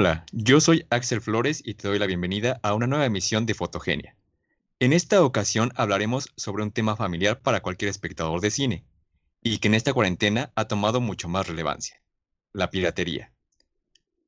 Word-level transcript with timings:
Hola, 0.00 0.24
yo 0.32 0.62
soy 0.62 0.86
Axel 0.88 1.20
Flores 1.20 1.60
y 1.62 1.74
te 1.74 1.86
doy 1.86 1.98
la 1.98 2.06
bienvenida 2.06 2.58
a 2.62 2.72
una 2.72 2.86
nueva 2.86 3.04
emisión 3.04 3.44
de 3.44 3.52
Fotogenia. 3.52 4.16
En 4.78 4.94
esta 4.94 5.22
ocasión 5.22 5.72
hablaremos 5.76 6.32
sobre 6.38 6.62
un 6.62 6.70
tema 6.70 6.96
familiar 6.96 7.42
para 7.42 7.60
cualquier 7.60 7.90
espectador 7.90 8.40
de 8.40 8.50
cine 8.50 8.86
y 9.42 9.58
que 9.58 9.68
en 9.68 9.74
esta 9.74 9.92
cuarentena 9.92 10.52
ha 10.54 10.64
tomado 10.64 11.02
mucho 11.02 11.28
más 11.28 11.48
relevancia, 11.48 12.00
la 12.54 12.70
piratería. 12.70 13.30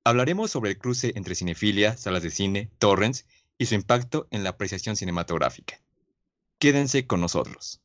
Hablaremos 0.04 0.50
sobre 0.50 0.72
el 0.72 0.79
cruce 0.79 1.14
entre 1.14 1.35
cinefilia, 1.35 1.96
salas 1.96 2.23
de 2.23 2.29
cine, 2.29 2.70
torrents 2.79 3.25
y 3.57 3.64
su 3.64 3.75
impacto 3.75 4.29
en 4.30 4.45
la 4.45 4.50
apreciación 4.50 4.95
cinematográfica. 4.95 5.80
Quédense 6.59 7.07
con 7.07 7.23
nosotros. 7.23 7.80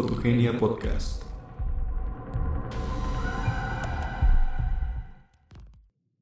Fotogenia 0.00 0.56
Podcast. 0.56 1.24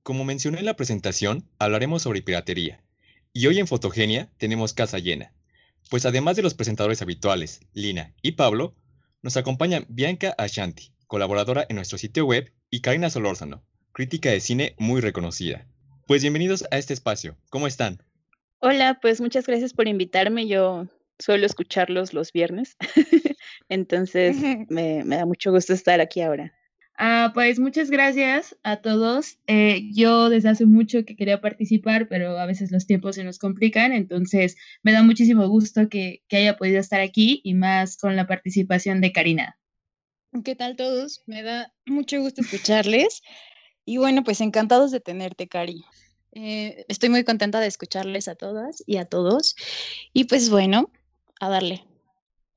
Como 0.03 0.25
mencioné 0.25 0.61
en 0.61 0.65
la 0.65 0.77
presentación, 0.77 1.47
hablaremos 1.59 2.01
sobre 2.01 2.23
piratería. 2.23 2.83
Y 3.35 3.49
hoy 3.49 3.59
en 3.59 3.67
Fotogenia 3.67 4.31
tenemos 4.39 4.73
casa 4.73 4.99
llena, 4.99 5.35
pues 5.91 6.07
además 6.07 6.37
de 6.37 6.43
los 6.43 6.55
presentadores 6.55 7.03
habituales, 7.03 7.61
Lina 7.75 8.15
y 8.23 8.33
Pablo, 8.33 8.75
nos 9.21 9.37
acompañan 9.37 9.85
Bianca 9.91 10.35
Ashanti, 10.39 10.95
colaboradora 11.07 11.67
en 11.69 11.77
nuestro 11.77 11.99
sitio 11.99 12.25
web, 12.25 12.51
y 12.71 12.81
Karina 12.81 13.11
Solórzano, 13.11 13.63
crítica 13.93 14.31
de 14.31 14.41
cine 14.41 14.75
muy 14.79 15.03
reconocida. 15.03 15.67
Pues 16.07 16.23
bienvenidos 16.23 16.65
a 16.71 16.79
este 16.79 16.95
espacio. 16.95 17.37
¿Cómo 17.51 17.67
están? 17.67 18.03
Hola, 18.61 19.01
pues 19.03 19.21
muchas 19.21 19.47
gracias 19.47 19.75
por 19.75 19.87
invitarme. 19.87 20.47
Yo 20.47 20.87
suelo 21.19 21.45
escucharlos 21.45 22.15
los 22.15 22.33
viernes. 22.33 22.79
Entonces, 23.69 24.37
me, 24.71 25.05
da 25.05 25.27
mucho 25.27 25.53
gusto 25.53 25.73
estar 25.73 26.01
aquí 26.01 26.21
ahora. 26.21 26.53
Ah, 26.99 27.33
pues 27.35 27.59
muchas 27.59 27.91
gracias 27.91 28.57
a 28.63 28.77
todos. 28.77 29.39
Eh, 29.47 29.91
yo 29.93 30.31
desde 30.31 30.49
hace 30.49 30.65
mucho 30.65 31.05
que 31.05 31.15
quería 31.15 31.41
participar, 31.43 32.09
pero 32.09 32.39
a 32.39 32.47
veces 32.47 32.73
los 32.73 32.87
tiempos 32.87 33.17
se 33.17 33.25
nos 33.25 33.39
complican, 33.39 33.93
entonces 33.93 34.57
me 34.83 34.93
da 34.93 35.03
muchísimo 35.03 35.47
gusto 35.49 35.91
que, 35.91 36.23
que 36.29 36.39
haya 36.39 36.57
podido 36.57 36.81
estar 36.81 37.03
aquí 37.03 37.43
y 37.45 37.53
más 37.53 37.99
con 37.99 38.17
la 38.17 38.27
participación 38.27 39.03
de 39.03 39.13
Karina. 39.13 39.59
¿Qué 40.45 40.55
tal 40.55 40.77
todos? 40.77 41.23
Me 41.27 41.43
da 41.43 41.73
mucho 41.87 42.21
gusto 42.21 42.41
escucharles. 42.41 43.23
Y 43.85 43.99
bueno, 43.99 44.25
pues 44.25 44.41
encantados 44.41 44.91
de 44.91 45.01
tenerte, 45.01 45.49
Cari. 45.49 45.85
Eh, 46.33 46.85
estoy 46.89 47.09
muy 47.09 47.25
contenta 47.25 47.61
de 47.61 47.67
escucharles 47.67 48.29
a 48.29 48.35
todas 48.35 48.83
y 48.87 48.99
a 48.99 49.07
todos. 49.07 49.55
Y 50.13 50.25
pues 50.25 50.51
bueno, 50.51 50.91
a 51.41 51.49
darle. 51.49 51.85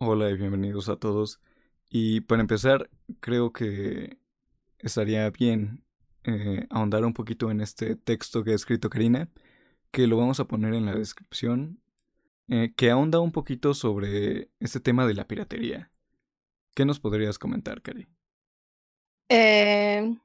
Hola 0.02 0.30
y 0.30 0.38
bienvenidos 0.38 0.88
a 0.88 0.96
todos. 0.96 1.42
Y 1.90 2.22
para 2.22 2.40
empezar, 2.40 2.90
creo 3.20 3.52
que 3.52 4.18
estaría 4.78 5.30
bien 5.30 5.84
eh, 6.24 6.68
ahondar 6.70 7.04
un 7.04 7.14
poquito 7.14 7.52
en 7.52 7.60
este 7.60 7.98
texto 7.98 8.46
que 8.46 8.52
ha 8.52 8.56
escrito 8.56 8.90
Karina, 8.90 9.30
que 9.92 10.08
lo 10.08 10.16
vamos 10.16 10.40
a 10.40 10.46
poner 10.46 10.74
en 10.74 10.86
la 10.86 10.96
descripción, 10.96 11.82
eh, 12.48 12.72
que 12.78 12.92
ahonda 12.92 13.20
un 13.20 13.34
poquito 13.34 13.74
sobre 13.74 14.50
este 14.62 14.80
tema 14.80 15.06
de 15.06 15.16
la 15.16 15.28
piratería. 15.28 15.92
¿Qué 16.76 16.86
nos 16.86 17.02
podrías 17.02 17.38
comentar, 17.38 17.82
Cari? 17.82 18.08
Eh, 19.28 20.16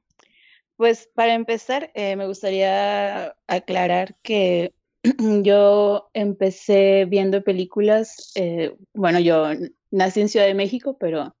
pues 0.77 1.09
para 1.13 1.33
empezar, 1.33 1.91
me 1.93 2.25
gustaría 2.25 3.35
aclarar 3.45 4.15
que 4.23 4.73
yo 5.43 6.09
empecé 6.13 7.05
viendo 7.05 7.43
películas, 7.43 8.31
eh, 8.35 8.75
bueno, 8.93 9.19
yo 9.19 9.49
nací 9.91 10.21
en 10.21 10.29
Ciudad 10.29 10.47
de 10.47 10.53
México, 10.53 10.97
pero 10.99 11.35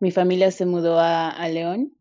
mi 0.00 0.10
familia 0.10 0.50
se 0.50 0.66
mudó 0.66 0.98
a, 0.98 1.48
León 1.48 1.92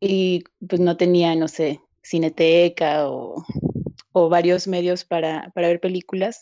y 0.00 0.44
pues 0.66 0.80
no 0.80 0.96
tenía, 0.96 1.34
no 1.34 1.48
sé, 1.48 1.80
cineteca 2.02 3.08
o, 3.08 3.44
varios 4.12 4.66
medios 4.66 5.04
para, 5.04 5.50
para, 5.54 5.68
ver 5.68 5.80
películas. 5.80 6.40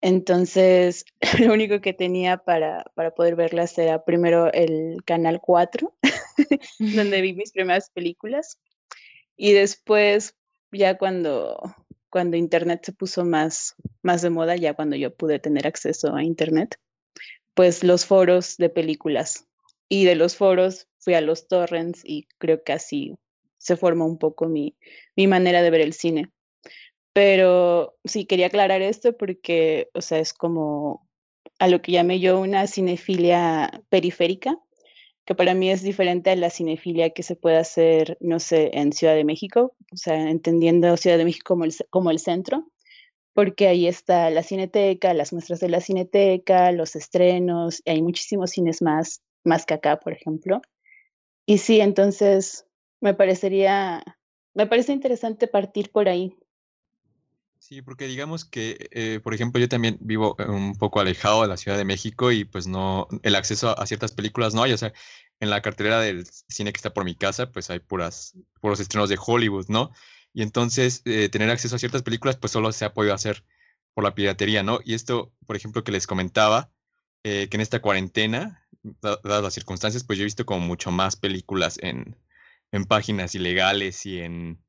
Entonces, 0.00 1.04
lo 1.40 1.52
único 1.52 1.80
que 1.80 1.92
tenía 1.92 2.38
para, 2.38 2.84
para 2.94 3.14
poder 3.14 3.36
verlas 3.36 3.76
era 3.78 4.04
primero 4.04 4.52
el 4.52 5.02
Canal 5.04 5.40
4, 5.40 5.94
donde 6.78 7.20
vi 7.22 7.32
mis 7.32 7.52
primeras 7.52 7.90
películas. 7.90 8.58
Y 9.36 9.52
después, 9.52 10.34
ya 10.70 10.96
cuando 10.96 11.74
cuando 12.10 12.36
Internet 12.36 12.82
se 12.84 12.92
puso 12.92 13.24
más, 13.24 13.74
más 14.02 14.22
de 14.22 14.30
moda, 14.30 14.56
ya 14.56 14.74
cuando 14.74 14.96
yo 14.96 15.14
pude 15.14 15.38
tener 15.38 15.66
acceso 15.66 16.14
a 16.14 16.22
Internet, 16.22 16.78
pues 17.54 17.84
los 17.84 18.06
foros 18.06 18.56
de 18.56 18.68
películas. 18.68 19.46
Y 19.88 20.04
de 20.04 20.16
los 20.16 20.36
foros 20.36 20.88
fui 20.98 21.14
a 21.14 21.20
los 21.20 21.48
torrents 21.48 22.02
y 22.04 22.26
creo 22.38 22.62
que 22.64 22.72
así 22.72 23.14
se 23.58 23.76
forma 23.76 24.04
un 24.04 24.18
poco 24.18 24.46
mi, 24.46 24.76
mi 25.16 25.26
manera 25.26 25.62
de 25.62 25.70
ver 25.70 25.80
el 25.80 25.92
cine. 25.92 26.30
Pero 27.12 27.96
sí, 28.04 28.26
quería 28.26 28.48
aclarar 28.48 28.82
esto 28.82 29.16
porque, 29.16 29.88
o 29.94 30.02
sea, 30.02 30.18
es 30.18 30.34
como 30.34 31.08
a 31.58 31.68
lo 31.68 31.80
que 31.80 31.92
llamé 31.92 32.20
yo 32.20 32.38
una 32.38 32.66
cinefilia 32.66 33.82
periférica, 33.88 34.58
que 35.26 35.34
para 35.34 35.54
mí 35.54 35.70
es 35.70 35.82
diferente 35.82 36.30
a 36.30 36.36
la 36.36 36.50
cinefilia 36.50 37.10
que 37.10 37.24
se 37.24 37.34
puede 37.34 37.56
hacer, 37.56 38.16
no 38.20 38.38
sé, 38.38 38.70
en 38.72 38.92
Ciudad 38.92 39.16
de 39.16 39.24
México, 39.24 39.74
o 39.92 39.96
sea, 39.96 40.30
entendiendo 40.30 40.96
Ciudad 40.96 41.18
de 41.18 41.24
México 41.24 41.44
como 41.48 41.64
el, 41.64 41.74
como 41.90 42.10
el 42.12 42.20
centro, 42.20 42.70
porque 43.34 43.66
ahí 43.66 43.88
está 43.88 44.30
la 44.30 44.44
cineteca, 44.44 45.12
las 45.14 45.32
muestras 45.32 45.58
de 45.58 45.68
la 45.68 45.80
cineteca, 45.80 46.70
los 46.70 46.94
estrenos, 46.94 47.82
y 47.84 47.90
hay 47.90 48.02
muchísimos 48.02 48.52
cines 48.52 48.80
más, 48.82 49.20
más 49.44 49.66
que 49.66 49.74
acá, 49.74 49.98
por 49.98 50.12
ejemplo. 50.12 50.62
Y 51.44 51.58
sí, 51.58 51.80
entonces 51.80 52.64
me 53.00 53.12
parecería, 53.12 54.04
me 54.54 54.66
parece 54.66 54.92
interesante 54.92 55.48
partir 55.48 55.90
por 55.90 56.08
ahí, 56.08 56.36
Sí, 57.58 57.82
porque 57.82 58.06
digamos 58.06 58.44
que, 58.44 58.88
eh, 58.92 59.20
por 59.22 59.34
ejemplo, 59.34 59.60
yo 59.60 59.68
también 59.68 59.98
vivo 60.00 60.36
un 60.46 60.76
poco 60.76 61.00
alejado 61.00 61.42
de 61.42 61.48
la 61.48 61.56
Ciudad 61.56 61.76
de 61.76 61.84
México 61.84 62.30
y 62.30 62.44
pues 62.44 62.66
no, 62.66 63.08
el 63.22 63.34
acceso 63.34 63.78
a, 63.78 63.86
ciertas 63.86 64.12
películas 64.12 64.54
no 64.54 64.62
hay, 64.62 64.72
o 64.72 64.78
sea, 64.78 64.92
en 65.40 65.50
la 65.50 65.62
cartelera 65.62 66.00
del 66.00 66.26
cine 66.48 66.72
que 66.72 66.76
está 66.76 66.94
por 66.94 67.04
mi 67.04 67.14
casa, 67.16 67.50
pues 67.50 67.70
hay 67.70 67.80
puras, 67.80 68.34
puros 68.60 68.80
estrenos 68.80 69.08
de 69.08 69.18
Hollywood, 69.24 69.66
¿no? 69.68 69.90
Y 70.32 70.42
entonces 70.42 71.02
eh, 71.06 71.28
tener 71.28 71.50
acceso 71.50 71.76
a 71.76 71.78
ciertas 71.78 72.02
películas, 72.02 72.36
pues 72.36 72.52
solo 72.52 72.70
se 72.72 72.84
ha 72.84 72.94
podido 72.94 73.14
hacer 73.14 73.44
por 73.94 74.04
la 74.04 74.14
piratería, 74.14 74.62
¿no? 74.62 74.80
Y 74.84 74.94
esto, 74.94 75.32
por 75.46 75.56
ejemplo, 75.56 75.82
que 75.82 75.92
les 75.92 76.06
comentaba, 76.06 76.70
eh, 77.24 77.48
que 77.48 77.56
en 77.56 77.62
esta 77.62 77.80
cuarentena, 77.80 78.66
dadas 79.02 79.42
las 79.42 79.54
circunstancias, 79.54 80.04
pues 80.04 80.18
yo 80.18 80.22
he 80.22 80.26
visto 80.26 80.46
como 80.46 80.60
mucho 80.60 80.90
más 80.90 81.16
películas 81.16 81.78
en, 81.82 82.16
en 82.72 82.84
páginas 82.84 83.34
ilegales 83.34 84.06
y 84.06 84.20
en 84.20 84.62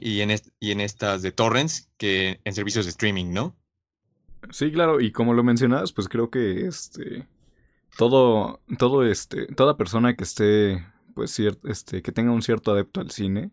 y 0.00 0.20
en, 0.20 0.30
y 0.60 0.70
en 0.70 0.80
estas 0.80 1.22
de 1.22 1.32
torrents 1.32 1.90
que 1.96 2.40
en 2.44 2.54
servicios 2.54 2.84
de 2.86 2.90
streaming, 2.90 3.32
¿no? 3.32 3.56
Sí, 4.50 4.70
claro, 4.70 5.00
y 5.00 5.12
como 5.12 5.34
lo 5.34 5.42
mencionabas, 5.42 5.92
pues 5.92 6.08
creo 6.08 6.30
que 6.30 6.66
este 6.66 7.26
todo 7.96 8.60
todo 8.78 9.04
este 9.04 9.46
toda 9.46 9.76
persona 9.76 10.16
que 10.16 10.24
esté 10.24 10.86
pues 11.14 11.30
cierto 11.30 11.68
este 11.68 12.02
que 12.02 12.12
tenga 12.12 12.32
un 12.32 12.42
cierto 12.42 12.72
adepto 12.72 13.00
al 13.00 13.10
cine 13.10 13.52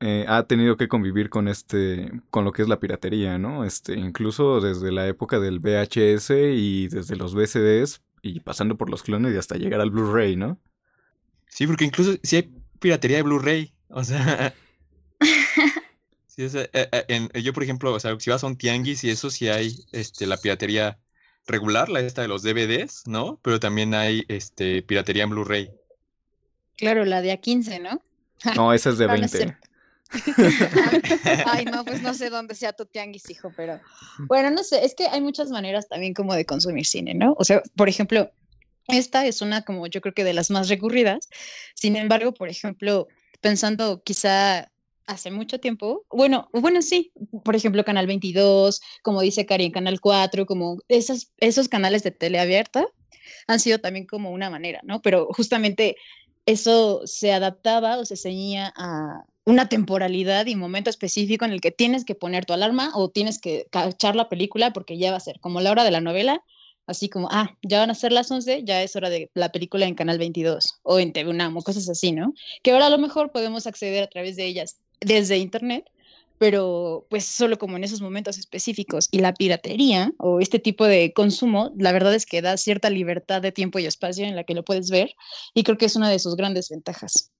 eh, 0.00 0.24
ha 0.26 0.42
tenido 0.48 0.76
que 0.76 0.88
convivir 0.88 1.30
con 1.30 1.46
este 1.46 2.10
con 2.30 2.44
lo 2.44 2.52
que 2.52 2.62
es 2.62 2.68
la 2.68 2.80
piratería, 2.80 3.38
¿no? 3.38 3.64
Este 3.64 3.94
incluso 3.94 4.60
desde 4.60 4.90
la 4.90 5.06
época 5.06 5.38
del 5.38 5.60
VHS 5.60 6.30
y 6.30 6.88
desde 6.88 7.16
los 7.16 7.34
VCDs 7.34 8.02
y 8.22 8.40
pasando 8.40 8.76
por 8.76 8.90
los 8.90 9.02
clones 9.02 9.32
y 9.34 9.38
hasta 9.38 9.56
llegar 9.56 9.80
al 9.80 9.90
Blu-ray, 9.90 10.36
¿no? 10.36 10.58
Sí, 11.46 11.66
porque 11.66 11.84
incluso 11.84 12.14
si 12.22 12.36
hay 12.36 12.52
piratería 12.80 13.18
de 13.18 13.22
Blu-ray, 13.22 13.74
o 13.88 14.02
sea, 14.02 14.54
Sí, 16.34 16.46
eh, 16.54 16.68
eh, 16.72 17.42
yo, 17.42 17.52
por 17.52 17.62
ejemplo, 17.62 17.92
o 17.92 18.00
sea, 18.00 18.18
si 18.18 18.30
vas 18.30 18.42
a 18.42 18.46
un 18.46 18.56
tianguis 18.56 19.04
y 19.04 19.10
eso, 19.10 19.28
sí 19.28 19.50
hay 19.50 19.84
este, 19.92 20.26
la 20.26 20.38
piratería 20.38 20.98
regular, 21.46 21.90
la 21.90 22.00
esta 22.00 22.22
de 22.22 22.28
los 22.28 22.42
DVDs, 22.42 23.02
¿no? 23.06 23.38
Pero 23.42 23.60
también 23.60 23.92
hay 23.92 24.24
este, 24.28 24.80
piratería 24.80 25.24
en 25.24 25.30
Blu-ray. 25.30 25.70
Claro, 26.78 27.04
la 27.04 27.20
de 27.20 27.38
A15, 27.38 27.82
¿no? 27.82 28.00
No, 28.56 28.72
esa 28.72 28.88
es 28.88 28.96
de 28.96 29.08
20. 29.08 29.58
Ay, 31.46 31.66
no, 31.66 31.84
pues 31.84 32.00
no 32.00 32.14
sé 32.14 32.30
dónde 32.30 32.54
sea 32.54 32.72
tu 32.72 32.86
tianguis, 32.86 33.28
hijo, 33.28 33.52
pero 33.54 33.78
bueno, 34.20 34.50
no 34.50 34.64
sé, 34.64 34.86
es 34.86 34.94
que 34.94 35.08
hay 35.08 35.20
muchas 35.20 35.50
maneras 35.50 35.86
también 35.88 36.14
como 36.14 36.34
de 36.34 36.46
consumir 36.46 36.86
cine, 36.86 37.12
¿no? 37.12 37.34
O 37.38 37.44
sea, 37.44 37.62
por 37.76 37.90
ejemplo, 37.90 38.30
esta 38.88 39.26
es 39.26 39.42
una 39.42 39.66
como 39.66 39.86
yo 39.86 40.00
creo 40.00 40.14
que 40.14 40.24
de 40.24 40.32
las 40.32 40.50
más 40.50 40.70
recurridas. 40.70 41.28
Sin 41.74 41.94
embargo, 41.96 42.32
por 42.32 42.48
ejemplo, 42.48 43.08
pensando 43.42 44.02
quizá 44.02 44.71
hace 45.12 45.30
mucho 45.30 45.60
tiempo, 45.60 46.04
bueno, 46.10 46.48
bueno, 46.52 46.82
sí, 46.82 47.12
por 47.44 47.56
ejemplo, 47.56 47.84
Canal 47.84 48.06
22, 48.06 48.80
como 49.02 49.20
dice 49.20 49.46
Cari, 49.46 49.70
Canal 49.70 50.00
4, 50.00 50.46
como 50.46 50.78
esos, 50.88 51.30
esos 51.38 51.68
canales 51.68 52.02
de 52.02 52.10
tele 52.10 52.40
abierta 52.40 52.86
han 53.46 53.60
sido 53.60 53.78
también 53.78 54.06
como 54.06 54.30
una 54.30 54.50
manera, 54.50 54.80
¿no? 54.84 55.02
Pero 55.02 55.28
justamente 55.32 55.96
eso 56.46 57.02
se 57.06 57.32
adaptaba 57.32 57.98
o 57.98 58.04
se 58.04 58.16
ceñía 58.16 58.72
a, 58.76 59.24
una 59.44 59.68
temporalidad 59.68 60.46
y 60.46 60.54
momento 60.54 60.90
específico 60.90 61.44
en 61.44 61.52
el 61.52 61.60
que 61.60 61.72
tienes 61.72 62.04
que 62.04 62.14
poner 62.14 62.44
tu 62.44 62.52
alarma 62.52 62.92
o 62.94 63.10
tienes 63.10 63.40
que 63.40 63.66
cachar 63.70 64.14
la 64.14 64.28
película 64.28 64.72
porque 64.72 64.98
ya 64.98 65.10
va 65.10 65.16
a 65.16 65.20
ser 65.20 65.40
como 65.40 65.60
la 65.60 65.70
hora 65.70 65.84
de 65.84 65.90
la 65.90 66.00
novela, 66.00 66.44
así 66.86 67.08
como, 67.08 67.28
ah, 67.30 67.56
ya 67.62 67.80
van 67.80 67.90
a 67.90 67.94
ser 67.94 68.12
las 68.12 68.30
11, 68.30 68.62
ya 68.64 68.82
es 68.82 68.94
hora 68.96 69.10
de 69.10 69.30
la 69.34 69.50
película 69.50 69.86
en 69.86 69.94
Canal 69.94 70.18
22 70.18 70.80
o 70.82 70.98
en 70.98 71.12
TV 71.12 71.30
UNAM 71.30 71.56
o 71.56 71.62
cosas 71.62 71.88
así, 71.88 72.12
¿no? 72.12 72.34
Que 72.62 72.72
ahora 72.72 72.86
a 72.86 72.90
lo 72.90 72.98
mejor 72.98 73.32
podemos 73.32 73.66
acceder 73.66 74.04
a 74.04 74.08
través 74.08 74.36
de 74.36 74.46
ellas 74.46 74.78
desde 75.04 75.38
Internet, 75.38 75.84
pero 76.38 77.06
pues 77.08 77.24
solo 77.24 77.56
como 77.58 77.76
en 77.76 77.84
esos 77.84 78.00
momentos 78.00 78.36
específicos. 78.36 79.08
Y 79.12 79.20
la 79.20 79.32
piratería 79.32 80.12
o 80.18 80.40
este 80.40 80.58
tipo 80.58 80.84
de 80.84 81.12
consumo, 81.12 81.72
la 81.76 81.92
verdad 81.92 82.14
es 82.14 82.26
que 82.26 82.42
da 82.42 82.56
cierta 82.56 82.90
libertad 82.90 83.40
de 83.42 83.52
tiempo 83.52 83.78
y 83.78 83.86
espacio 83.86 84.24
en 84.24 84.34
la 84.34 84.44
que 84.44 84.54
lo 84.54 84.64
puedes 84.64 84.90
ver 84.90 85.14
y 85.54 85.62
creo 85.62 85.78
que 85.78 85.86
es 85.86 85.94
una 85.94 86.10
de 86.10 86.18
sus 86.18 86.34
grandes 86.34 86.68
ventajas. 86.68 87.30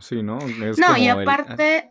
Sí, 0.00 0.22
¿no? 0.22 0.38
no, 0.38 0.96
y 0.96 1.08
aparte, 1.08 1.90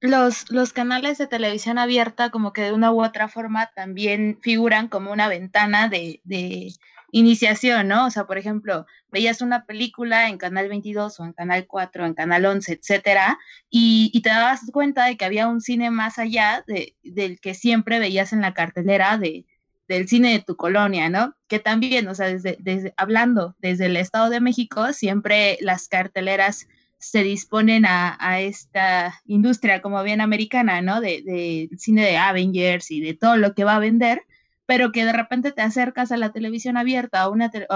los, 0.00 0.50
los 0.50 0.72
canales 0.72 1.18
de 1.18 1.26
televisión 1.26 1.78
abierta 1.78 2.30
como 2.30 2.52
que 2.52 2.62
de 2.62 2.72
una 2.72 2.92
u 2.92 3.04
otra 3.04 3.28
forma 3.28 3.70
también 3.74 4.38
figuran 4.42 4.88
como 4.88 5.12
una 5.12 5.28
ventana 5.28 5.88
de, 5.88 6.20
de 6.24 6.72
iniciación, 7.12 7.88
¿no? 7.88 8.06
O 8.06 8.10
sea, 8.10 8.24
por 8.24 8.38
ejemplo, 8.38 8.86
veías 9.10 9.42
una 9.42 9.66
película 9.66 10.28
en 10.28 10.38
Canal 10.38 10.68
22 10.68 11.20
o 11.20 11.24
en 11.24 11.32
Canal 11.32 11.66
4, 11.66 12.06
en 12.06 12.14
Canal 12.14 12.46
11, 12.46 12.72
etcétera, 12.72 13.38
y, 13.68 14.10
y 14.14 14.22
te 14.22 14.30
dabas 14.30 14.60
cuenta 14.72 15.04
de 15.06 15.16
que 15.16 15.24
había 15.24 15.48
un 15.48 15.60
cine 15.60 15.90
más 15.90 16.18
allá 16.18 16.64
de, 16.66 16.96
del 17.02 17.40
que 17.40 17.54
siempre 17.54 17.98
veías 17.98 18.32
en 18.32 18.40
la 18.40 18.54
cartelera 18.54 19.18
de, 19.18 19.46
del 19.88 20.08
cine 20.08 20.32
de 20.32 20.40
tu 20.40 20.56
colonia, 20.56 21.10
¿no? 21.10 21.34
Que 21.48 21.58
también, 21.58 22.06
o 22.08 22.14
sea, 22.14 22.28
desde, 22.28 22.56
desde, 22.60 22.94
hablando 22.96 23.56
desde 23.58 23.86
el 23.86 23.96
Estado 23.96 24.30
de 24.30 24.40
México, 24.40 24.92
siempre 24.92 25.58
las 25.60 25.88
carteleras 25.88 26.68
se 27.00 27.24
disponen 27.24 27.86
a, 27.86 28.40
esta 28.40 29.20
industria 29.24 29.80
como 29.80 30.02
bien 30.02 30.20
americana, 30.20 30.82
¿no? 30.82 31.00
De, 31.00 31.22
de, 31.22 31.70
cine 31.78 32.04
de 32.04 32.18
Avengers 32.18 32.90
y 32.90 33.00
de 33.00 33.14
todo 33.14 33.36
lo 33.36 33.54
que 33.54 33.64
va 33.64 33.76
a 33.76 33.80
vender, 33.80 34.22
pero 34.66 34.92
que 34.92 35.06
de 35.06 35.12
repente 35.12 35.50
te 35.50 35.62
acercas 35.62 36.12
a 36.12 36.18
la 36.18 36.30
televisión 36.30 36.76
abierta, 36.76 37.22
a, 37.22 37.24
a, 37.24 37.28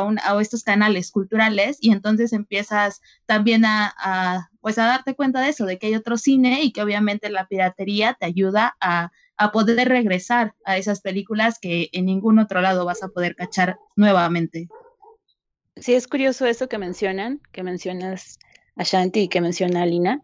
un, 0.03 0.19
a 0.19 0.41
estos 0.41 0.63
canales 0.63 1.11
culturales 1.11 1.79
y 1.81 1.91
entonces 1.91 2.35
empiezas 2.35 3.01
también 3.25 3.65
a, 3.65 3.95
a, 3.99 4.51
pues 4.61 4.79
a 4.79 4.85
darte 4.85 5.15
cuenta 5.15 5.41
de 5.41 5.49
eso, 5.49 5.65
de 5.65 5.79
que 5.79 5.87
hay 5.87 5.95
otro 5.95 6.19
cine 6.19 6.63
y 6.63 6.71
que 6.71 6.83
obviamente 6.83 7.31
la 7.31 7.49
piratería 7.49 8.15
te 8.21 8.27
ayuda 8.27 8.77
a, 8.79 9.11
a 9.39 9.53
poder 9.53 9.89
regresar 9.89 10.55
a 10.67 10.77
esas 10.77 11.01
películas 11.01 11.59
que 11.59 11.89
en 11.93 12.05
ningún 12.05 12.39
otro 12.39 12.61
lado 12.61 12.85
vas 12.85 13.03
a 13.03 13.09
poder 13.09 13.35
cachar 13.37 13.79
nuevamente. 13.97 14.69
Sí, 15.77 15.95
es 15.95 16.07
curioso 16.07 16.45
eso 16.47 16.69
que 16.69 16.79
mencionan, 16.79 17.41
que 17.51 17.63
mencionas 17.63 18.39
Ashanti 18.77 19.29
que 19.29 19.41
menciona 19.41 19.83
Alina, 19.83 20.23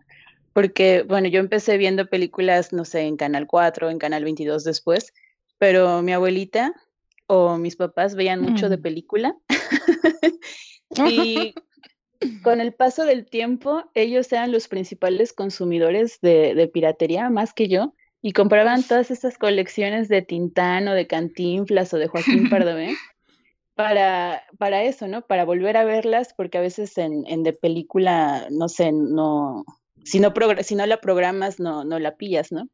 porque, 0.53 1.03
bueno, 1.03 1.29
yo 1.29 1.41
empecé 1.41 1.79
viendo 1.79 2.07
películas, 2.07 2.73
no 2.73 2.85
sé, 2.85 3.03
en 3.03 3.17
Canal 3.17 3.47
4, 3.47 3.91
en 3.91 3.99
Canal 3.99 4.25
22 4.25 4.65
después, 4.65 5.13
pero 5.59 6.03
mi 6.03 6.13
abuelita 6.13 6.75
o 7.27 7.57
mis 7.57 7.77
papás 7.77 8.17
veían 8.17 8.41
mucho 8.41 8.69
de 8.69 8.79
película. 8.79 9.37
y 11.09 11.55
con 12.43 12.61
el 12.61 12.73
paso 12.73 13.05
del 13.05 13.27
tiempo, 13.27 13.85
ellos 13.95 14.33
eran 14.33 14.51
los 14.51 14.67
principales 14.67 15.33
consumidores 15.33 16.21
de, 16.21 16.55
de, 16.55 16.67
piratería, 16.67 17.31
más 17.31 17.53
que 17.53 17.69
yo, 17.69 17.95
y 18.21 18.33
compraban 18.33 18.83
todas 18.83 19.11
estas 19.11 19.39
colecciones 19.39 20.09
de 20.09 20.23
Tintán 20.23 20.89
o 20.89 20.95
de 20.95 21.07
Cantinflas 21.07 21.95
o 21.95 21.99
de 21.99 22.09
Joaquín 22.09 22.51
Pardavé 22.51 22.97
para, 23.81 24.43
para 24.59 24.83
eso, 24.85 25.09
¿no? 25.09 25.23
Para 25.23 25.47
volver 25.47 25.79
a 25.79 25.85
verlas, 25.85 26.35
porque 26.37 26.59
a 26.59 26.61
veces 26.61 26.99
en, 26.99 27.27
en 27.27 27.43
de 27.43 27.55
película, 27.55 28.47
no 28.51 28.69
sé, 28.69 28.93
no, 28.93 29.65
si 30.05 30.21
no, 30.21 30.35
si 30.61 30.75
no 30.75 30.85
la 30.85 31.01
programas, 31.01 31.59
no, 31.59 31.83
no 31.85 31.99
la 31.99 32.19
pillas, 32.19 32.53
¿no? 32.53 32.69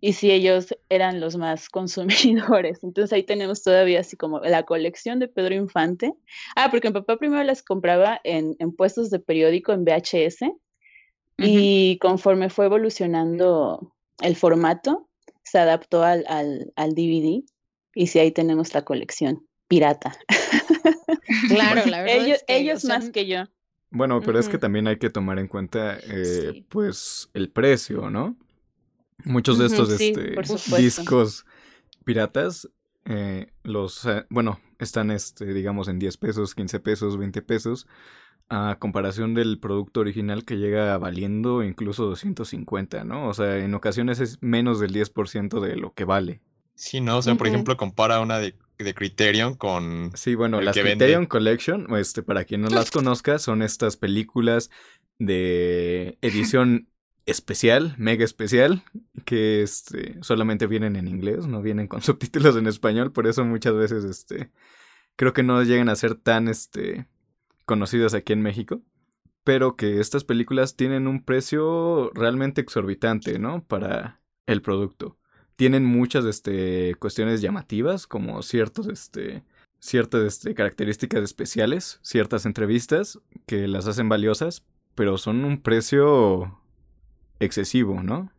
Y 0.00 0.14
si 0.14 0.32
ellos 0.32 0.74
eran 0.88 1.20
los 1.20 1.36
más 1.36 1.68
consumidores. 1.70 2.82
Entonces 2.82 3.12
ahí 3.12 3.22
tenemos 3.22 3.62
todavía 3.62 4.00
así 4.00 4.16
como 4.16 4.40
la 4.40 4.64
colección 4.64 5.20
de 5.20 5.28
Pedro 5.28 5.54
Infante. 5.54 6.12
Ah, 6.56 6.72
porque 6.72 6.88
mi 6.88 6.94
papá 6.94 7.18
primero 7.18 7.44
las 7.44 7.62
compraba 7.62 8.20
en, 8.24 8.56
en 8.58 8.72
puestos 8.74 9.10
de 9.10 9.20
periódico 9.20 9.72
en 9.72 9.84
VHS 9.84 10.42
uh 10.42 10.46
-huh. 10.46 10.56
y 11.38 11.98
conforme 11.98 12.50
fue 12.50 12.66
evolucionando 12.66 13.94
el 14.22 14.34
formato, 14.34 15.08
se 15.44 15.60
adaptó 15.60 16.02
al, 16.02 16.24
al, 16.26 16.72
al 16.74 16.96
DVD 16.96 17.44
y 17.94 18.06
sí, 18.08 18.18
ahí 18.18 18.32
tenemos 18.32 18.74
la 18.74 18.82
colección 18.84 19.47
pirata. 19.68 20.16
Claro, 21.48 21.82
la 21.86 22.02
verdad. 22.02 22.26
ellos 22.26 22.38
es 22.38 22.44
que, 22.46 22.56
ellos 22.56 22.84
más 22.84 23.10
que 23.10 23.26
yo. 23.26 23.44
Bueno, 23.90 24.20
pero 24.20 24.38
es 24.38 24.48
que 24.48 24.58
también 24.58 24.86
hay 24.86 24.98
que 24.98 25.10
tomar 25.10 25.38
en 25.38 25.46
cuenta, 25.48 25.98
eh, 25.98 26.52
Sí. 26.52 26.66
pues, 26.68 27.30
el 27.34 27.50
precio, 27.50 28.10
¿no? 28.10 28.36
Muchos 29.24 29.58
de 29.58 29.66
estos 29.66 29.88
sí, 29.96 30.14
este, 30.16 30.34
discos 30.76 31.44
piratas, 32.04 32.68
eh, 33.04 33.52
los, 33.62 34.04
eh, 34.06 34.26
bueno, 34.30 34.60
están, 34.78 35.10
este, 35.10 35.52
digamos, 35.52 35.88
en 35.88 35.98
10 35.98 36.16
pesos, 36.18 36.54
15 36.54 36.80
pesos, 36.80 37.16
20 37.16 37.42
pesos, 37.42 37.86
a 38.48 38.76
comparación 38.78 39.34
del 39.34 39.58
producto 39.58 40.00
original 40.00 40.44
que 40.44 40.56
llega 40.56 40.96
valiendo 40.98 41.62
incluso 41.62 42.06
250, 42.06 43.04
¿no? 43.04 43.28
O 43.28 43.34
sea, 43.34 43.58
en 43.58 43.74
ocasiones 43.74 44.20
es 44.20 44.38
menos 44.42 44.80
del 44.80 44.92
10% 44.92 45.60
de 45.60 45.76
lo 45.76 45.92
que 45.92 46.04
vale. 46.04 46.40
Sí, 46.74 47.00
¿no? 47.00 47.18
O 47.18 47.22
sea, 47.22 47.34
por 47.34 47.46
ejemplo, 47.46 47.76
compara 47.76 48.20
una 48.20 48.38
de, 48.38 48.54
de 48.78 48.94
Criterion 48.94 49.54
con... 49.54 50.12
Sí, 50.14 50.34
bueno, 50.34 50.60
las 50.60 50.76
vende. 50.76 50.92
Criterion 50.92 51.26
Collection, 51.26 51.86
este, 51.96 52.22
para 52.22 52.44
quien 52.44 52.62
no 52.62 52.68
las 52.68 52.90
conozca, 52.90 53.38
son 53.38 53.62
estas 53.62 53.96
películas 53.96 54.70
de 55.18 56.18
edición 56.22 56.88
especial, 57.26 57.94
mega 57.98 58.24
especial, 58.24 58.84
que 59.24 59.62
este, 59.62 60.16
solamente 60.22 60.66
vienen 60.66 60.96
en 60.96 61.08
inglés, 61.08 61.46
no 61.46 61.60
vienen 61.60 61.88
con 61.88 62.02
subtítulos 62.02 62.56
en 62.56 62.66
español, 62.66 63.12
por 63.12 63.26
eso 63.26 63.44
muchas 63.44 63.74
veces 63.74 64.04
este, 64.04 64.50
creo 65.16 65.32
que 65.32 65.42
no 65.42 65.62
llegan 65.62 65.88
a 65.88 65.96
ser 65.96 66.14
tan 66.14 66.48
este, 66.48 67.06
conocidas 67.66 68.14
aquí 68.14 68.32
en 68.32 68.42
México, 68.42 68.80
pero 69.44 69.76
que 69.76 70.00
estas 70.00 70.24
películas 70.24 70.76
tienen 70.76 71.06
un 71.06 71.24
precio 71.24 72.10
realmente 72.14 72.60
exorbitante, 72.60 73.38
¿no? 73.38 73.64
Para 73.64 74.20
el 74.46 74.62
producto. 74.62 75.18
Tienen 75.58 75.84
muchas 75.84 76.24
este, 76.24 76.94
cuestiones 77.00 77.40
llamativas, 77.40 78.06
como 78.06 78.42
ciertos, 78.42 78.86
este, 78.86 79.42
ciertas 79.80 80.22
este, 80.22 80.54
características 80.54 81.20
especiales, 81.24 81.98
ciertas 82.00 82.46
entrevistas 82.46 83.18
que 83.44 83.66
las 83.66 83.88
hacen 83.88 84.08
valiosas, 84.08 84.62
pero 84.94 85.18
son 85.18 85.44
un 85.44 85.60
precio 85.60 86.56
excesivo, 87.40 88.04
¿no? 88.04 88.30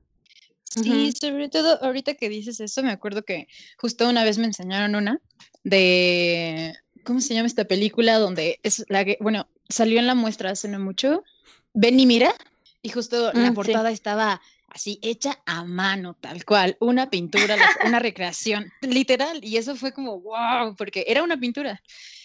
Sí, 0.64 1.12
sobre 1.12 1.50
todo 1.50 1.84
ahorita 1.84 2.14
que 2.14 2.30
dices 2.30 2.62
eso, 2.62 2.84
me 2.84 2.92
acuerdo 2.92 3.24
que 3.24 3.50
justo 3.78 4.08
una 4.08 4.24
vez 4.24 4.38
me 4.38 4.46
enseñaron 4.46 4.96
una 4.96 5.20
de, 5.66 6.74
¿cómo 7.04 7.20
se 7.20 7.34
llama 7.34 7.48
esta 7.48 7.66
película? 7.66 8.18
Donde 8.18 8.62
es 8.64 8.86
la 8.88 9.04
que, 9.04 9.18
bueno, 9.20 9.50
salió 9.68 10.00
en 10.00 10.08
la 10.08 10.16
muestra 10.16 10.52
hace 10.52 10.70
no 10.70 10.80
mucho, 10.80 11.26
Ven 11.74 12.00
y 12.00 12.06
mira, 12.06 12.34
y 12.82 12.90
justo 12.90 13.34
Mm, 13.34 13.40
la 13.40 13.50
sí. 13.50 13.54
portada 13.54 13.92
estaba 13.92 14.42
así 14.74 15.00
hecha 15.02 15.42
a 15.46 15.64
mano, 15.64 16.16
tal 16.20 16.46
cual, 16.46 16.78
una 16.80 17.10
pintura, 17.10 17.56
una 17.86 18.00
recreación, 18.00 18.72
literal, 18.82 19.40
y 19.44 19.58
eso 19.58 19.76
fue 19.76 19.92
como, 19.92 20.20
wow, 20.22 20.76
porque 20.78 21.06
era 21.08 21.24
una 21.24 21.40
pintura. 21.40 21.82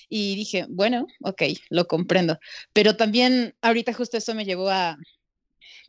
Y 0.09 0.37
dije, 0.37 0.67
bueno, 0.69 1.07
ok, 1.23 1.43
lo 1.71 1.87
comprendo. 1.87 2.39
Pero 2.73 2.97
también 2.97 3.55
ahorita 3.63 3.93
justo 3.93 4.17
eso 4.17 4.35
me 4.35 4.45
llevó 4.45 4.71
a 4.71 4.97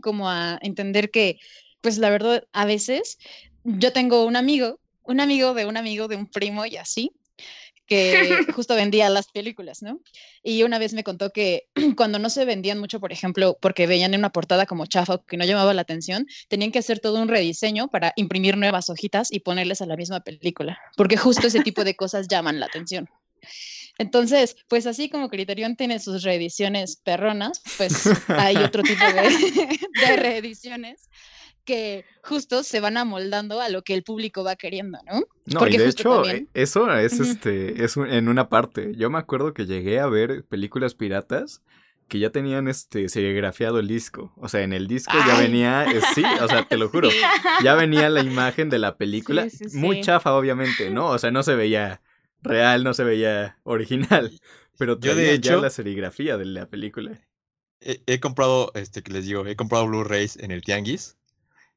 como 0.02 0.30
a 0.30 0.60
entender 0.62 1.12
que, 1.12 1.40
pues 1.82 1.98
la 1.98 2.10
verdad, 2.10 2.48
a 2.54 2.66
veces 2.66 3.18
yo 3.64 3.94
tengo 3.94 4.26
un 4.26 4.36
amigo, 4.36 4.80
un 5.04 5.20
amigo 5.20 5.54
de 5.54 5.66
un 5.66 5.78
amigo 5.78 6.08
de 6.08 6.16
un 6.16 6.28
primo 6.28 6.66
y 6.66 6.78
así, 6.78 7.12
que 7.86 8.14
justo 8.56 8.76
vendía 8.76 9.10
las 9.10 9.28
películas, 9.28 9.82
¿no? 9.82 10.00
Y 10.44 10.64
una 10.64 10.80
vez 10.80 10.94
me 10.94 11.04
contó 11.04 11.32
que 11.32 11.68
cuando 11.98 12.20
no 12.20 12.30
se 12.30 12.46
vendían 12.46 12.80
mucho, 12.80 13.00
por 13.00 13.12
ejemplo, 13.12 13.58
porque 13.62 13.88
veían 13.88 14.14
en 14.14 14.22
una 14.22 14.32
portada 14.32 14.66
como 14.66 14.86
chafa 14.86 15.16
o 15.16 15.26
que 15.26 15.38
no 15.38 15.46
llamaba 15.46 15.74
la 15.74 15.82
atención, 15.82 16.28
tenían 16.48 16.72
que 16.72 16.80
hacer 16.80 17.00
todo 17.00 17.22
un 17.22 17.28
rediseño 17.28 17.88
para 17.90 18.14
imprimir 18.16 18.58
nuevas 18.58 18.90
hojitas 18.90 19.32
y 19.32 19.40
ponerles 19.40 19.82
a 19.82 19.86
la 19.86 19.96
misma 19.96 20.22
película, 20.22 20.80
porque 20.98 21.18
justo 21.18 21.48
ese 21.48 21.62
tipo 21.62 21.84
de 21.84 21.96
cosas 21.96 22.28
llaman 22.28 22.60
la 22.60 22.66
atención. 22.66 23.10
Entonces, 23.98 24.58
pues 24.68 24.88
así 24.88 25.10
como 25.10 25.30
Criterion 25.30 25.76
tiene 25.76 26.00
sus 26.00 26.24
reediciones 26.24 26.98
perronas, 26.98 27.62
pues 27.78 27.94
hay 28.28 28.58
otro 28.58 28.84
tipo 28.84 29.06
de, 29.06 29.80
de 30.08 30.18
reediciones 30.18 31.10
que 31.66 32.06
justo 32.24 32.64
se 32.64 32.80
van 32.80 32.96
amoldando 32.98 33.60
a 33.60 33.70
lo 33.70 33.82
que 33.82 33.94
el 33.96 34.04
público 34.04 34.44
va 34.44 34.56
queriendo, 34.56 35.00
¿no? 35.06 35.22
No, 35.46 35.60
Porque 35.60 35.76
y 35.76 35.78
de 35.80 35.90
hecho, 35.90 36.14
también- 36.22 36.36
eh, 36.46 36.48
eso 36.62 36.94
es 36.94 37.20
este, 37.20 37.84
es 37.84 37.98
un- 37.98 38.08
en 38.10 38.30
una 38.30 38.48
parte. 38.50 38.94
Yo 38.96 39.10
me 39.10 39.18
acuerdo 39.18 39.54
que 39.54 39.66
llegué 39.66 40.00
a 40.00 40.08
ver 40.08 40.46
películas 40.46 40.94
piratas 40.96 41.62
que 42.08 42.20
ya 42.20 42.30
tenían 42.30 42.68
este 42.68 43.10
serigrafiado 43.10 43.80
el 43.80 43.88
disco. 43.88 44.32
O 44.38 44.48
sea, 44.48 44.62
en 44.62 44.74
el 44.74 44.88
disco 44.88 45.12
ya 45.28 45.40
venía, 45.40 45.86
eh, 45.86 46.02
sí, 46.14 46.24
o 46.42 46.48
sea, 46.48 46.68
te 46.68 46.78
lo 46.78 46.88
juro, 46.90 47.10
Sí. 47.10 47.18
ya 47.64 47.74
venía 47.74 48.10
la 48.10 48.22
imagen 48.22 48.70
de 48.70 48.78
la 48.80 48.96
película, 48.96 49.50
Sí, 49.50 49.70
sí, 49.70 49.78
muy 49.78 49.98
sí. 49.98 50.02
chafa 50.04 50.34
obviamente, 50.36 50.92
¿no? 50.92 51.08
O 51.08 51.18
sea, 51.18 51.32
no 51.32 51.42
se 51.42 51.56
veía 51.56 52.02
real, 52.44 52.84
no 52.84 52.94
se 52.94 53.04
veía 53.04 53.58
original, 53.64 54.40
pero 54.78 55.00
Yo, 55.00 55.16
de 55.16 55.24
traía 55.24 55.36
ya 55.40 55.54
hecho- 55.54 55.62
la 55.62 55.72
serigrafía 55.72 56.38
de 56.38 56.46
la 56.46 56.68
película. 56.68 57.20
he, 57.82 58.02
he 58.06 58.20
comprado, 58.20 58.72
este, 58.76 59.02
que 59.04 59.12
les 59.12 59.26
digo, 59.26 59.46
he 59.48 59.56
comprado 59.56 59.86
Blu-rays 59.88 60.38
en 60.38 60.52
el 60.52 60.62
Tianguis. 60.62 61.18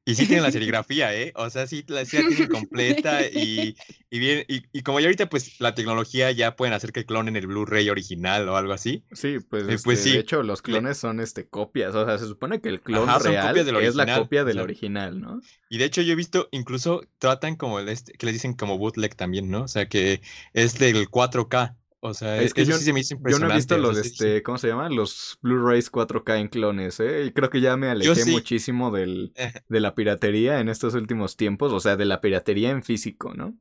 Y 0.09 0.15
sí 0.15 0.25
tienen 0.27 0.43
la 0.43 0.51
serigrafía, 0.51 1.15
¿eh? 1.15 1.31
O 1.35 1.49
sea, 1.51 1.67
sí 1.67 1.83
la, 1.87 2.03
sí 2.05 2.17
la 2.17 2.25
tienen 2.25 2.47
completa 2.47 3.27
y, 3.27 3.77
y 4.09 4.19
bien. 4.19 4.45
Y, 4.47 4.63
y 4.71 4.81
como 4.83 4.99
ya 4.99 5.05
ahorita, 5.07 5.29
pues 5.29 5.59
la 5.59 5.75
tecnología 5.75 6.31
ya 6.31 6.55
pueden 6.55 6.73
hacer 6.73 6.91
que 6.91 7.05
clonen 7.05 7.35
el 7.35 7.45
Blu-ray 7.47 7.89
original 7.89 8.47
o 8.49 8.57
algo 8.57 8.73
así. 8.73 9.05
Sí, 9.11 9.39
pues, 9.39 9.63
Eh, 9.67 9.73
este, 9.75 9.83
pues 9.83 10.01
sí. 10.01 10.11
de 10.13 10.19
hecho 10.19 10.43
los 10.43 10.61
Le- 10.65 10.81
clones 10.81 10.97
son 10.97 11.19
este 11.19 11.47
copias, 11.49 11.95
o 11.95 12.05
sea, 12.05 12.17
se 12.19 12.25
supone 12.27 12.61
que 12.61 12.69
el 12.69 12.81
clon 12.81 13.09
Ajá, 13.09 13.19
real 13.19 13.57
es 13.57 13.95
la 13.95 14.05
copia 14.07 14.43
o 14.43 14.45
del 14.45 14.55
sea. 14.55 14.63
original, 14.63 15.19
¿no? 15.19 15.41
Y 15.69 15.77
de 15.77 15.85
hecho 15.85 16.01
yo 16.01 16.13
he 16.13 16.15
visto, 16.15 16.47
incluso 16.51 17.01
tratan 17.19 17.55
como 17.55 17.79
el 17.79 17.89
este, 17.89 18.13
que 18.13 18.25
les 18.25 18.33
dicen 18.35 18.53
como 18.55 18.77
bootleg 18.77 19.15
también, 19.15 19.49
¿no? 19.51 19.63
O 19.63 19.67
sea, 19.67 19.87
que 19.87 20.21
es 20.53 20.79
del 20.79 21.09
4K. 21.09 21.77
O 22.01 22.13
sea, 22.13 22.41
Es 22.41 22.53
que 22.53 22.61
eso 22.61 22.71
yo- 22.71 22.77
sí 22.77 22.85
se 22.85 22.93
me 22.93 23.01
hizo 23.01 23.15
Yo 23.15 23.17
impresionante. 23.17 23.47
no 23.49 23.53
he 23.53 23.57
visto 23.57 23.77
los, 23.77 23.97
este, 23.97 24.41
¿cómo 24.41 24.57
se 24.57 24.69
llama? 24.69 24.89
Los 24.89 25.37
Blu-rays 25.41 25.91
4K 25.91 26.37
en 26.39 26.47
clones, 26.47 26.99
¿eh? 27.01 27.25
Y 27.25 27.31
creo 27.33 27.49
que 27.49 27.59
ya 27.59 27.75
me 27.75 27.89
alejé 27.89 28.15
sí. 28.15 28.31
muchísimo 28.31 28.89
del, 28.91 29.33
de 29.67 29.79
la 29.81 29.95
piratería 29.95 30.59
en 30.61 30.69
estos 30.69 30.93
últimos 30.93 31.35
tiempos, 31.35 31.73
o 31.73 31.79
sea, 31.81 31.97
de 31.97 32.05
la 32.05 32.21
piratería 32.21 32.69
en 32.71 32.83
físico, 32.83 33.33
¿no? 33.33 33.57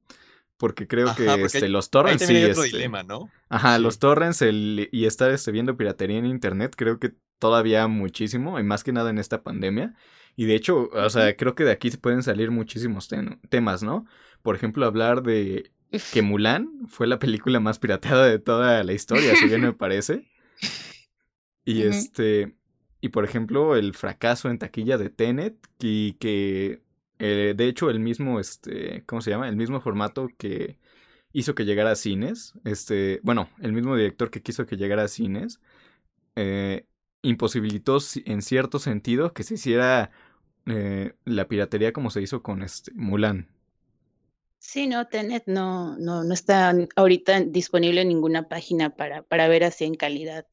Porque 0.57 0.87
creo 0.87 1.14
que 1.16 1.25
porque 1.26 1.42
este, 1.47 1.68
los 1.68 1.90
torrents 1.90 2.25
sí, 2.26 2.35
hay 2.37 2.45
otro 2.50 2.64
este, 2.64 2.76
dilema, 2.76 3.02
¿no? 3.02 3.28
Ajá, 3.49 3.76
Sí. 3.76 3.83
los 3.83 3.99
torrents 3.99 4.42
el, 4.42 4.88
y 4.92 5.04
estar 5.07 5.30
este, 5.30 5.50
viendo 5.52 5.76
piratería 5.76 6.18
en 6.18 6.26
internet, 6.26 6.75
creo 6.76 6.99
que 6.99 7.14
todavía 7.38 7.87
muchísimo, 7.88 8.59
y 8.59 8.62
más 8.64 8.83
que 8.85 8.92
nada 8.92 9.11
en 9.11 9.18
esta 9.18 9.42
pandemia. 9.42 9.95
Y 10.37 10.45
de 10.47 10.54
hecho, 10.54 10.88
o 10.92 11.11
sea, 11.11 11.37
creo 11.37 11.54
que 11.57 11.64
de 11.64 11.73
aquí 11.73 11.90
se 11.90 11.99
pueden 11.99 12.23
salir 12.23 12.50
muchísimos 12.52 13.09
ten- 13.09 13.40
temas, 13.49 13.83
¿no? 13.83 14.07
Por 14.42 14.54
ejemplo, 14.54 14.87
hablar 14.87 15.23
de. 15.25 15.73
Que 16.12 16.23
Mulan 16.23 16.87
fue 16.88 17.07
la 17.07 17.18
película 17.18 17.61
más 17.61 17.78
pirateada 17.78 18.26
de 18.26 18.38
toda 18.38 18.83
la 18.85 18.92
historia, 18.92 19.35
si 19.37 19.47
bien 19.47 19.62
me 19.62 19.73
parece. 19.75 20.28
Y 21.64 21.83
este, 21.83 22.54
y 23.00 23.11
por 23.11 23.25
ejemplo, 23.25 23.76
el 23.76 23.95
fracaso 23.95 24.50
en 24.50 24.59
taquilla 24.59 24.99
de 24.99 25.11
Tenet, 25.11 25.57
y 25.80 26.14
que 26.14 26.83
eh, 27.18 27.54
de 27.57 27.68
hecho 27.68 27.90
el 27.90 28.00
mismo, 28.00 28.40
este, 28.40 29.04
¿cómo 29.07 29.21
se 29.21 29.30
llama? 29.30 29.49
El 29.49 29.57
mismo 29.57 29.80
formato 29.80 30.28
que 30.38 30.78
hizo 31.33 31.54
que 31.54 31.64
llegara 31.64 31.92
a 31.92 31.97
cines, 31.97 32.54
este, 32.64 33.21
bueno, 33.23 33.49
el 33.61 33.73
mismo 33.73 33.97
director 33.97 34.30
que 34.30 34.42
quiso 34.42 34.66
que 34.66 34.76
llegara 34.76 35.04
a 35.04 35.09
cines, 35.09 35.61
eh, 36.37 36.87
imposibilitó 37.23 37.99
en 38.25 38.42
cierto 38.42 38.78
sentido 38.78 39.33
que 39.33 39.42
se 39.42 39.54
hiciera 39.54 40.11
eh, 40.66 41.14
la 41.25 41.49
piratería 41.49 41.92
como 41.92 42.11
se 42.11 42.23
hizo 42.23 42.42
con 42.42 42.62
este 42.62 42.92
Mulan. 42.95 43.49
Sí, 44.59 44.87
no, 44.87 45.07
Tenet 45.07 45.45
no, 45.47 45.97
no, 45.99 46.25
no 46.25 46.35
está 46.35 46.75
ahorita 46.97 47.41
disponible 47.43 48.03
en 48.03 48.09
ninguna 48.09 48.49
página 48.49 48.91
para, 48.91 49.23
para 49.23 49.49
ver 49.49 49.65
así 49.65 49.85
en 49.85 49.95
calidad 49.95 50.47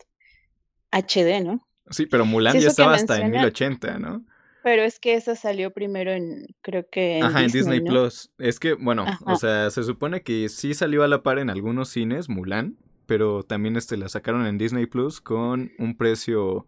HD, 0.91 1.41
¿no? 1.43 1.67
Sí, 1.89 2.05
pero 2.05 2.25
Mulan 2.25 2.53
Sí, 2.53 2.62
ya 2.62 2.67
estaba 2.67 2.93
hasta 2.93 3.15
en 3.17 3.31
menciona- 3.31 3.41
1080, 3.41 4.00
¿no? 4.00 4.25
Pero 4.63 4.81
es 4.83 5.00
que 5.00 5.13
esa 5.13 5.35
salió 5.35 5.71
primero 5.71 6.12
en, 6.12 6.47
creo 6.62 6.88
que 6.89 7.19
en 7.19 7.24
Ajá, 7.25 7.43
en 7.43 7.51
Disney 7.51 7.81
¿no? 7.81 7.85
Plus. 7.91 8.31
Es 8.39 8.59
que, 8.59 8.74
bueno, 8.74 9.05
o 9.27 9.35
sea, 9.35 9.69
se 9.69 9.83
supone 9.83 10.21
que 10.24 10.50
sí 10.50 10.74
salió 10.74 11.03
a 11.03 11.07
la 11.07 11.21
par 11.21 11.38
en 11.38 11.51
algunos 11.51 11.89
cines, 11.89 12.29
Mulan, 12.29 12.75
pero 13.05 13.43
también 13.43 13.75
este 13.75 13.95
la 13.95 14.09
sacaron 14.09 14.47
en 14.47 14.57
Disney 14.57 14.88
Plus 14.88 15.21
con 15.21 15.71
un 15.77 15.95
precio 15.95 16.65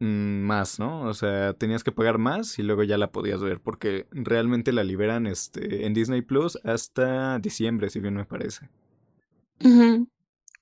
más, 0.00 0.78
¿no? 0.78 1.02
O 1.02 1.14
sea, 1.14 1.54
tenías 1.54 1.84
que 1.84 1.92
pagar 1.92 2.18
más 2.18 2.58
y 2.58 2.62
luego 2.62 2.82
ya 2.84 2.98
la 2.98 3.10
podías 3.10 3.40
ver, 3.40 3.60
porque 3.60 4.06
realmente 4.10 4.72
la 4.72 4.84
liberan 4.84 5.26
este 5.26 5.86
en 5.86 5.94
Disney 5.94 6.22
Plus 6.22 6.58
hasta 6.64 7.38
diciembre, 7.38 7.90
si 7.90 8.00
bien 8.00 8.14
me 8.14 8.24
parece. 8.24 8.68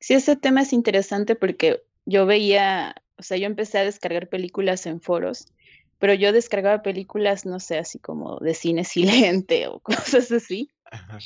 Sí, 0.01 0.15
ese 0.15 0.37
tema 0.37 0.63
es 0.63 0.73
interesante 0.73 1.37
porque 1.37 1.83
yo 2.07 2.27
veía, 2.27 2.95
o 3.19 3.23
sea, 3.23 3.37
yo 3.37 3.47
empecé 3.47 3.79
a 3.79 3.85
descargar 3.85 4.29
películas 4.29 4.87
en 4.87 5.01
foros, 5.01 5.49
pero 5.99 6.15
yo 6.15 6.33
descargaba 6.33 6.83
películas, 6.83 7.47
no 7.47 7.61
sé, 7.61 7.79
así 7.79 7.99
como 7.99 8.39
de 8.39 8.55
cine 8.55 8.85
silente 8.85 9.67
o 9.69 9.81
cosas 9.81 10.31
así, 10.33 10.71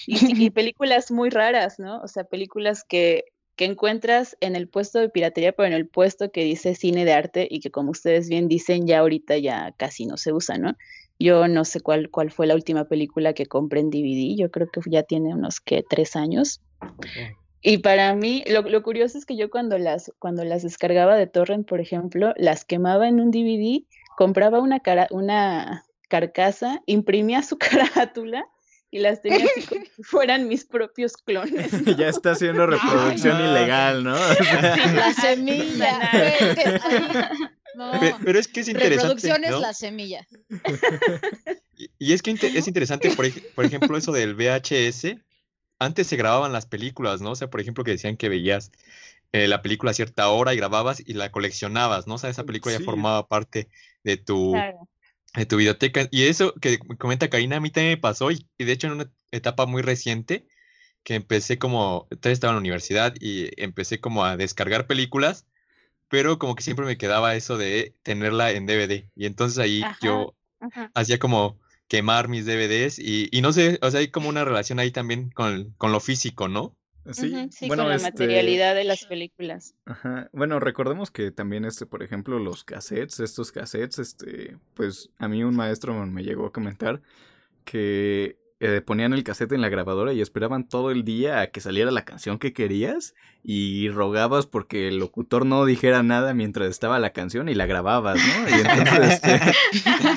y 0.06 0.50
películas 0.50 1.10
muy 1.10 1.30
raras, 1.30 1.78
¿no? 1.78 2.00
O 2.00 2.08
sea, 2.08 2.24
películas 2.24 2.84
que, 2.84 3.24
que 3.60 3.66
encuentras 3.66 4.38
en 4.40 4.56
el 4.56 4.68
puesto 4.68 5.00
de 5.00 5.10
piratería, 5.10 5.52
pero 5.52 5.66
en 5.66 5.74
el 5.74 5.86
puesto 5.86 6.32
que 6.32 6.44
dice 6.44 6.74
cine 6.74 7.04
de 7.04 7.12
arte 7.12 7.46
y 7.50 7.60
que 7.60 7.70
como 7.70 7.90
ustedes 7.90 8.30
bien 8.30 8.48
dicen, 8.48 8.86
ya 8.86 9.00
ahorita 9.00 9.36
ya 9.36 9.74
casi 9.76 10.06
no 10.06 10.16
se 10.16 10.32
usa, 10.32 10.56
¿no? 10.56 10.78
Yo 11.18 11.46
no 11.46 11.66
sé 11.66 11.82
cuál, 11.82 12.08
cuál 12.08 12.30
fue 12.30 12.46
la 12.46 12.54
última 12.54 12.86
película 12.86 13.34
que 13.34 13.44
compré 13.44 13.80
en 13.80 13.90
DVD, 13.90 14.34
yo 14.34 14.50
creo 14.50 14.70
que 14.70 14.80
ya 14.86 15.02
tiene 15.02 15.34
unos, 15.34 15.60
que 15.60 15.84
Tres 15.86 16.16
años. 16.16 16.62
Y 17.60 17.76
para 17.76 18.14
mí, 18.14 18.44
lo, 18.46 18.62
lo 18.62 18.82
curioso 18.82 19.18
es 19.18 19.26
que 19.26 19.36
yo 19.36 19.50
cuando 19.50 19.76
las, 19.76 20.10
cuando 20.18 20.42
las 20.42 20.62
descargaba 20.62 21.14
de 21.16 21.26
torrent, 21.26 21.68
por 21.68 21.82
ejemplo, 21.82 22.32
las 22.38 22.64
quemaba 22.64 23.08
en 23.08 23.20
un 23.20 23.30
DVD, 23.30 23.84
compraba 24.16 24.60
una, 24.60 24.80
cara, 24.80 25.06
una 25.10 25.84
carcasa, 26.08 26.80
imprimía 26.86 27.42
su 27.42 27.58
carátula 27.58 28.46
y 28.90 28.98
las 28.98 29.22
tenía 29.22 29.46
así 29.56 29.66
como 29.66 29.84
si 29.96 30.02
fueran 30.02 30.48
mis 30.48 30.64
propios 30.64 31.16
clones. 31.16 31.72
¿no? 31.72 31.92
ya 31.96 32.08
está 32.08 32.32
haciendo 32.32 32.66
reproducción 32.66 33.38
no. 33.38 33.50
ilegal, 33.50 34.04
¿no? 34.04 34.14
O 34.30 34.34
sea, 34.44 34.76
La 34.92 35.12
semilla. 35.14 36.10
No. 37.76 37.98
Pe- 38.00 38.14
Pero, 38.24 38.38
es 38.38 38.48
que 38.48 38.60
es 38.60 38.68
interesante, 38.68 38.96
Reproducción 39.14 39.44
es 39.44 39.50
¿no? 39.52 39.60
la 39.60 39.72
semilla. 39.74 40.26
Y, 41.76 41.90
y 41.98 42.12
es 42.12 42.22
que 42.22 42.32
es 42.32 42.66
interesante, 42.66 43.10
por, 43.12 43.26
ej- 43.26 43.44
por 43.54 43.64
ejemplo, 43.64 43.96
eso 43.96 44.12
del 44.12 44.34
VHS. 44.34 45.16
Antes 45.78 46.08
se 46.08 46.16
grababan 46.16 46.52
las 46.52 46.66
películas, 46.66 47.20
¿no? 47.22 47.30
O 47.30 47.36
sea, 47.36 47.48
por 47.48 47.60
ejemplo, 47.60 47.84
que 47.84 47.92
decían 47.92 48.16
que 48.16 48.28
veías 48.28 48.70
eh, 49.32 49.46
la 49.48 49.62
película 49.62 49.92
a 49.92 49.94
cierta 49.94 50.28
hora 50.28 50.52
y 50.52 50.56
grababas 50.56 51.00
y 51.06 51.14
la 51.14 51.30
coleccionabas, 51.30 52.06
¿no? 52.06 52.14
O 52.14 52.18
sea, 52.18 52.28
esa 52.28 52.44
película 52.44 52.74
Sí. 52.74 52.80
ya 52.80 52.84
formaba 52.84 53.28
parte 53.28 53.68
de 54.04 54.16
tu, 54.18 54.52
Claro. 54.52 54.88
De 55.34 55.46
tu 55.46 55.56
videoteca. 55.56 56.08
Y 56.10 56.24
eso 56.24 56.54
que 56.60 56.78
comenta 56.98 57.30
Karina, 57.30 57.56
a 57.56 57.60
mí 57.60 57.70
también 57.70 57.94
me 57.94 58.00
pasó, 58.00 58.30
y, 58.30 58.46
y 58.58 58.64
de 58.64 58.72
hecho 58.72 58.86
en 58.88 58.94
una 58.94 59.12
etapa 59.30 59.66
muy 59.66 59.82
reciente, 59.82 60.46
que 61.02 61.14
empecé 61.14 61.58
como, 61.58 62.08
todavía 62.10 62.32
estaba 62.32 62.52
en 62.52 62.56
la 62.56 62.60
universidad 62.60 63.14
y 63.20 63.50
empecé 63.62 64.00
como 64.00 64.24
a 64.24 64.36
descargar 64.36 64.86
películas, 64.86 65.46
pero 66.08 66.38
como 66.38 66.54
que 66.54 66.62
siempre 66.62 66.86
me 66.86 66.98
quedaba 66.98 67.36
eso 67.36 67.58
de 67.58 67.96
tenerla 68.02 68.52
en 68.52 68.66
DVD. 68.66 69.10
Y 69.14 69.26
entonces 69.26 69.58
ahí 69.58 69.82
Ajá. 69.82 69.98
yo 70.02 70.36
Ajá. 70.60 70.90
hacía 70.94 71.18
como 71.18 71.58
quemar 71.88 72.28
mis 72.28 72.46
DVDs 72.46 72.98
y, 72.98 73.28
y 73.32 73.40
no 73.42 73.52
sé, 73.52 73.78
o 73.82 73.90
sea, 73.90 74.00
hay 74.00 74.08
como 74.10 74.28
una 74.28 74.44
relación 74.44 74.78
ahí 74.78 74.90
también 74.92 75.30
con, 75.30 75.72
con 75.78 75.92
lo 75.92 76.00
físico, 76.00 76.48
¿no? 76.48 76.76
Sí, 77.12 77.48
sí, 77.50 77.68
bueno, 77.68 77.84
con 77.84 77.90
la 77.90 77.96
este, 77.96 78.10
materialidad 78.10 78.74
de 78.74 78.84
las 78.84 79.04
películas. 79.04 79.74
Ajá. 79.86 80.28
Bueno, 80.32 80.60
recordemos 80.60 81.10
que 81.10 81.30
también, 81.30 81.64
este, 81.64 81.86
por 81.86 82.02
ejemplo, 82.02 82.38
los 82.38 82.64
cassettes, 82.64 83.20
estos 83.20 83.52
cassettes, 83.52 83.98
este, 83.98 84.56
pues 84.74 85.10
a 85.18 85.28
mí 85.28 85.42
un 85.44 85.56
maestro 85.56 85.94
me 86.06 86.22
llegó 86.22 86.46
a 86.46 86.52
comentar 86.52 87.00
que 87.64 88.38
eh, 88.62 88.82
ponían 88.82 89.14
el 89.14 89.24
cassette 89.24 89.52
en 89.52 89.62
la 89.62 89.70
grabadora 89.70 90.12
y 90.12 90.20
esperaban 90.20 90.68
todo 90.68 90.90
el 90.90 91.02
día 91.02 91.40
a 91.40 91.46
que 91.46 91.62
saliera 91.62 91.90
la 91.90 92.04
canción 92.04 92.38
que 92.38 92.52
querías 92.52 93.14
y 93.42 93.88
rogabas 93.88 94.44
porque 94.44 94.86
el 94.86 94.98
locutor 94.98 95.46
no 95.46 95.64
dijera 95.64 96.02
nada 96.02 96.34
mientras 96.34 96.68
estaba 96.68 96.98
la 96.98 97.14
canción 97.14 97.48
y 97.48 97.54
la 97.54 97.64
grababas, 97.64 98.18
¿no? 98.18 98.48
Y 98.50 98.60
entonces, 98.60 99.12
este, 99.14 99.40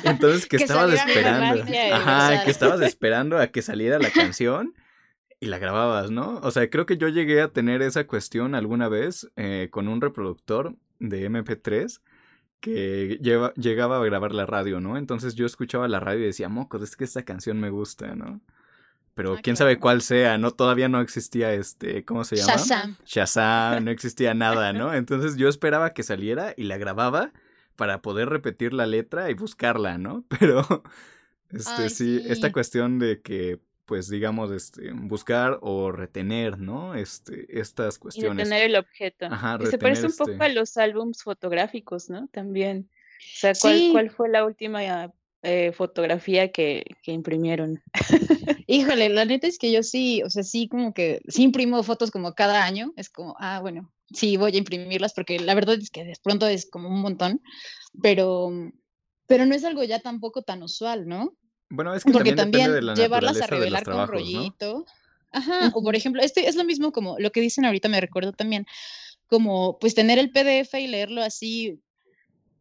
entonces 0.10 0.46
que, 0.46 0.58
Que 0.58 0.64
estabas 0.64 0.94
esperando, 0.94 1.64
ajá, 1.94 2.44
que 2.44 2.52
estabas 2.52 2.82
esperando 2.82 3.38
a 3.38 3.48
que 3.48 3.62
saliera 3.62 3.98
la 3.98 4.10
canción 4.10 4.74
y 5.44 5.48
la 5.48 5.58
grababas, 5.60 6.10
¿no? 6.12 6.40
O 6.44 6.52
sea, 6.52 6.70
creo 6.70 6.86
que 6.86 6.98
yo 6.98 7.08
llegué 7.10 7.42
a 7.42 7.50
tener 7.50 7.82
esa 7.82 8.06
cuestión 8.08 8.56
alguna 8.56 8.88
vez 8.88 9.30
eh, 9.36 9.68
con 9.72 9.88
un 9.88 10.00
reproductor 10.02 10.76
de 11.00 11.30
MP3 11.30 12.02
que 12.60 13.20
lleva- 13.22 13.54
llegaba 13.56 13.98
a 13.98 14.06
grabar 14.06 14.34
la 14.34 14.46
radio, 14.46 14.80
¿no? 14.80 14.98
Entonces 14.98 15.36
yo 15.36 15.46
escuchaba 15.46 15.88
la 15.88 16.00
radio 16.00 16.22
y 16.24 16.28
decía, 16.28 16.48
moco, 16.50 16.78
es 16.82 16.96
que 16.96 17.04
esta 17.04 17.24
canción 17.24 17.60
me 17.60 17.70
gusta, 17.70 18.16
¿no? 18.16 18.40
Pero 19.16 19.34
Ah, 19.34 19.40
quién 19.44 19.58
sabe 19.58 19.78
cuál 19.80 20.02
sea, 20.02 20.38
¿no? 20.38 20.52
Todavía 20.52 20.88
no 20.90 21.02
existía 21.02 21.54
este, 21.54 22.04
¿cómo 22.06 22.24
se 22.24 22.38
llama? 22.38 22.54
Shazam. 22.54 22.96
Shazam, 23.06 23.84
no 23.84 23.92
existía 23.92 24.34
nada, 24.34 24.72
¿no? 24.74 24.94
Entonces 24.94 25.36
yo 25.36 25.50
esperaba 25.50 25.94
que 25.94 26.04
saliera 26.04 26.54
y 26.58 26.64
la 26.64 26.78
grababa 26.78 27.32
para 27.76 28.02
poder 28.02 28.30
repetir 28.30 28.72
la 28.74 28.86
letra 28.88 29.30
y 29.30 29.34
buscarla, 29.34 29.98
¿no? 29.98 30.24
Pero, 30.40 30.84
este, 31.50 31.84
Ay, 31.84 31.90
sí, 31.90 32.22
esta 32.28 32.52
cuestión 32.52 32.98
de 32.98 33.22
que, 33.22 33.60
pues, 33.86 34.08
digamos, 34.10 34.52
este, 34.52 34.92
buscar 34.94 35.60
o 35.62 35.92
retener, 35.92 36.58
¿no? 36.58 36.96
Este, 36.96 37.46
estas 37.60 37.98
Y 37.98 38.00
cuestiones. 38.00 38.48
retener 38.48 38.70
el 38.70 38.76
objeto. 38.78 39.26
Ajá, 39.28 39.58
Y 39.62 39.66
se 39.68 39.78
parece 39.78 40.04
un 40.06 40.12
retener, 40.12 40.18
poco 40.18 40.32
este- 40.32 40.44
a 40.46 40.50
los 40.50 40.78
álbums 40.78 41.24
fotográficos, 41.24 42.10
¿no? 42.10 42.28
También. 42.30 42.90
O 43.20 43.38
sea, 43.40 43.54
¿cuál, 43.60 43.78
Sí. 43.78 43.90
cuál 43.92 44.10
fue 44.10 44.30
la 44.30 44.46
última 44.46 45.12
eh, 45.46 45.74
fotografía 45.74 46.52
que, 46.54 46.86
que 47.04 47.12
imprimieron? 47.12 47.82
Híjole, 48.68 49.10
la 49.10 49.26
neta 49.26 49.48
es 49.48 49.58
que 49.58 49.72
yo 49.74 49.84
sí, 49.84 50.24
o 50.24 50.30
sea, 50.30 50.44
sí 50.44 50.70
como 50.70 50.94
que, 50.94 51.22
sí 51.28 51.44
imprimo 51.44 51.84
fotos 51.84 52.12
como 52.12 52.34
cada 52.34 52.64
año, 52.64 52.94
es 52.96 53.10
como, 53.10 53.36
ah, 53.40 53.60
bueno, 53.62 53.92
sí 54.14 54.38
voy 54.38 54.56
a 54.56 54.58
imprimirlas 54.58 55.14
porque 55.14 55.40
la 55.40 55.54
verdad 55.54 55.76
es 55.76 55.90
que 55.90 56.06
de 56.06 56.14
pronto 56.24 56.48
es 56.48 56.70
como 56.70 56.88
un 56.88 57.02
montón, 57.02 57.42
pero, 58.02 58.50
pero 59.28 59.46
no 59.46 59.54
es 59.56 59.66
algo 59.66 59.84
ya 59.84 60.00
tampoco 60.00 60.44
tan 60.44 60.64
usual, 60.64 61.08
¿no? 61.08 61.36
Bueno, 61.76 61.94
es 61.96 62.04
que 62.04 62.12
Porque 62.12 62.34
también, 62.34 62.68
también 62.68 62.72
depende 62.72 62.76
de 62.76 62.82
la 62.84 62.94
llevarlas 62.94 63.38
a 63.38 63.40
de 63.40 63.48
revelar 63.48 63.84
con 63.84 63.94
trabajos, 63.94 64.14
¿no? 64.16 64.20
rollito. 64.20 64.86
Ajá, 65.32 65.72
o 65.74 65.82
por 65.84 65.96
ejemplo, 65.96 66.22
este 66.22 66.48
es 66.48 66.56
lo 66.56 66.64
mismo 66.64 66.92
como 66.92 67.18
lo 67.18 67.32
que 67.32 67.42
dicen 67.42 67.66
ahorita, 67.66 67.90
me 67.90 68.00
recuerdo 68.00 68.32
también, 68.34 68.68
como 69.28 69.80
pues 69.80 69.96
tener 69.96 70.20
el 70.20 70.30
PDF 70.32 70.76
y 70.80 70.88
leerlo 70.88 71.24
así 71.24 71.80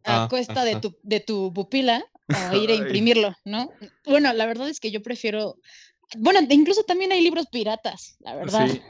a 0.04 0.24
Ah, 0.24 0.28
cuesta 0.30 0.64
de 0.64 0.72
ajá. 0.72 0.80
tu, 0.80 0.96
de 1.02 1.20
tu 1.20 1.52
pupila 1.52 2.02
o 2.50 2.56
ir 2.56 2.70
a 2.70 2.74
imprimirlo, 2.74 3.34
¿no? 3.44 3.70
Bueno, 4.06 4.32
la 4.32 4.46
verdad 4.46 4.68
es 4.70 4.80
que 4.80 4.90
yo 4.90 5.02
prefiero, 5.02 5.56
bueno, 6.16 6.40
incluso 6.48 6.82
también 6.84 7.12
hay 7.12 7.20
libros 7.22 7.46
piratas, 7.52 8.16
la 8.20 8.34
verdad. 8.34 8.66
Sí. 8.68 8.80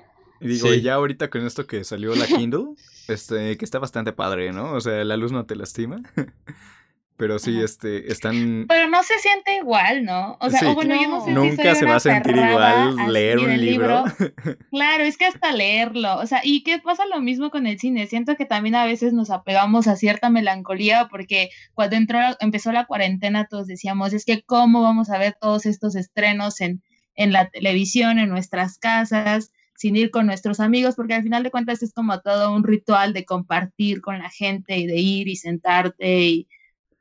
Y 0.40 0.46
digo, 0.48 0.68
Sí. 0.68 0.74
y 0.76 0.82
ya 0.82 0.94
ahorita 0.94 1.28
con 1.30 1.44
esto 1.44 1.66
que 1.66 1.82
salió 1.82 2.14
la 2.14 2.26
Kindle, 2.46 2.74
este, 3.08 3.56
que 3.58 3.64
está 3.64 3.80
bastante 3.80 4.12
padre, 4.12 4.52
¿no? 4.52 4.74
O 4.74 4.80
sea, 4.80 5.02
la 5.04 5.16
luz 5.16 5.32
no 5.32 5.44
te 5.46 5.56
lastima. 5.56 6.00
Pero 7.16 7.38
sí, 7.38 7.54
Ajá. 7.56 7.64
este, 7.66 8.10
están... 8.10 8.64
Pero 8.68 8.88
no 8.88 9.02
se 9.02 9.18
siente 9.18 9.56
igual, 9.56 10.04
¿no? 10.04 10.36
O 10.40 10.50
sea, 10.50 10.60
Sí, 10.60 10.66
o 10.66 10.74
bueno, 10.74 10.94
yo 11.00 11.08
no 11.08 11.18
No. 11.18 11.20
sé 11.20 11.26
si 11.26 11.32
Nunca 11.34 11.62
soy 11.62 11.74
se 11.76 11.84
va 11.84 11.96
a 11.96 12.00
sentir 12.00 12.36
igual 12.36 13.12
leer 13.12 13.38
un 13.38 13.60
libro. 13.60 14.04
Claro, 14.70 15.04
es 15.04 15.16
que 15.16 15.26
hasta 15.26 15.52
leerlo, 15.52 16.16
o 16.16 16.26
sea, 16.26 16.40
y 16.42 16.62
que 16.64 16.78
pasa 16.78 17.04
lo 17.06 17.20
mismo 17.20 17.50
con 17.50 17.66
el 17.66 17.78
cine, 17.78 18.06
siento 18.06 18.36
que 18.36 18.46
también 18.46 18.74
a 18.74 18.86
veces 18.86 19.12
nos 19.12 19.30
apegamos 19.30 19.86
a 19.86 19.96
cierta 19.96 20.30
melancolía 20.30 21.08
porque 21.10 21.50
cuando 21.74 21.96
entró, 21.96 22.18
empezó 22.40 22.72
la 22.72 22.86
cuarentena 22.86 23.46
todos 23.48 23.66
decíamos, 23.66 24.12
es 24.14 24.24
que 24.24 24.42
cómo 24.42 24.82
vamos 24.82 25.10
a 25.10 25.18
ver 25.18 25.36
todos 25.40 25.66
estos 25.66 25.94
estrenos 25.94 26.60
en, 26.60 26.82
en 27.14 27.32
la 27.32 27.50
televisión, 27.50 28.18
en 28.18 28.30
nuestras 28.30 28.78
casas, 28.78 29.52
sin 29.76 29.96
ir 29.96 30.10
con 30.10 30.26
nuestros 30.26 30.60
amigos, 30.60 30.94
porque 30.96 31.14
al 31.14 31.22
final 31.22 31.42
de 31.42 31.50
cuentas 31.50 31.82
es 31.82 31.92
como 31.92 32.20
todo 32.20 32.54
un 32.54 32.64
ritual 32.64 33.12
de 33.12 33.24
compartir 33.24 34.00
con 34.00 34.18
la 34.18 34.30
gente 34.30 34.78
y 34.78 34.86
de 34.86 34.96
ir 34.96 35.28
y 35.28 35.36
sentarte 35.36 36.20
y, 36.22 36.48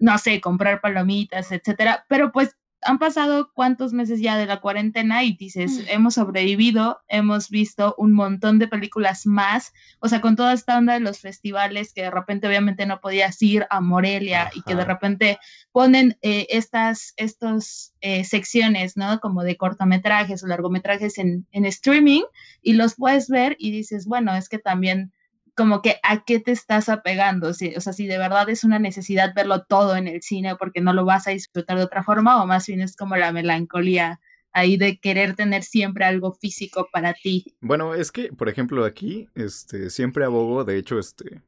no 0.01 0.17
sé, 0.17 0.41
comprar 0.41 0.81
palomitas, 0.81 1.51
etcétera, 1.53 2.05
pero 2.09 2.31
pues 2.33 2.57
han 2.83 2.97
pasado 2.97 3.51
cuántos 3.53 3.93
meses 3.93 4.19
ya 4.21 4.35
de 4.37 4.47
la 4.47 4.59
cuarentena 4.59 5.23
y 5.23 5.33
dices, 5.37 5.71
Mm. 5.81 5.83
hemos 5.89 6.15
sobrevivido, 6.15 6.99
hemos 7.07 7.51
visto 7.51 7.93
un 7.99 8.11
montón 8.11 8.57
de 8.57 8.67
películas 8.67 9.27
más, 9.27 9.71
o 9.99 10.07
sea, 10.07 10.19
con 10.19 10.35
toda 10.35 10.53
esta 10.53 10.79
onda 10.79 10.93
de 10.95 10.99
los 10.99 11.19
festivales 11.19 11.93
que 11.93 12.01
de 12.01 12.09
repente 12.09 12.47
obviamente 12.47 12.87
no 12.87 12.99
podías 12.99 13.39
ir 13.43 13.67
a 13.69 13.81
Morelia 13.81 14.49
y 14.55 14.63
que 14.63 14.73
de 14.73 14.83
repente 14.83 15.37
ponen 15.71 16.17
eh, 16.23 16.47
estas 16.49 17.13
estos, 17.17 17.93
eh, 18.01 18.23
secciones, 18.23 18.97
¿no? 18.97 19.19
Como 19.19 19.43
de 19.43 19.57
cortometrajes 19.57 20.43
o 20.43 20.47
largometrajes 20.47 21.19
en, 21.19 21.45
en 21.51 21.65
streaming 21.65 22.23
y 22.63 22.73
los 22.73 22.95
puedes 22.95 23.29
ver 23.29 23.55
y 23.59 23.69
dices, 23.69 24.07
bueno, 24.07 24.33
es 24.35 24.49
que 24.49 24.57
también 24.57 25.13
como 25.55 25.81
que 25.81 25.97
a 26.03 26.23
qué 26.23 26.39
te 26.39 26.51
estás 26.51 26.89
apegando, 26.89 27.53
si, 27.53 27.75
o 27.75 27.81
sea, 27.81 27.93
si 27.93 28.07
de 28.07 28.17
verdad 28.17 28.49
es 28.49 28.63
una 28.63 28.79
necesidad 28.79 29.33
verlo 29.35 29.63
todo 29.63 29.95
en 29.95 30.07
el 30.07 30.21
cine 30.21 30.55
porque 30.55 30.81
no 30.81 30.93
lo 30.93 31.05
vas 31.05 31.27
a 31.27 31.31
disfrutar 31.31 31.77
de 31.77 31.83
otra 31.83 32.03
forma 32.03 32.41
o 32.41 32.47
más 32.47 32.67
bien 32.67 32.81
es 32.81 32.95
como 32.95 33.15
la 33.17 33.31
melancolía 33.31 34.19
ahí 34.53 34.77
de 34.77 34.99
querer 34.99 35.35
tener 35.35 35.63
siempre 35.63 36.05
algo 36.05 36.33
físico 36.33 36.89
para 36.91 37.13
ti. 37.13 37.45
Bueno, 37.61 37.95
es 37.95 38.11
que, 38.11 38.33
por 38.33 38.49
ejemplo, 38.49 38.85
aquí, 38.85 39.29
este, 39.35 39.89
siempre 39.89 40.25
abogo, 40.25 40.63
de 40.63 40.77
hecho, 40.77 40.99
este, 40.99 41.41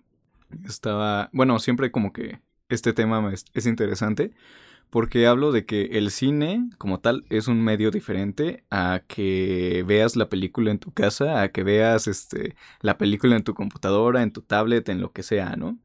estaba, 0.66 1.30
bueno, 1.34 1.60
siempre 1.60 1.92
como 1.92 2.14
que 2.14 2.40
este 2.70 2.94
tema 2.94 3.32
es, 3.34 3.46
es 3.54 3.66
interesante, 3.66 4.32
porque 4.94 5.26
hablo 5.26 5.52
de 5.52 5.66
que 5.66 5.86
el 5.98 6.12
cine, 6.12 6.70
como 6.78 7.00
tal, 7.00 7.26
es 7.32 7.48
un 7.48 7.64
medio 7.64 7.90
diferente 7.90 8.64
a 8.70 9.02
que 9.08 9.84
veas 9.88 10.16
la 10.16 10.30
película 10.30 10.70
en 10.70 10.78
tu 10.78 10.94
casa, 10.94 11.42
a 11.42 11.52
que 11.52 11.64
veas, 11.64 12.06
este, 12.08 12.56
la 12.80 13.00
película 13.00 13.36
en 13.36 13.44
tu 13.44 13.56
computadora, 13.56 14.22
en 14.22 14.32
tu 14.32 14.44
tablet, 14.44 14.88
en 14.90 15.02
lo 15.02 15.12
que 15.12 15.24
sea, 15.24 15.56
¿no? 15.56 15.80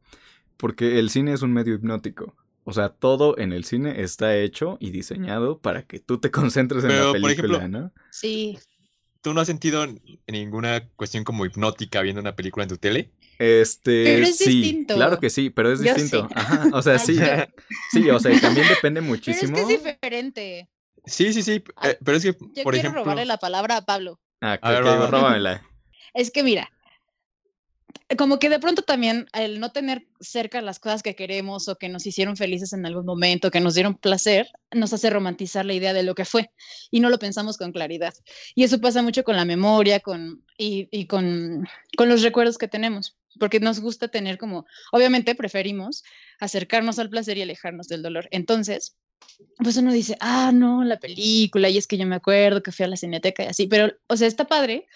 Porque 0.58 0.98
el 0.98 1.10
cine 1.10 1.32
es 1.32 1.42
un 1.42 1.54
medio 1.54 1.74
hipnótico. 1.74 2.36
O 2.64 2.74
sea, 2.74 2.90
todo 2.90 3.38
en 3.38 3.52
el 3.52 3.64
cine 3.64 4.02
está 4.02 4.36
hecho 4.36 4.76
y 4.80 4.90
diseñado 4.90 5.58
para 5.60 5.84
que 5.86 6.00
tú 6.00 6.18
te 6.18 6.30
concentres 6.32 6.84
en 6.84 6.90
Pero, 6.90 7.06
la 7.06 7.12
por 7.18 7.30
película, 7.30 7.58
ejemplo, 7.58 7.68
¿no? 7.68 7.92
Sí, 8.10 8.58
¿Tú 9.20 9.34
no 9.34 9.40
has 9.40 9.48
sentido 9.48 9.86
ninguna 10.28 10.88
cuestión 10.96 11.24
como 11.24 11.44
hipnótica 11.46 12.02
viendo 12.02 12.20
una 12.20 12.36
película 12.36 12.64
en 12.64 12.70
tu 12.70 12.78
tele? 12.78 13.12
Este, 13.38 14.04
Pero 14.04 14.26
es 14.26 14.36
sí, 14.38 14.60
distinto. 14.62 14.94
claro 14.94 15.20
que 15.20 15.30
sí, 15.30 15.50
pero 15.50 15.72
es 15.72 15.80
Yo 15.80 15.94
distinto. 15.94 16.26
sí. 16.28 16.34
Ajá, 16.34 16.70
o 16.72 16.82
sea, 16.82 16.94
Ay, 16.94 16.98
sí, 17.06 17.14
yo- 17.14 17.24
sí, 17.92 18.10
o 18.10 18.18
sea, 18.18 18.40
también 18.40 18.66
depende 18.68 19.00
pero 19.00 19.08
es 19.08 19.08
muchísimo. 19.08 19.54
que 19.54 19.62
es 19.62 19.68
diferente. 19.84 20.68
Sí, 21.06 21.32
sí, 21.32 21.42
sí. 21.42 21.62
Ah, 21.76 21.90
eh, 21.90 21.98
pero 22.04 22.16
es 22.16 22.24
que, 22.24 22.32
Yo 22.32 22.64
por 22.64 22.74
quiero 22.74 22.78
ejemplo. 22.78 23.02
robarle 23.02 23.24
la 23.24 23.38
palabra 23.38 23.76
a 23.78 23.84
Pablo. 23.84 24.20
Ah, 24.40 24.58
A 24.60 24.70
ver, 24.72 24.82
ok, 24.82 24.86
va, 24.88 24.96
va. 24.96 25.06
róbamela. 25.06 25.62
Es 26.14 26.30
que 26.30 26.42
mira, 26.42 26.70
como 28.16 28.38
que 28.38 28.48
de 28.48 28.58
pronto 28.58 28.82
también 28.82 29.26
el 29.34 29.60
no 29.60 29.70
tener 29.70 30.06
cerca 30.20 30.62
las 30.62 30.80
cosas 30.80 31.02
que 31.02 31.14
queremos 31.14 31.68
o 31.68 31.76
que 31.76 31.88
nos 31.90 32.06
hicieron 32.06 32.36
felices 32.36 32.72
en 32.72 32.86
algún 32.86 33.04
momento, 33.04 33.50
que 33.50 33.60
nos 33.60 33.74
dieron 33.74 33.94
placer, 33.96 34.48
nos 34.72 34.92
hace 34.94 35.10
romantizar 35.10 35.66
la 35.66 35.74
idea 35.74 35.92
de 35.92 36.02
lo 36.02 36.14
que 36.14 36.24
fue 36.24 36.50
y 36.90 37.00
no 37.00 37.10
lo 37.10 37.18
pensamos 37.18 37.58
con 37.58 37.70
claridad. 37.72 38.14
Y 38.54 38.64
eso 38.64 38.80
pasa 38.80 39.02
mucho 39.02 39.22
con 39.24 39.36
la 39.36 39.44
memoria 39.44 40.00
con, 40.00 40.42
y, 40.56 40.88
y 40.90 41.06
con, 41.06 41.68
con 41.96 42.08
los 42.08 42.22
recuerdos 42.22 42.56
que 42.56 42.66
tenemos, 42.68 43.17
porque 43.38 43.60
nos 43.60 43.80
gusta 43.80 44.08
tener 44.08 44.38
como, 44.38 44.66
obviamente 44.92 45.34
preferimos 45.34 46.04
acercarnos 46.40 46.98
al 46.98 47.10
placer 47.10 47.38
y 47.38 47.42
alejarnos 47.42 47.88
del 47.88 48.02
dolor. 48.02 48.28
Entonces, 48.30 48.96
pues 49.62 49.76
uno 49.76 49.92
dice, 49.92 50.16
ah, 50.20 50.52
no, 50.52 50.84
la 50.84 50.98
película, 50.98 51.68
y 51.68 51.78
es 51.78 51.86
que 51.86 51.98
yo 51.98 52.06
me 52.06 52.16
acuerdo 52.16 52.62
que 52.62 52.72
fui 52.72 52.84
a 52.84 52.88
la 52.88 52.96
cineteca 52.96 53.44
y 53.44 53.46
así, 53.46 53.66
pero, 53.66 53.92
o 54.06 54.16
sea, 54.16 54.28
está 54.28 54.46
padre 54.46 54.86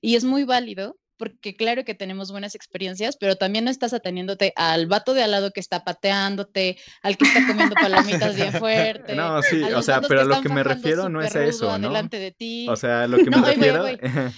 y 0.00 0.16
es 0.16 0.24
muy 0.24 0.44
válido 0.44 0.98
porque 1.18 1.56
claro 1.56 1.84
que 1.84 1.94
tenemos 1.94 2.30
buenas 2.30 2.54
experiencias, 2.54 3.16
pero 3.16 3.36
también 3.36 3.64
no 3.64 3.70
estás 3.70 3.92
ateniéndote 3.92 4.52
al 4.56 4.86
vato 4.86 5.14
de 5.14 5.22
al 5.22 5.32
lado 5.32 5.52
que 5.52 5.60
está 5.60 5.84
pateándote, 5.84 6.78
al 7.02 7.16
que 7.16 7.26
está 7.26 7.46
comiendo 7.46 7.74
palomitas 7.74 8.36
bien 8.36 8.52
fuerte. 8.52 9.14
No, 9.14 9.42
sí, 9.42 9.62
o 9.62 9.82
sea, 9.82 10.00
pero 10.00 10.22
a 10.22 10.24
lo 10.24 10.40
que 10.40 10.48
me 10.48 10.62
refiero 10.62 11.08
no 11.08 11.20
es 11.20 11.34
a 11.36 11.44
eso, 11.44 11.78
¿no? 11.78 11.88
Delante 11.88 12.18
de 12.18 12.32
ti. 12.32 12.66
O 12.68 12.76
sea, 12.76 13.02
a 13.02 13.08
lo 13.08 13.18
que 13.18 13.24
me 13.30 13.36
No, 13.36 13.42
voy, 13.42 13.54
refiero. 13.54 13.84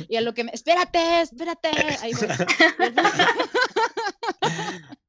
y 0.08 0.16
a 0.16 0.20
lo 0.22 0.34
que 0.34 0.44
me, 0.44 0.50
espérate, 0.52 1.20
espérate. 1.20 1.68
Ahí 2.02 2.12
voy. 2.14 2.28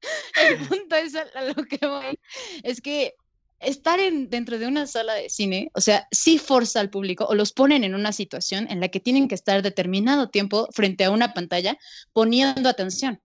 El 0.42 0.56
punto 0.66 0.96
es 0.96 1.14
a 1.14 1.42
lo 1.44 1.54
que 1.64 1.86
voy. 1.86 2.18
Es 2.62 2.80
que 2.80 3.14
estar 3.62 3.98
en, 4.00 4.28
dentro 4.30 4.58
de 4.58 4.66
una 4.66 4.86
sala 4.86 5.14
de 5.14 5.28
cine, 5.30 5.70
o 5.74 5.80
sea, 5.80 6.06
sí 6.10 6.38
forza 6.38 6.80
al 6.80 6.90
público 6.90 7.24
o 7.26 7.34
los 7.34 7.52
ponen 7.52 7.84
en 7.84 7.94
una 7.94 8.12
situación 8.12 8.66
en 8.70 8.80
la 8.80 8.88
que 8.88 9.00
tienen 9.00 9.28
que 9.28 9.34
estar 9.34 9.62
determinado 9.62 10.28
tiempo 10.28 10.68
frente 10.72 11.04
a 11.04 11.10
una 11.10 11.32
pantalla 11.34 11.78
poniendo 12.12 12.68
atención. 12.68 13.20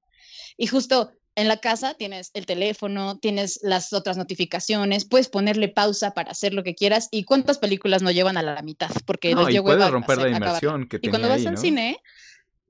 Y 0.57 0.67
justo 0.67 1.11
en 1.35 1.47
la 1.47 1.57
casa 1.57 1.93
tienes 1.93 2.31
el 2.33 2.47
teléfono, 2.47 3.19
tienes 3.19 3.59
las 3.61 3.93
otras 3.93 4.17
notificaciones, 4.17 5.05
puedes 5.05 5.29
ponerle 5.29 5.67
pausa 5.67 6.15
para 6.15 6.31
hacer 6.31 6.53
lo 6.55 6.63
que 6.63 6.73
quieras. 6.73 7.09
¿Y 7.11 7.25
cuántas 7.25 7.59
películas 7.59 8.01
no 8.01 8.09
llevan 8.09 8.37
a 8.37 8.41
la 8.41 8.61
mitad? 8.63 8.89
Porque 9.05 9.35
No, 9.35 9.47
y 9.47 9.59
puedes 9.59 9.87
romper 9.91 10.17
la 10.17 10.23
hacer- 10.23 10.35
inmersión 10.35 10.87
que 10.87 10.97
Y 10.99 11.09
cuando 11.09 11.29
vas 11.29 11.37
ahí, 11.41 11.45
al 11.47 11.53
¿no? 11.53 11.61
cine, 11.61 11.99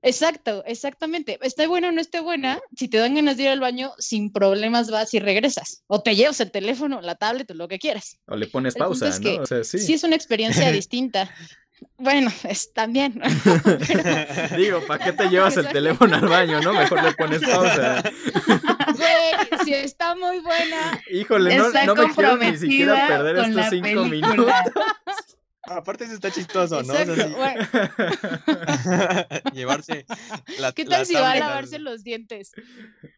exacto, 0.02 0.62
exactamente. 0.66 1.38
Esté 1.42 1.66
buena 1.66 1.88
o 1.88 1.92
no 1.92 2.00
esté 2.00 2.20
buena, 2.20 2.60
si 2.76 2.88
te 2.88 2.98
dan 2.98 3.14
ganas 3.14 3.36
de 3.36 3.44
ir 3.44 3.48
al 3.50 3.60
baño, 3.60 3.92
sin 3.98 4.32
problemas 4.32 4.90
vas 4.90 5.12
y 5.14 5.18
regresas. 5.20 5.82
O 5.86 6.02
te 6.02 6.16
llevas 6.16 6.40
el 6.40 6.50
teléfono, 6.50 7.00
la 7.00 7.14
tablet 7.14 7.50
o 7.50 7.54
lo 7.54 7.68
que 7.68 7.78
quieras. 7.78 8.18
O 8.26 8.36
le 8.36 8.46
pones 8.46 8.74
El 8.76 8.80
pausa, 8.80 9.08
es 9.08 9.20
¿no? 9.20 9.24
que 9.30 9.40
O 9.40 9.46
sea, 9.46 9.64
sí. 9.64 9.78
Sí, 9.78 9.94
es 9.94 10.04
una 10.04 10.16
experiencia 10.16 10.70
distinta. 10.72 11.30
Bueno, 11.96 12.32
es 12.44 12.72
también. 12.72 13.20
Digo, 14.56 14.84
¿para 14.86 15.04
qué 15.04 15.12
te 15.12 15.28
llevas 15.28 15.56
el 15.58 15.68
teléfono 15.68 16.16
al 16.16 16.26
baño, 16.26 16.60
no? 16.60 16.72
Mejor 16.72 17.02
le 17.04 17.12
pones 17.12 17.40
pausa. 17.40 18.02
Güey, 18.96 19.64
si 19.64 19.74
está 19.74 20.16
muy 20.16 20.40
buena. 20.40 21.00
Híjole, 21.10 21.56
no, 21.56 21.94
me 21.94 22.12
quiero 22.14 22.36
ni 22.36 22.58
siquiera 22.58 23.06
perder 23.06 23.38
estos 23.38 23.66
cinco 23.70 24.02
película. 24.08 24.08
minutos. 24.08 24.54
Aparte, 25.64 26.04
eso 26.04 26.14
está 26.14 26.30
chistoso, 26.30 26.82
¿no? 26.82 26.92
O 26.92 26.96
sea, 26.96 27.02
Exacto, 27.02 27.28
sí, 27.28 27.34
bueno, 27.34 27.66
llevarse 29.52 30.06
la 30.58 30.72
¿Qué 30.72 30.84
la 30.84 30.96
tal 30.98 31.06
si 31.06 31.14
va 31.14 31.32
a 31.32 31.36
lavarse 31.36 31.78
los 31.78 32.04
dientes? 32.04 32.52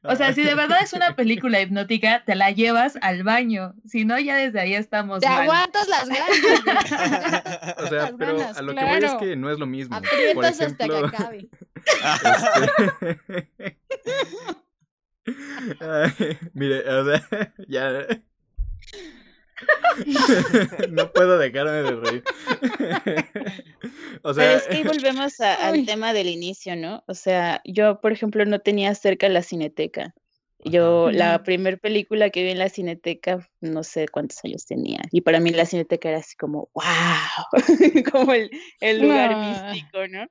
O 0.03 0.17
sea, 0.17 0.33
si 0.33 0.43
de 0.43 0.55
verdad 0.55 0.79
es 0.83 0.93
una 0.93 1.15
película 1.15 1.61
hipnótica, 1.61 2.25
te 2.25 2.35
la 2.35 2.51
llevas 2.51 2.97
al 3.03 3.23
baño. 3.23 3.75
Si 3.85 4.05
no, 4.05 4.19
ya 4.19 4.37
desde 4.37 4.59
ahí 4.61 4.75
estamos 4.75 5.21
Te 5.21 5.29
mal. 5.29 5.43
aguantas 5.43 5.89
las 5.89 6.09
ganas. 6.09 7.77
O 7.79 7.87
sea, 7.87 8.03
Las 8.03 8.13
pero 8.19 8.37
ganas, 8.39 8.57
a 8.57 8.63
lo 8.63 8.75
que 8.75 8.85
voy 8.85 8.95
es 8.95 8.99
claro. 9.01 9.19
que 9.19 9.37
no 9.37 9.51
es 9.51 9.59
lo 9.59 9.67
mismo. 9.67 9.97
Por 9.99 10.07
Aprietas 10.09 10.61
hasta 10.61 10.89
que 10.89 10.99
ejemplo, 10.99 11.19
acabe. 11.19 11.49
este... 13.01 13.79
Ay, 15.81 16.39
mire, 16.55 16.89
o 16.89 17.05
sea, 17.05 17.55
ya. 17.69 18.07
no 20.91 21.13
puedo 21.13 21.39
dejarme 21.39 21.71
de 21.83 21.91
reír. 21.97 22.25
o 24.23 24.33
Pero 24.33 24.35
sea, 24.35 24.55
es 24.57 24.67
que 24.69 24.77
ahí 24.77 24.83
volvemos 24.85 25.41
a- 25.41 25.69
al 25.69 25.85
tema 25.87 26.13
del 26.13 26.29
inicio, 26.29 26.77
¿no? 26.77 27.03
O 27.07 27.15
sea, 27.15 27.61
yo, 27.65 28.01
por 28.01 28.13
ejemplo, 28.13 28.45
no 28.45 28.61
tenía 28.61 28.95
cerca 28.95 29.29
la 29.29 29.43
cineteca. 29.43 30.15
Yo, 30.63 31.11
la 31.11 31.43
primera 31.43 31.79
película 31.79 32.29
que 32.29 32.43
vi 32.43 32.51
en 32.51 32.59
la 32.59 32.69
cineteca, 32.69 33.49
no 33.63 33.83
sé 33.83 34.09
cuántos 34.09 34.45
años 34.45 34.67
tenía. 34.67 35.01
Y 35.11 35.23
para 35.23 35.41
mí 35.41 35.51
la 35.53 35.65
cineteca 35.65 36.11
era 36.11 36.19
así 36.19 36.37
como, 36.37 36.69
wow, 36.75 36.85
como 38.13 38.35
el, 38.35 38.51
el 38.81 39.01
lugar 39.01 39.33
Ah. 39.35 39.73
místico, 39.73 40.07
¿no? 40.09 40.27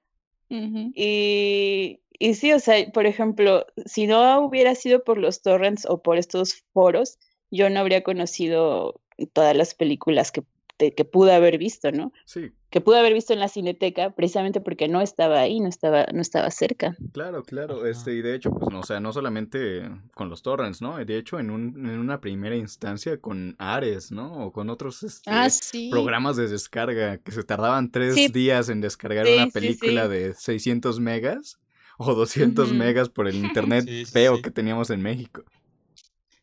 Y, 0.96 2.00
y 2.20 2.34
sí, 2.36 2.54
o 2.54 2.60
sea, 2.60 2.92
por 2.92 3.06
ejemplo, 3.08 3.66
si 3.86 4.06
no 4.06 4.40
hubiera 4.42 4.76
sido 4.76 5.04
por 5.04 5.18
los 5.18 5.42
torrents 5.42 5.86
o 5.88 6.02
por 6.02 6.18
estos 6.20 6.64
foros, 6.74 7.18
yo 7.50 7.70
no 7.72 7.80
habría 7.80 8.04
conocido 8.04 9.02
todas 9.28 9.56
las 9.56 9.74
películas 9.76 10.32
que, 10.32 10.44
te- 10.78 10.94
que 10.94 11.06
pude 11.06 11.34
haber 11.34 11.58
visto, 11.58 11.92
¿no? 11.92 12.12
sí, 12.26 12.52
que 12.72 12.82
pude 12.82 13.00
haber 13.00 13.16
visto 13.16 13.34
en 13.34 13.40
la 13.40 13.48
cineteca 13.48 14.12
precisamente 14.12 14.62
porque 14.62 14.88
no 14.88 15.02
estaba 15.02 15.40
ahí, 15.42 15.60
no 15.60 15.68
estaba, 15.68 16.06
no 16.14 16.22
estaba 16.22 16.52
cerca. 16.52 16.96
Claro, 17.14 17.42
claro, 17.44 17.88
este, 17.88 18.14
y 18.14 18.22
de 18.22 18.36
hecho, 18.36 18.52
pues 18.52 18.70
no, 18.72 18.82
o 18.82 18.84
sea, 18.84 19.00
no 19.00 19.12
solamente 19.12 19.90
con 20.14 20.30
los 20.30 20.44
torrents, 20.44 20.80
¿no? 20.80 21.04
De 21.04 21.18
hecho, 21.18 21.40
en, 21.40 21.50
un, 21.50 21.64
en 21.90 21.98
una 21.98 22.22
primera 22.22 22.56
instancia 22.56 23.18
con 23.18 23.56
Ares, 23.58 24.12
¿no? 24.12 24.46
O 24.46 24.52
con 24.52 24.70
otros 24.70 25.02
este, 25.02 25.32
Ah, 25.32 25.50
sí. 25.50 25.90
programas 25.90 26.36
de 26.36 26.48
descarga 26.48 27.18
que 27.18 27.32
se 27.32 27.44
tardaban 27.44 27.90
tres 27.90 28.14
Sí. 28.14 28.28
días 28.28 28.70
en 28.70 28.82
descargar 28.82 29.26
Sí, 29.26 29.34
una 29.34 29.48
película 29.48 30.04
sí. 30.04 30.10
de 30.10 30.34
600 30.36 31.00
megas 31.00 31.58
o 31.98 32.14
200 32.14 32.68
Ujú. 32.70 32.78
megas 32.78 33.10
por 33.10 33.28
el 33.28 33.34
internet 33.74 33.86
Sí, 33.88 34.06
sí, 34.06 34.12
feo 34.12 34.36
sí. 34.36 34.42
que 34.44 34.52
teníamos 34.52 34.92
en 34.92 35.02
México. 35.02 35.44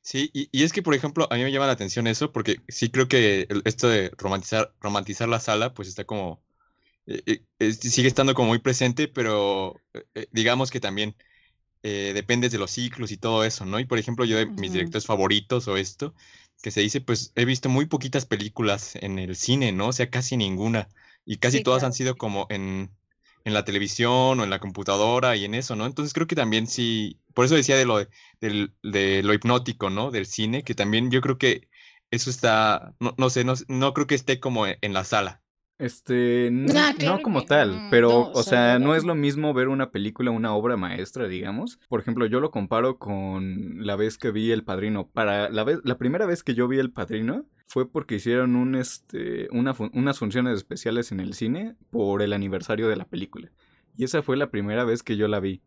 Sí, 0.06 0.30
y, 0.32 0.48
y 0.52 0.62
es 0.64 0.72
que, 0.72 0.82
por 0.82 0.94
ejemplo, 0.94 1.26
a 1.32 1.36
mí 1.36 1.42
me 1.42 1.50
llama 1.50 1.66
la 1.66 1.72
atención 1.72 2.06
eso, 2.06 2.30
porque 2.32 2.62
sí 2.68 2.90
creo 2.90 3.08
que 3.08 3.46
el- 3.50 3.62
esto 3.64 3.88
de 3.88 4.10
romantizar, 4.16 4.72
romantizar 4.80 5.28
la 5.28 5.40
sala, 5.40 5.74
pues 5.74 5.88
está 5.88 6.04
como, 6.04 6.42
eh, 7.06 7.42
eh, 7.60 7.72
sigue 7.74 8.08
estando 8.08 8.34
como 8.34 8.48
muy 8.48 8.60
presente, 8.60 9.08
pero 9.08 9.82
eh, 10.14 10.28
digamos 10.32 10.70
que 10.70 10.80
también 10.80 11.16
depende 11.82 12.48
de 12.48 12.58
los 12.58 12.70
ciclos 12.72 13.12
y 13.12 13.16
todo 13.18 13.44
eso, 13.44 13.64
¿no? 13.64 13.78
Y 13.80 13.84
por 13.86 13.98
ejemplo, 13.98 14.24
yo 14.24 14.36
de 14.38 14.46
mis 14.56 14.72
directores 14.72 15.06
favoritos 15.06 15.68
o 15.68 15.76
esto, 15.76 16.14
que 16.62 16.70
se 16.70 16.80
dice, 16.80 17.00
pues 17.00 17.32
he 17.36 17.44
visto 17.44 17.68
muy 17.68 17.86
poquitas 17.86 18.26
películas 18.26 18.96
en 18.96 19.18
el 19.18 19.36
cine, 19.36 19.72
¿no? 19.72 19.88
O 19.88 19.92
sea, 19.92 20.10
casi 20.10 20.36
ninguna. 20.36 20.88
Y 21.24 21.38
casi 21.38 21.60
Sí, 21.60 21.62
todas 21.62 21.82
claro. 21.82 21.84
han 21.84 21.92
sido 21.92 22.16
como 22.18 22.46
en, 22.50 22.90
en 23.46 23.54
la 23.54 23.64
televisión 23.64 24.40
o 24.40 24.44
en 24.44 24.50
la 24.50 24.58
computadora 24.58 25.36
y 25.36 25.44
en 25.44 25.54
eso, 25.54 25.76
¿no? 25.76 25.86
Entonces 25.86 26.12
creo 26.12 26.26
que 26.26 26.34
también 26.34 26.66
sí, 26.66 27.20
por 27.32 27.44
eso 27.44 27.54
decía 27.54 27.76
de 27.76 27.86
lo, 27.86 27.98
de- 28.40 29.22
lo 29.22 29.32
hipnótico, 29.32 29.88
¿no? 29.88 30.10
Del 30.10 30.26
cine, 30.26 30.64
que 30.64 30.74
también 30.74 31.10
yo 31.10 31.20
creo 31.20 31.38
que 31.38 31.68
eso 32.10 32.28
está, 32.28 32.94
no, 33.00 33.14
no 33.16 33.30
sé, 33.30 33.44
no, 33.44 33.54
no 33.68 33.94
creo 33.94 34.06
que 34.06 34.16
esté 34.16 34.40
como 34.40 34.66
en 34.66 34.92
la 34.92 35.04
sala. 35.04 35.42
Este, 35.78 36.50
Ah, 36.74 36.94
no 37.04 37.22
como 37.22 37.42
que 37.42 37.46
tal, 37.46 37.86
pero, 37.90 38.08
no, 38.08 38.30
o 38.30 38.42
sea, 38.42 38.44
sea, 38.44 38.78
no 38.78 38.94
es 38.94 39.04
lo 39.04 39.14
mismo 39.14 39.52
ver 39.52 39.68
una 39.68 39.90
película, 39.90 40.30
una 40.30 40.54
obra 40.54 40.76
maestra, 40.76 41.28
digamos. 41.28 41.78
Por 41.88 42.00
ejemplo, 42.00 42.26
yo 42.26 42.40
lo 42.40 42.50
comparo 42.50 42.98
con 42.98 43.86
la 43.86 43.94
vez 43.94 44.16
que 44.16 44.30
vi 44.30 44.50
El 44.52 44.64
Padrino. 44.64 45.08
Para 45.08 45.50
la 45.50 45.64
vez, 45.64 45.78
la 45.84 45.98
primera 45.98 46.24
vez 46.26 46.42
que 46.42 46.54
yo 46.54 46.66
vi 46.66 46.78
El 46.78 46.92
Padrino 46.92 47.44
fue 47.66 47.90
porque 47.90 48.16
hicieron 48.16 48.56
un, 48.56 48.74
este, 48.76 49.48
una, 49.50 49.74
fun- 49.74 49.90
unas 49.94 50.18
funciones 50.18 50.56
especiales 50.56 51.12
en 51.12 51.20
el 51.20 51.34
cine 51.34 51.76
por 51.90 52.22
el 52.22 52.32
aniversario 52.32 52.88
de 52.88 52.96
la 52.96 53.04
película. 53.06 53.50
Y 53.96 54.04
esa 54.04 54.22
fue 54.22 54.36
la 54.36 54.50
primera 54.50 54.84
vez 54.84 55.02
que 55.02 55.16
yo 55.16 55.26
la 55.28 55.40
vi. 55.40 55.62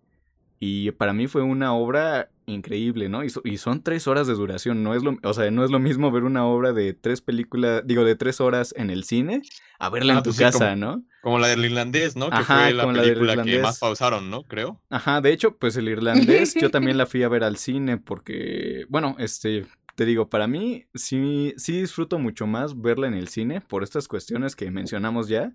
Y 0.61 0.91
para 0.91 1.13
mí 1.13 1.27
fue 1.27 1.41
una 1.41 1.73
obra 1.73 2.31
increíble, 2.45 3.07
¿no? 3.07 3.23
Y, 3.23 3.29
so- 3.29 3.41
y 3.45 3.57
son 3.57 3.81
tres 3.81 4.07
horas 4.07 4.27
de 4.27 4.33
duración, 4.33 4.83
no 4.83 4.93
es 4.93 5.03
lo, 5.03 5.17
o 5.23 5.33
sea, 5.33 5.49
no 5.51 5.63
es 5.63 5.71
lo 5.71 5.79
mismo 5.79 6.11
ver 6.11 6.23
una 6.23 6.45
obra 6.45 6.73
de 6.73 6.93
tres 6.93 7.21
películas, 7.21 7.83
digo, 7.85 8.03
de 8.03 8.15
tres 8.15 8.41
horas 8.41 8.73
en 8.77 8.89
el 8.89 9.03
cine, 9.05 9.41
a 9.79 9.89
verla 9.89 10.13
Ah, 10.15 10.17
en 10.17 10.23
tu 10.23 10.29
pues 10.31 10.37
sí, 10.37 10.43
casa, 10.43 10.59
como- 10.59 10.75
¿no? 10.75 11.03
Como 11.21 11.39
la 11.39 11.47
del 11.47 11.63
irlandés, 11.65 12.15
¿no? 12.15 12.29
Que 12.29 12.35
Ajá, 12.37 12.55
fue 12.65 12.73
la 12.73 12.83
como 12.83 12.93
la 12.93 13.03
película 13.03 13.43
que 13.43 13.59
más 13.59 13.79
pausaron, 13.79 14.29
¿no? 14.29 14.43
Creo. 14.43 14.81
Ajá, 14.89 15.19
de 15.21 15.31
hecho, 15.33 15.57
pues 15.57 15.75
el 15.77 15.87
irlandés 15.89 16.55
yo 16.55 16.69
también 16.71 16.97
la 16.97 17.05
fui 17.05 17.23
a 17.23 17.29
ver 17.29 17.43
al 17.43 17.57
cine 17.57 17.97
porque, 17.97 18.85
bueno, 18.89 19.15
este, 19.19 19.65
te 19.99 20.05
digo, 20.05 20.29
para 20.29 20.47
mí 20.47 20.85
sí, 20.95 21.53
sí 21.57 21.81
disfruto 21.81 22.19
mucho 22.19 22.47
más 22.47 22.79
verla 22.81 23.07
en 23.07 23.15
el 23.15 23.27
cine 23.27 23.59
por 23.59 23.83
estas 23.83 24.07
cuestiones 24.07 24.55
que 24.55 24.71
mencionamos 24.71 25.27
ya, 25.27 25.51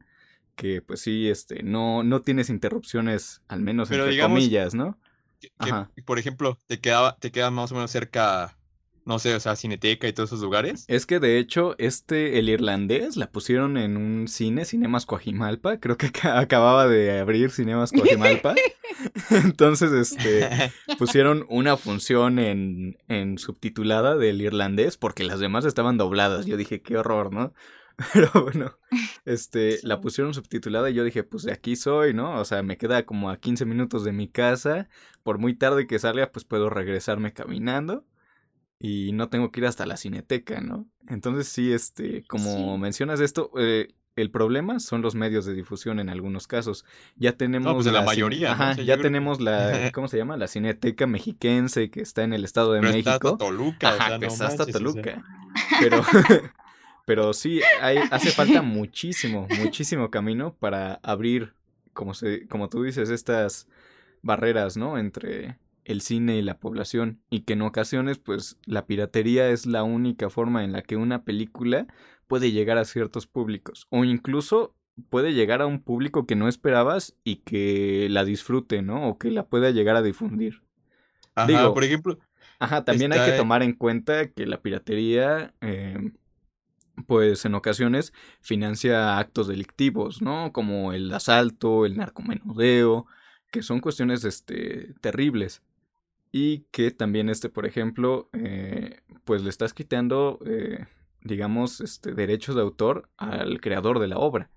que 0.54 0.82
pues 0.82 1.00
sí, 1.00 1.30
este, 1.30 1.62
no, 1.62 2.02
no 2.02 2.20
tienes 2.20 2.50
interrupciones, 2.50 3.40
al 3.48 3.62
menos 3.62 3.88
Pero 3.88 4.02
entre 4.02 4.16
digamos- 4.16 4.38
comillas, 4.38 4.74
¿no? 4.74 4.98
Que, 5.40 5.48
que, 5.48 5.70
Ajá. 5.70 5.90
por 6.04 6.18
ejemplo, 6.18 6.58
te 6.66 6.78
quedaba, 6.78 7.16
te 7.16 7.32
queda 7.32 7.50
más 7.50 7.72
o 7.72 7.74
menos 7.74 7.90
cerca, 7.90 8.58
no 9.04 9.18
sé, 9.18 9.34
o 9.34 9.40
sea, 9.40 9.54
Cineteca 9.56 10.08
y 10.08 10.12
todos 10.12 10.30
esos 10.30 10.40
lugares. 10.42 10.84
Es 10.88 11.04
que 11.06 11.20
de 11.20 11.38
hecho, 11.38 11.74
este, 11.78 12.38
el 12.38 12.48
irlandés, 12.48 13.16
la 13.16 13.30
pusieron 13.30 13.76
en 13.76 13.96
un 13.96 14.28
cine, 14.28 14.64
Cinemas 14.64 15.04
Coajimalpa. 15.06 15.78
Creo 15.78 15.96
que 15.98 16.10
ca- 16.10 16.38
acababa 16.38 16.88
de 16.88 17.18
abrir 17.20 17.50
Cinemas 17.50 17.92
Coajimalpa. 17.92 18.54
Entonces, 19.30 19.92
este, 19.92 20.48
pusieron 20.98 21.44
una 21.48 21.76
función 21.76 22.38
en, 22.38 22.96
en 23.08 23.38
subtitulada 23.38 24.16
del 24.16 24.40
irlandés 24.40 24.96
porque 24.96 25.24
las 25.24 25.40
demás 25.40 25.64
estaban 25.64 25.98
dobladas. 25.98 26.46
Yo 26.46 26.56
dije, 26.56 26.80
qué 26.82 26.96
horror, 26.96 27.32
¿no? 27.32 27.52
Pero 28.12 28.30
bueno, 28.42 28.76
este, 29.24 29.78
la 29.82 30.00
pusieron 30.00 30.34
subtitulada 30.34 30.90
y 30.90 30.94
yo 30.94 31.04
dije, 31.04 31.22
pues 31.22 31.44
de 31.44 31.52
aquí 31.52 31.76
soy, 31.76 32.12
¿no? 32.12 32.40
O 32.40 32.44
sea, 32.44 32.62
me 32.62 32.76
queda 32.76 33.04
como 33.06 33.30
a 33.30 33.36
15 33.36 33.64
minutos 33.66 34.04
de 34.04 34.12
mi 34.12 34.28
casa. 34.28 34.88
Por 35.22 35.38
muy 35.38 35.54
tarde 35.54 35.86
que 35.86 35.98
salga, 35.98 36.32
pues 36.32 36.44
puedo 36.44 36.70
regresarme 36.70 37.32
caminando 37.32 38.04
y 38.86 39.12
no 39.12 39.30
tengo 39.30 39.50
que 39.50 39.60
ir 39.60 39.66
hasta 39.66 39.86
la 39.86 39.96
cineteca, 39.96 40.60
¿no? 40.60 40.86
Entonces 41.08 41.48
sí, 41.48 41.72
este, 41.72 42.22
como 42.26 42.74
Sí. 42.74 42.80
mencionas 42.80 43.18
esto, 43.20 43.50
eh, 43.56 43.94
el 44.14 44.30
problema 44.30 44.78
son 44.78 45.00
los 45.00 45.14
medios 45.14 45.46
de 45.46 45.54
difusión 45.54 45.98
en 46.00 46.10
algunos 46.10 46.46
casos. 46.46 46.84
Ya 47.16 47.32
tenemos 47.32 47.72
pues 47.74 47.86
en 47.86 47.94
la 47.94 48.02
mayoría, 48.02 48.54
¿no? 48.54 48.62
Ajá, 48.64 48.82
ya 48.82 48.98
tenemos 48.98 49.40
la, 49.40 49.90
¿cómo 49.94 50.06
se 50.08 50.18
llama? 50.18 50.36
La 50.36 50.48
Cineteca 50.48 51.06
Mexiquense 51.06 51.90
que 51.90 52.02
está 52.02 52.24
en 52.24 52.34
el 52.34 52.44
Estado 52.44 52.74
de 52.74 52.80
Pero 52.80 52.92
está 52.92 53.12
México. 53.12 53.28
hasta 53.28 53.38
Toluca, 53.38 53.88
o 53.88 53.90
Ajá, 53.94 54.06
sea, 54.10 54.18
que 54.18 54.26
no 54.26 54.32
está 54.32 54.46
hasta 54.48 54.64
manches. 54.64 54.76
Toluca. 54.76 55.24
Pero, 55.80 56.02
pero 57.06 57.32
sí, 57.32 57.62
hay, 57.80 57.98
hace 58.10 58.32
falta 58.32 58.60
muchísimo, 58.60 59.46
muchísimo 59.58 60.10
camino 60.10 60.54
para 60.54 61.00
abrir, 61.02 61.54
como, 61.94 62.12
se, 62.12 62.46
como 62.48 62.68
tú 62.68 62.82
dices, 62.82 63.08
estas 63.08 63.66
barreras, 64.22 64.76
¿no? 64.76 64.98
Entre 64.98 65.56
el 65.84 66.00
cine 66.00 66.36
y 66.36 66.42
la 66.42 66.58
población. 66.58 67.20
Y 67.30 67.40
que 67.40 67.54
en 67.54 67.62
ocasiones, 67.62 68.18
pues, 68.18 68.58
la 68.64 68.86
piratería 68.86 69.48
es 69.48 69.66
la 69.66 69.82
única 69.82 70.30
forma 70.30 70.64
en 70.64 70.72
la 70.72 70.82
que 70.82 70.96
una 70.96 71.24
película 71.24 71.86
puede 72.26 72.52
llegar 72.52 72.78
a 72.78 72.84
ciertos 72.84 73.26
públicos. 73.26 73.86
O 73.90 74.04
incluso 74.04 74.74
puede 75.10 75.34
llegar 75.34 75.60
a 75.62 75.66
un 75.66 75.82
público 75.82 76.26
que 76.26 76.36
no 76.36 76.48
esperabas 76.48 77.16
y 77.24 77.36
que 77.36 78.08
la 78.10 78.24
disfrute, 78.24 78.82
¿no? 78.82 79.08
O 79.08 79.18
que 79.18 79.30
la 79.30 79.46
pueda 79.46 79.70
llegar 79.70 79.96
a 79.96 80.02
difundir. 80.02 80.62
Ajá, 81.34 81.48
Digo, 81.48 81.74
por 81.74 81.84
ejemplo, 81.84 82.18
Ajá, 82.58 82.84
también 82.84 83.12
hay 83.12 83.30
que 83.30 83.36
tomar 83.36 83.62
en 83.62 83.72
cuenta 83.74 84.28
que 84.30 84.46
la 84.46 84.62
piratería, 84.62 85.54
eh, 85.60 86.12
pues 87.06 87.44
en 87.44 87.54
ocasiones 87.54 88.12
financia 88.40 89.18
actos 89.18 89.48
delictivos, 89.48 90.22
¿no? 90.22 90.52
Como 90.52 90.92
el 90.92 91.12
asalto, 91.12 91.84
el 91.84 91.96
narcomenudeo, 91.96 93.06
que 93.50 93.62
son 93.62 93.80
cuestiones, 93.80 94.24
este, 94.24 94.94
terribles. 95.00 95.62
Y 96.36 96.66
que 96.72 96.90
también, 96.90 97.28
este, 97.28 97.48
por 97.48 97.64
ejemplo, 97.64 98.28
eh, 98.32 99.02
pues 99.22 99.42
le 99.44 99.50
estás 99.50 99.72
quitando, 99.72 100.40
eh, 100.44 100.84
digamos, 101.22 101.80
este, 101.80 102.12
derechos 102.12 102.56
de 102.56 102.62
autor 102.62 103.08
al 103.16 103.60
creador 103.60 104.00
de 104.00 104.08
la 104.08 104.18
obra. 104.18 104.50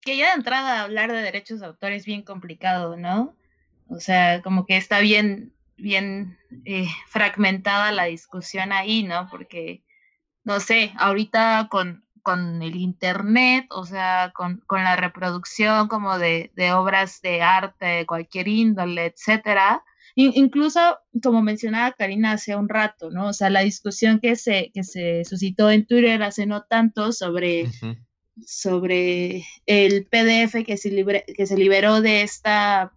que 0.00 0.16
ya 0.16 0.28
de 0.28 0.34
entrada 0.34 0.82
hablar 0.82 1.10
de 1.10 1.22
derechos 1.22 1.58
de 1.58 1.66
autor 1.66 1.90
es 1.90 2.06
bien 2.06 2.22
complicado, 2.22 2.96
¿no? 2.96 3.34
O 3.88 3.98
sea, 3.98 4.42
como 4.42 4.64
que 4.64 4.76
está 4.76 5.00
bien, 5.00 5.52
bien 5.76 6.38
eh, 6.64 6.86
fragmentada 7.08 7.90
la 7.90 8.04
discusión 8.04 8.70
ahí, 8.70 9.02
¿no? 9.02 9.28
Porque, 9.28 9.82
no 10.44 10.60
sé, 10.60 10.92
ahorita 10.98 11.66
con, 11.68 12.04
con 12.22 12.62
el 12.62 12.76
internet, 12.76 13.66
o 13.70 13.84
sea, 13.84 14.32
con, 14.34 14.62
con 14.66 14.82
la 14.84 14.96
reproducción 14.96 15.88
como 15.88 16.18
de, 16.18 16.52
de 16.54 16.72
obras 16.72 17.20
de 17.22 17.42
arte, 17.42 17.84
de 17.86 18.06
cualquier 18.06 18.48
índole, 18.48 19.06
etcétera. 19.06 19.82
In- 20.14 20.32
incluso, 20.34 20.98
como 21.22 21.42
mencionaba 21.42 21.92
Karina 21.92 22.32
hace 22.32 22.54
un 22.54 22.68
rato, 22.68 23.10
¿no? 23.10 23.28
O 23.28 23.32
sea, 23.32 23.50
la 23.50 23.60
discusión 23.60 24.20
que 24.20 24.36
se, 24.36 24.70
que 24.74 24.84
se 24.84 25.24
suscitó 25.24 25.70
en 25.70 25.86
Twitter 25.86 26.22
hace 26.22 26.46
no 26.46 26.62
tanto 26.62 27.12
sobre 27.12 27.70
sobre 28.46 29.44
el 29.66 30.06
PDF 30.06 30.64
que 30.64 30.76
se, 30.76 30.90
libre- 30.90 31.24
que 31.36 31.46
se 31.46 31.56
liberó 31.56 32.00
de 32.00 32.22
esta... 32.22 32.92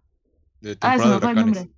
de 0.60 0.76
Ah, 0.80 0.98
se 0.98 1.04
temporada 1.04 1.06
me 1.08 1.14
de 1.14 1.20
fue 1.20 1.30
el 1.30 1.36
nombre. 1.36 1.70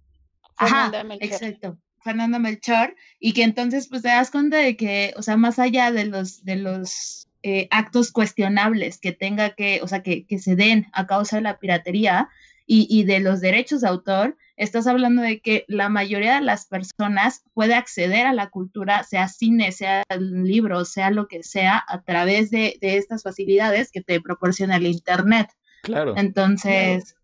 Ajá, 0.56 0.90
Fernanda 0.90 1.04
Melchor. 1.04 1.26
exacto. 1.32 1.78
Fernando 2.02 2.38
Melchor. 2.38 2.96
Y 3.20 3.32
que 3.32 3.42
entonces 3.42 3.88
pues 3.88 4.02
te 4.02 4.08
das 4.08 4.30
cuenta 4.30 4.58
de 4.58 4.76
que, 4.76 5.14
o 5.16 5.22
sea, 5.22 5.36
más 5.36 5.58
allá 5.58 5.92
de 5.92 6.04
los, 6.06 6.44
de 6.44 6.56
los 6.56 7.27
eh, 7.42 7.68
actos 7.70 8.12
cuestionables 8.12 8.98
que 8.98 9.12
tenga 9.12 9.50
que, 9.50 9.80
o 9.82 9.88
sea, 9.88 10.02
que, 10.02 10.26
que 10.26 10.38
se 10.38 10.56
den 10.56 10.86
a 10.92 11.06
causa 11.06 11.36
de 11.36 11.42
la 11.42 11.58
piratería 11.58 12.28
y, 12.66 12.86
y 12.90 13.04
de 13.04 13.20
los 13.20 13.40
derechos 13.40 13.80
de 13.80 13.88
autor, 13.88 14.36
estás 14.56 14.86
hablando 14.86 15.22
de 15.22 15.40
que 15.40 15.64
la 15.68 15.88
mayoría 15.88 16.34
de 16.34 16.42
las 16.42 16.66
personas 16.66 17.44
puede 17.54 17.74
acceder 17.74 18.26
a 18.26 18.32
la 18.32 18.50
cultura, 18.50 19.04
sea 19.04 19.28
cine, 19.28 19.72
sea 19.72 20.02
libro, 20.18 20.84
sea 20.84 21.10
lo 21.10 21.28
que 21.28 21.42
sea, 21.42 21.82
a 21.88 22.02
través 22.02 22.50
de, 22.50 22.76
de 22.80 22.98
estas 22.98 23.22
facilidades 23.22 23.90
que 23.90 24.02
te 24.02 24.20
proporciona 24.20 24.76
el 24.76 24.86
Internet. 24.86 25.48
Claro. 25.82 26.14
Entonces, 26.16 27.14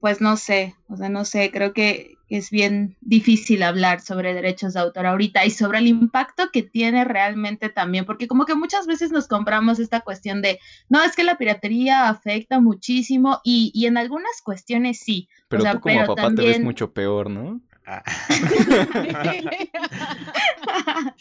pues 0.00 0.20
no 0.20 0.36
sé, 0.36 0.74
o 0.88 0.96
sea, 0.96 1.08
no 1.08 1.24
sé, 1.24 1.50
creo 1.50 1.72
que 1.72 2.18
es 2.28 2.50
bien 2.50 2.96
difícil 3.00 3.62
hablar 3.62 4.00
sobre 4.00 4.34
derechos 4.34 4.74
de 4.74 4.80
autor 4.80 5.06
ahorita 5.06 5.46
y 5.46 5.50
sobre 5.50 5.78
el 5.78 5.86
impacto 5.86 6.50
que 6.52 6.62
tiene 6.62 7.04
realmente 7.04 7.70
también, 7.70 8.04
porque 8.04 8.28
como 8.28 8.44
que 8.44 8.54
muchas 8.54 8.86
veces 8.86 9.10
nos 9.10 9.28
compramos 9.28 9.78
esta 9.78 10.00
cuestión 10.00 10.42
de, 10.42 10.60
no, 10.88 11.02
es 11.02 11.16
que 11.16 11.24
la 11.24 11.38
piratería 11.38 12.08
afecta 12.08 12.60
muchísimo 12.60 13.40
y, 13.44 13.70
y 13.74 13.86
en 13.86 13.96
algunas 13.96 14.42
cuestiones 14.42 15.00
sí. 15.00 15.28
Pero 15.48 15.62
o 15.62 15.64
sea, 15.64 15.72
tú 15.72 15.80
como 15.80 15.94
pero 15.94 16.14
papá 16.14 16.34
te 16.34 16.42
ves 16.42 16.60
mucho 16.60 16.92
peor, 16.92 17.30
¿no? 17.30 17.60
Ah. 17.86 18.02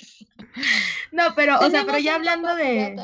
no, 1.13 1.23
pero, 1.35 1.59
o 1.59 1.69
sea, 1.69 1.85
pero 1.85 1.99
ya 1.99 2.15
hablando 2.15 2.53
de, 2.55 2.97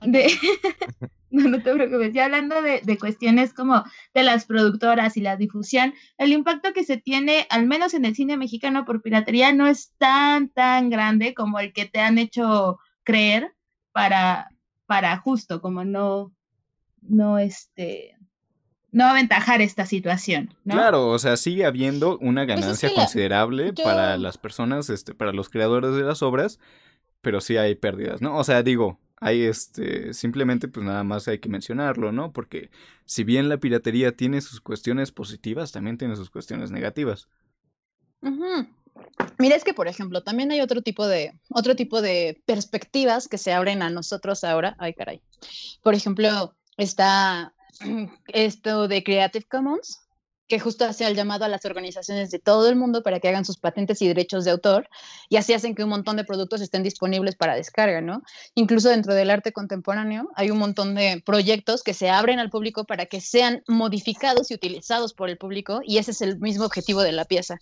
no, 1.44 1.48
no 1.48 1.62
te 1.62 1.72
preocupes, 1.72 2.12
ya 2.12 2.24
hablando 2.24 2.60
de, 2.62 2.80
de, 2.82 2.98
cuestiones 2.98 3.54
como 3.54 3.84
de 4.14 4.22
las 4.22 4.46
productoras 4.46 5.16
y 5.16 5.20
la 5.20 5.36
difusión, 5.36 5.94
el 6.18 6.32
impacto 6.32 6.72
que 6.72 6.84
se 6.84 6.96
tiene, 6.96 7.46
al 7.50 7.66
menos 7.66 7.94
en 7.94 8.04
el 8.04 8.14
cine 8.14 8.36
mexicano 8.36 8.84
por 8.84 9.02
piratería, 9.02 9.52
no 9.52 9.66
es 9.66 9.92
tan, 9.98 10.48
tan 10.48 10.90
grande 10.90 11.34
como 11.34 11.60
el 11.60 11.72
que 11.72 11.86
te 11.86 12.00
han 12.00 12.18
hecho 12.18 12.78
creer 13.04 13.54
para, 13.92 14.50
para 14.86 15.16
justo, 15.18 15.60
como 15.60 15.84
no, 15.84 16.32
no, 17.02 17.38
este, 17.38 18.16
no 18.92 19.04
aventajar 19.04 19.60
esta 19.62 19.86
situación. 19.86 20.54
¿no? 20.64 20.74
Claro, 20.74 21.08
o 21.08 21.18
sea, 21.18 21.36
sigue 21.36 21.64
habiendo 21.64 22.18
una 22.18 22.44
ganancia 22.44 22.70
pues 22.70 22.84
es 22.84 22.90
que 22.90 22.96
considerable 22.96 23.72
yo... 23.74 23.84
para 23.84 24.16
las 24.16 24.38
personas, 24.38 24.90
este, 24.90 25.14
para 25.14 25.32
los 25.32 25.48
creadores 25.48 25.94
de 25.94 26.02
las 26.02 26.22
obras, 26.22 26.58
pero 27.20 27.40
sí 27.40 27.56
hay 27.56 27.74
pérdidas, 27.74 28.20
¿no? 28.20 28.36
O 28.36 28.44
sea, 28.44 28.62
digo, 28.62 28.98
hay 29.20 29.42
este, 29.42 30.14
simplemente 30.14 30.66
pues 30.66 30.84
nada 30.84 31.04
más 31.04 31.28
hay 31.28 31.38
que 31.38 31.50
mencionarlo, 31.50 32.10
¿no? 32.10 32.32
Porque 32.32 32.70
si 33.04 33.22
bien 33.22 33.48
la 33.48 33.58
piratería 33.58 34.16
tiene 34.16 34.40
sus 34.40 34.60
cuestiones 34.60 35.12
positivas, 35.12 35.72
también 35.72 35.98
tiene 35.98 36.16
sus 36.16 36.30
cuestiones 36.30 36.70
negativas. 36.70 37.28
Mira, 39.38 39.56
es 39.56 39.64
que 39.64 39.74
por 39.74 39.88
ejemplo, 39.88 40.22
también 40.22 40.50
hay 40.50 40.60
otro 40.60 40.82
tipo 40.82 41.06
de 41.06 41.38
otro 41.50 41.76
tipo 41.76 42.00
de 42.00 42.42
perspectivas 42.46 43.28
que 43.28 43.38
se 43.38 43.52
abren 43.52 43.82
a 43.82 43.90
nosotros 43.90 44.42
ahora. 44.42 44.74
Ay, 44.78 44.94
caray. 44.94 45.20
Por 45.82 45.94
ejemplo, 45.94 46.56
está 46.78 47.54
esto 48.28 48.88
de 48.88 49.04
Creative 49.04 49.44
Commons, 49.44 50.00
que 50.50 50.60
justo 50.60 50.84
hace 50.84 51.06
el 51.06 51.14
llamado 51.14 51.44
a 51.44 51.48
las 51.48 51.64
organizaciones 51.64 52.30
de 52.30 52.40
todo 52.40 52.68
el 52.68 52.74
mundo 52.74 53.02
para 53.02 53.20
que 53.20 53.28
hagan 53.28 53.44
sus 53.44 53.56
patentes 53.56 54.02
y 54.02 54.08
derechos 54.08 54.44
de 54.44 54.50
autor, 54.50 54.90
y 55.30 55.36
así 55.36 55.54
hacen 55.54 55.74
que 55.74 55.84
un 55.84 55.90
montón 55.90 56.16
de 56.16 56.24
productos 56.24 56.60
estén 56.60 56.82
disponibles 56.82 57.36
para 57.36 57.54
descarga, 57.54 58.00
¿no? 58.00 58.22
Incluso 58.56 58.88
dentro 58.88 59.14
del 59.14 59.30
arte 59.30 59.52
contemporáneo 59.52 60.28
hay 60.34 60.50
un 60.50 60.58
montón 60.58 60.94
de 60.96 61.22
proyectos 61.24 61.84
que 61.84 61.94
se 61.94 62.10
abren 62.10 62.40
al 62.40 62.50
público 62.50 62.84
para 62.84 63.06
que 63.06 63.20
sean 63.20 63.62
modificados 63.68 64.50
y 64.50 64.54
utilizados 64.54 65.14
por 65.14 65.30
el 65.30 65.38
público, 65.38 65.80
y 65.84 65.98
ese 65.98 66.10
es 66.10 66.20
el 66.20 66.38
mismo 66.40 66.64
objetivo 66.64 67.02
de 67.02 67.12
la 67.12 67.24
pieza. 67.24 67.58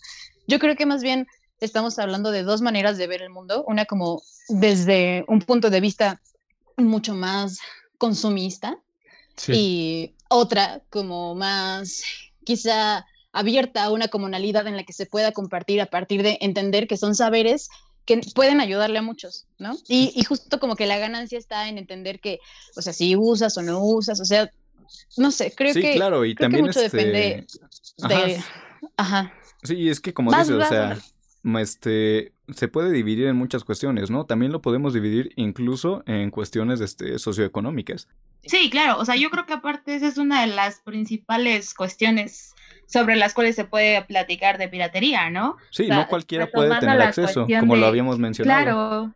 Yo 0.47 0.59
creo 0.59 0.75
que 0.75 0.87
más 0.87 1.03
bien 1.03 1.29
estamos 1.61 1.99
hablando 1.99 2.31
de 2.31 2.43
dos 2.43 2.63
maneras 2.63 2.97
de 2.97 3.07
ver 3.07 3.21
el 3.21 3.31
mundo, 3.31 3.65
una 3.69 3.85
como 3.85 4.23
desde 4.49 5.25
un 5.29 5.41
punto 5.41 5.69
de 5.69 5.81
vista 5.81 6.21
mucho 6.79 7.15
más 7.15 7.59
consumista, 7.99 8.79
Sí. 9.37 9.53
y 9.55 10.15
otra 10.29 10.81
como 10.91 11.37
más 11.37 12.03
quizá 12.49 13.05
abierta 13.31 13.85
a 13.85 13.93
una 13.93 14.09
comunalidad 14.09 14.67
en 14.67 14.77
la 14.77 14.85
que 14.85 14.95
se 14.95 15.05
pueda 15.05 15.33
compartir 15.33 15.83
a 15.83 15.87
partir 15.87 16.23
de 16.23 16.39
entender 16.41 16.89
que 16.89 16.97
son 16.97 17.15
saberes 17.15 17.69
que 18.07 18.23
pueden 18.35 18.63
ayudarle 18.63 18.99
a 18.99 19.03
muchos, 19.03 19.47
¿no? 19.59 19.77
Y, 19.87 20.13
y, 20.17 20.25
justo 20.25 20.59
como 20.59 20.77
que 20.77 20.87
la 20.87 20.97
ganancia 20.97 21.39
está 21.39 21.69
en 21.69 21.77
entender 21.77 22.21
que, 22.21 22.41
o 22.75 22.81
sea, 22.81 22.95
si 22.95 23.17
usas 23.17 23.59
o 23.59 23.63
no 23.63 23.85
usas, 23.85 24.19
o 24.19 24.25
sea, 24.25 24.51
no 25.19 25.31
sé, 25.31 25.53
creo 25.55 25.75
sí, 25.75 25.83
que, 25.83 25.95
claro, 25.97 26.25
y 26.25 26.35
creo 26.35 26.47
también 26.47 26.65
que 26.65 26.69
mucho 26.71 26.81
este... 26.81 26.97
depende 26.97 27.19
de... 27.19 28.37
Ajá. 28.37 28.45
Ajá. 28.97 29.35
Sí, 29.63 29.91
es 29.91 30.01
que 30.01 30.15
como 30.15 30.33
dices, 30.33 30.49
o 30.49 30.65
sea, 30.65 30.99
este, 31.61 32.33
se 32.55 32.69
puede 32.69 32.93
dividir 32.93 33.27
en 33.27 33.37
muchas 33.37 33.63
cuestiones, 33.63 34.11
¿no? 34.11 34.25
También 34.25 34.53
lo 34.53 34.63
podemos 34.63 34.95
dividir 34.95 35.33
incluso 35.37 36.03
en 36.07 36.31
cuestiones 36.31 36.81
este, 36.81 37.19
socioeconómicas. 37.19 38.09
Sí, 38.45 38.71
claro, 38.71 38.99
o 38.99 39.05
sea, 39.05 39.17
yo 39.17 39.31
creo 39.31 39.45
que 39.47 39.53
aparte 39.55 39.95
esa 39.95 40.07
es 40.09 40.17
una 40.19 40.41
de 40.43 40.47
las 40.49 40.81
principales 40.81 41.75
cuestiones 41.75 42.55
sobre 42.87 43.17
las 43.17 43.35
cuales 43.35 43.55
se 43.57 43.65
puede 43.65 44.01
platicar 44.03 44.57
de 44.59 44.69
piratería, 44.69 45.29
¿no? 45.29 45.57
Sí, 45.71 45.85
o 45.85 45.87
sea, 45.87 45.97
no 45.97 46.09
cualquiera 46.09 46.47
puede 46.51 46.79
tener 46.81 47.01
acceso, 47.03 47.47
como 47.61 47.75
de, 47.75 47.81
lo 47.81 47.87
habíamos 47.87 48.19
mencionado. 48.19 48.63
Claro, 48.65 49.15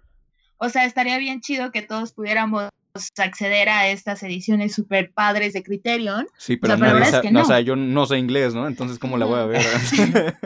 o 0.59 0.69
sea, 0.69 0.85
estaría 0.85 1.17
bien 1.19 1.41
chido 1.41 1.73
que 1.73 1.81
todos 1.83 2.13
pudiéramos 2.13 2.69
acceder 3.17 3.71
a 3.71 3.89
estas 3.89 4.23
ediciones 4.23 4.75
super 4.75 5.11
padres 5.13 5.55
de 5.55 5.63
Criterion. 5.63 6.27
Sí, 6.37 6.59
pero, 6.59 6.75
o 6.75 6.77
sea, 6.77 6.87
nadie 6.89 6.99
pero 7.01 7.11
sa- 7.11 7.17
es 7.17 7.23
que 7.23 7.31
no, 7.31 7.39
no. 7.41 7.45
o 7.47 7.49
sea, 7.49 7.61
yo 7.61 7.75
no 7.77 8.05
sé 8.05 8.19
inglés, 8.19 8.55
¿no? 8.55 8.67
Entonces, 8.67 8.99
¿cómo 8.99 9.17
la 9.17 9.25
voy 9.25 9.41
a 9.41 9.47
ver? 9.47 9.63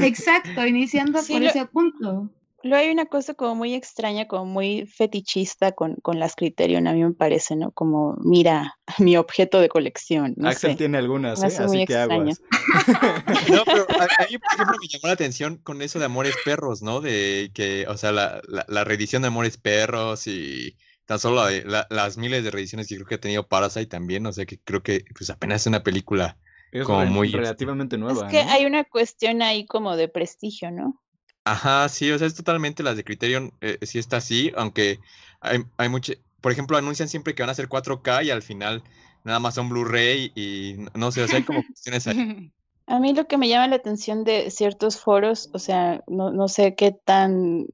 Exacto, 0.00 0.66
iniciando 0.66 1.20
Sí, 1.20 1.34
por 1.34 1.42
lo- 1.42 1.48
ese 1.50 1.66
punto. 1.66 2.30
Luego 2.62 2.76
hay 2.84 2.90
una 2.90 3.06
cosa 3.06 3.34
como 3.34 3.54
muy 3.54 3.74
extraña, 3.74 4.28
como 4.28 4.44
muy 4.44 4.86
fetichista 4.86 5.72
con, 5.72 5.94
con 5.96 6.18
las 6.18 6.36
Criterion, 6.36 6.86
a 6.86 6.92
mí 6.92 7.02
me 7.02 7.12
parece, 7.14 7.56
¿no? 7.56 7.70
Como, 7.72 8.16
mira, 8.22 8.78
mi 8.98 9.16
objeto 9.16 9.60
de 9.60 9.68
colección, 9.68 10.34
no 10.36 10.48
Axel 10.48 10.72
sé. 10.72 10.76
tiene 10.76 10.98
algunas, 10.98 11.40
Me 11.40 11.48
¿eh? 11.48 11.56
Así 11.58 11.84
que 11.86 11.96
aguas. 11.96 12.40
No, 13.50 13.64
pero 13.64 13.86
a, 14.00 14.04
a 14.04 14.26
mí, 14.30 14.38
por 14.38 14.54
ejemplo, 14.54 14.76
me 14.80 14.88
llamó 14.88 15.06
la 15.06 15.12
atención 15.12 15.56
con 15.58 15.80
eso 15.82 15.98
de 15.98 16.04
Amores 16.04 16.34
Perros, 16.44 16.82
¿no? 16.82 17.00
De 17.00 17.50
que, 17.54 17.86
o 17.88 17.96
sea, 17.96 18.12
la, 18.12 18.40
la, 18.48 18.64
la 18.68 18.84
reedición 18.84 19.22
de 19.22 19.28
Amores 19.28 19.56
Perros 19.56 20.26
y 20.26 20.76
tan 21.06 21.18
solo 21.18 21.36
la 21.36 21.48
de- 21.48 21.64
la- 21.64 21.86
las 21.90 22.16
miles 22.18 22.44
de 22.44 22.50
reediciones 22.50 22.86
que 22.88 22.94
creo 22.96 23.06
que 23.06 23.14
ha 23.16 23.20
tenido 23.20 23.48
Parasite 23.48 23.86
también, 23.86 24.26
o 24.26 24.32
sea, 24.32 24.44
que 24.46 24.60
creo 24.60 24.82
que 24.82 25.04
pues 25.16 25.30
apenas 25.30 25.62
es 25.62 25.66
una 25.66 25.82
película. 25.82 26.36
Es 26.72 26.84
Como 26.84 27.00
re- 27.00 27.10
muy, 27.10 27.26
este, 27.28 27.38
relativamente 27.38 27.98
nueva, 27.98 28.26
Es 28.26 28.30
que 28.30 28.44
¿no? 28.44 28.50
hay 28.52 28.64
una 28.66 28.84
cuestión 28.84 29.42
ahí 29.42 29.66
como 29.66 29.96
de 29.96 30.08
prestigio, 30.08 30.70
¿no? 30.70 31.00
Ajá, 31.50 31.88
sí, 31.88 32.08
o 32.12 32.16
sea, 32.16 32.28
es 32.28 32.34
totalmente 32.36 32.84
las 32.84 32.96
de 32.96 33.02
Criterion, 33.02 33.52
eh, 33.60 33.76
sí 33.82 33.98
está 33.98 34.18
así, 34.18 34.52
aunque 34.56 35.00
hay, 35.40 35.64
hay 35.78 35.88
mucho, 35.88 36.12
por 36.40 36.52
ejemplo, 36.52 36.78
anuncian 36.78 37.08
siempre 37.08 37.34
que 37.34 37.42
van 37.42 37.50
a 37.50 37.54
ser 37.54 37.68
4K 37.68 38.24
y 38.24 38.30
al 38.30 38.42
final 38.42 38.84
nada 39.24 39.40
más 39.40 39.56
son 39.56 39.68
Blu-ray 39.68 40.30
y 40.36 40.76
no 40.94 41.10
sé, 41.10 41.24
o 41.24 41.26
sea, 41.26 41.38
hay 41.38 41.42
como 41.42 41.62
cuestiones 41.66 42.06
ahí. 42.06 42.52
A 42.86 43.00
mí 43.00 43.14
lo 43.14 43.26
que 43.26 43.36
me 43.36 43.48
llama 43.48 43.66
la 43.66 43.74
atención 43.74 44.22
de 44.22 44.52
ciertos 44.52 45.00
foros, 45.00 45.50
o 45.52 45.58
sea, 45.58 46.04
no, 46.06 46.30
no 46.30 46.46
sé 46.46 46.76
qué 46.76 46.92
tan, 46.92 47.66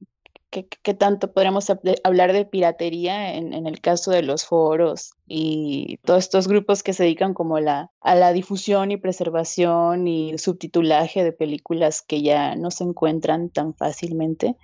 qué, 0.65 0.77
qué 0.81 0.93
tanto 0.93 1.31
podríamos 1.31 1.69
hab- 1.69 1.99
hablar 2.03 2.33
de 2.33 2.45
piratería 2.45 3.35
en, 3.35 3.53
en 3.53 3.67
el 3.67 3.79
caso 3.81 4.11
de 4.11 4.23
los 4.23 4.45
foros 4.45 5.11
y 5.27 5.97
todos 6.05 6.23
estos 6.23 6.47
grupos 6.47 6.83
que 6.83 6.93
se 6.93 7.03
dedican 7.03 7.33
como 7.33 7.59
la, 7.59 7.91
a 8.01 8.15
la 8.15 8.33
difusión 8.33 8.91
y 8.91 8.97
preservación 8.97 10.07
y 10.07 10.37
subtitulaje 10.37 11.23
de 11.23 11.31
películas 11.31 12.01
que 12.01 12.21
ya 12.21 12.55
no 12.55 12.71
se 12.71 12.83
encuentran 12.83 13.49
tan 13.49 13.73
fácilmente 13.73 14.55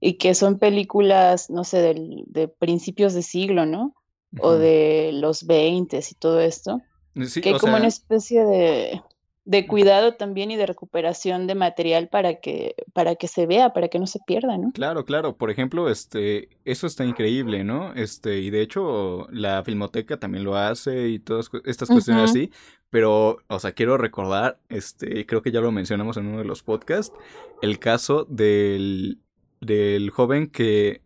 y 0.00 0.14
que 0.14 0.34
son 0.34 0.58
películas, 0.58 1.50
no 1.50 1.64
sé, 1.64 1.78
del, 1.78 2.24
de 2.26 2.48
principios 2.48 3.14
de 3.14 3.22
siglo, 3.22 3.66
¿no? 3.66 3.94
O 4.40 4.52
de 4.52 5.10
los 5.14 5.46
20 5.46 5.98
y 5.98 6.14
todo 6.14 6.40
esto 6.40 6.82
Sí, 7.26 7.40
que 7.40 7.50
hay 7.50 7.54
como 7.54 7.72
sea, 7.72 7.80
una 7.80 7.88
especie 7.88 8.44
de, 8.44 9.00
de 9.46 9.66
cuidado 9.68 10.14
también 10.14 10.50
y 10.50 10.56
de 10.56 10.66
recuperación 10.66 11.46
de 11.46 11.54
material 11.54 12.08
para 12.08 12.40
que, 12.40 12.74
para 12.92 13.14
que 13.14 13.28
se 13.28 13.46
vea, 13.46 13.72
para 13.72 13.86
que 13.86 14.00
no 14.00 14.08
se 14.08 14.18
pierda, 14.26 14.58
¿no? 14.58 14.72
Claro, 14.72 15.04
claro. 15.04 15.36
Por 15.36 15.52
ejemplo, 15.52 15.88
este, 15.88 16.48
eso 16.64 16.88
está 16.88 17.04
increíble, 17.04 17.62
¿no? 17.62 17.94
Este, 17.94 18.40
y 18.40 18.50
de 18.50 18.60
hecho, 18.60 19.28
la 19.30 19.62
Filmoteca 19.62 20.18
también 20.18 20.42
lo 20.42 20.56
hace 20.56 21.08
y 21.08 21.20
todas 21.20 21.48
estas 21.64 21.88
cuestiones 21.88 22.30
así. 22.30 22.50
Pero, 22.90 23.38
o 23.46 23.58
sea, 23.60 23.70
quiero 23.70 23.96
recordar, 23.96 24.58
este, 24.68 25.24
creo 25.26 25.42
que 25.42 25.52
ya 25.52 25.60
lo 25.60 25.70
mencionamos 25.70 26.16
en 26.16 26.26
uno 26.26 26.38
de 26.38 26.44
los 26.44 26.64
podcasts, 26.64 27.16
el 27.62 27.78
caso 27.78 28.24
del, 28.24 29.20
del 29.60 30.10
joven 30.10 30.48
que 30.48 31.02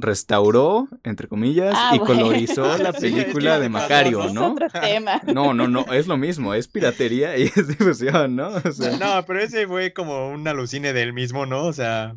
restauró, 0.00 0.88
entre 1.04 1.28
comillas, 1.28 1.74
Ah, 1.76 1.92
y 1.94 1.98
bueno. 1.98 2.14
colorizó 2.22 2.76
la 2.78 2.92
película 2.92 3.58
de 3.58 3.68
Macario, 3.68 4.24
Es 4.26 4.32
¿no? 4.32 4.52
otro 4.52 4.68
tema. 4.70 5.20
No, 5.32 5.54
no, 5.54 5.68
no, 5.68 5.84
es 5.92 6.06
lo 6.06 6.16
mismo, 6.16 6.54
es 6.54 6.68
piratería 6.68 7.36
y 7.38 7.42
es 7.56 7.68
difusión, 7.68 8.36
¿no? 8.36 8.48
O 8.64 8.72
sea, 8.72 8.96
No, 8.98 9.24
pero 9.26 9.40
ese 9.40 9.66
fue 9.66 9.92
como 9.92 10.30
un 10.30 10.46
alucine 10.48 10.92
del 10.92 11.12
mismo, 11.12 11.46
¿no? 11.46 11.64
O 11.64 11.72
sea, 11.72 12.14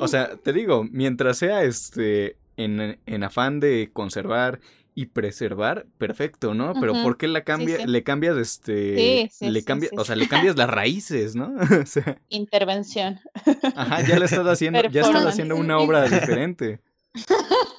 O 0.00 0.08
sea, 0.08 0.36
te 0.36 0.52
digo, 0.52 0.86
mientras 0.90 1.38
sea 1.38 1.62
este 1.64 2.36
en, 2.56 2.98
en 3.06 3.22
afán 3.24 3.60
de 3.60 3.90
conservar 3.92 4.60
y 5.00 5.06
preservar, 5.06 5.86
perfecto, 5.98 6.54
¿no? 6.54 6.78
Pero 6.78 6.94
Ujú, 6.94 7.00
¿por 7.00 7.16
qué 7.18 7.28
la 7.28 7.44
cambia, 7.44 7.76
sí. 7.76 7.84
le 7.84 8.02
cambias 8.04 8.36
este, 8.36 9.22
Sí, 9.22 9.28
sí, 9.30 9.52
le 9.52 9.62
sí, 9.62 9.64
cambia, 9.64 9.90
sí, 9.90 9.96
o 9.96 10.04
sea, 10.04 10.16
le 10.16 10.26
cambias 10.28 10.56
las 10.56 10.68
raíces, 10.70 11.36
¿no? 11.36 11.54
O 11.82 11.86
sea, 11.86 12.20
Intervención. 12.30 13.20
ajá, 13.74 14.02
ya 14.02 14.16
le 14.16 14.26
estás 14.26 14.46
haciendo, 14.46 14.84
ya 14.84 15.00
estás 15.02 15.24
haciendo 15.24 15.56
una 15.56 15.78
obra 15.78 16.08
diferente. 16.08 16.82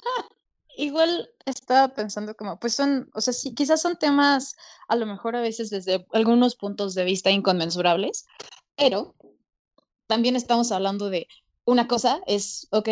Igual 0.76 1.28
estaba 1.46 1.94
pensando 1.94 2.34
como, 2.36 2.58
pues 2.58 2.74
son, 2.74 3.10
o 3.14 3.20
sea, 3.20 3.32
sí, 3.34 3.54
quizás 3.54 3.82
son 3.82 3.96
temas 3.98 4.56
a 4.88 4.96
lo 4.96 5.06
mejor 5.06 5.36
a 5.36 5.40
veces 5.40 5.68
desde 5.70 6.06
algunos 6.12 6.56
puntos 6.56 6.94
de 6.94 7.04
vista 7.04 7.30
inconmensurables, 7.30 8.26
pero 8.76 9.14
también 10.06 10.36
estamos 10.36 10.72
hablando 10.72 11.10
de 11.10 11.28
una 11.64 11.88
cosa 11.88 12.20
es, 12.26 12.68
ok, 12.72 12.88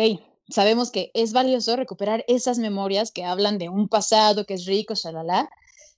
sabemos 0.49 0.91
que 0.91 1.11
es 1.13 1.33
valioso 1.33 1.75
recuperar 1.75 2.23
esas 2.27 2.57
memorias 2.57 3.11
que 3.11 3.23
hablan 3.23 3.57
de 3.57 3.69
un 3.69 3.87
pasado 3.87 4.45
que 4.45 4.55
es 4.55 4.65
rico, 4.65 4.95
shalala, 4.95 5.49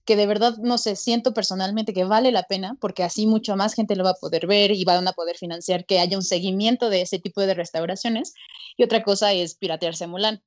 que 0.05 0.15
de 0.15 0.25
verdad, 0.25 0.57
no 0.57 0.77
sé, 0.77 0.95
siento 0.95 1.33
personalmente 1.33 1.93
que 1.93 2.03
vale 2.03 2.31
la 2.31 2.43
pena 2.43 2.75
porque 2.79 3.03
así 3.03 3.27
mucho 3.27 3.55
más 3.55 3.73
gente 3.73 3.95
lo 3.95 4.03
va 4.03 4.11
a 4.11 4.15
poder 4.15 4.47
ver 4.47 4.71
y 4.71 4.83
van 4.83 5.07
a 5.07 5.13
poder 5.13 5.37
financiar 5.37 5.85
que 5.85 5.99
haya 5.99 6.17
un 6.17 6.23
seguimiento 6.23 6.89
de 6.89 7.01
ese 7.01 7.19
tipo 7.19 7.41
de 7.41 7.53
restauraciones. 7.53 8.33
Y 8.77 8.83
otra 8.83 9.03
cosa 9.03 9.31
es 9.33 9.55
piratearse 9.55 10.07
Mulan. 10.07 10.41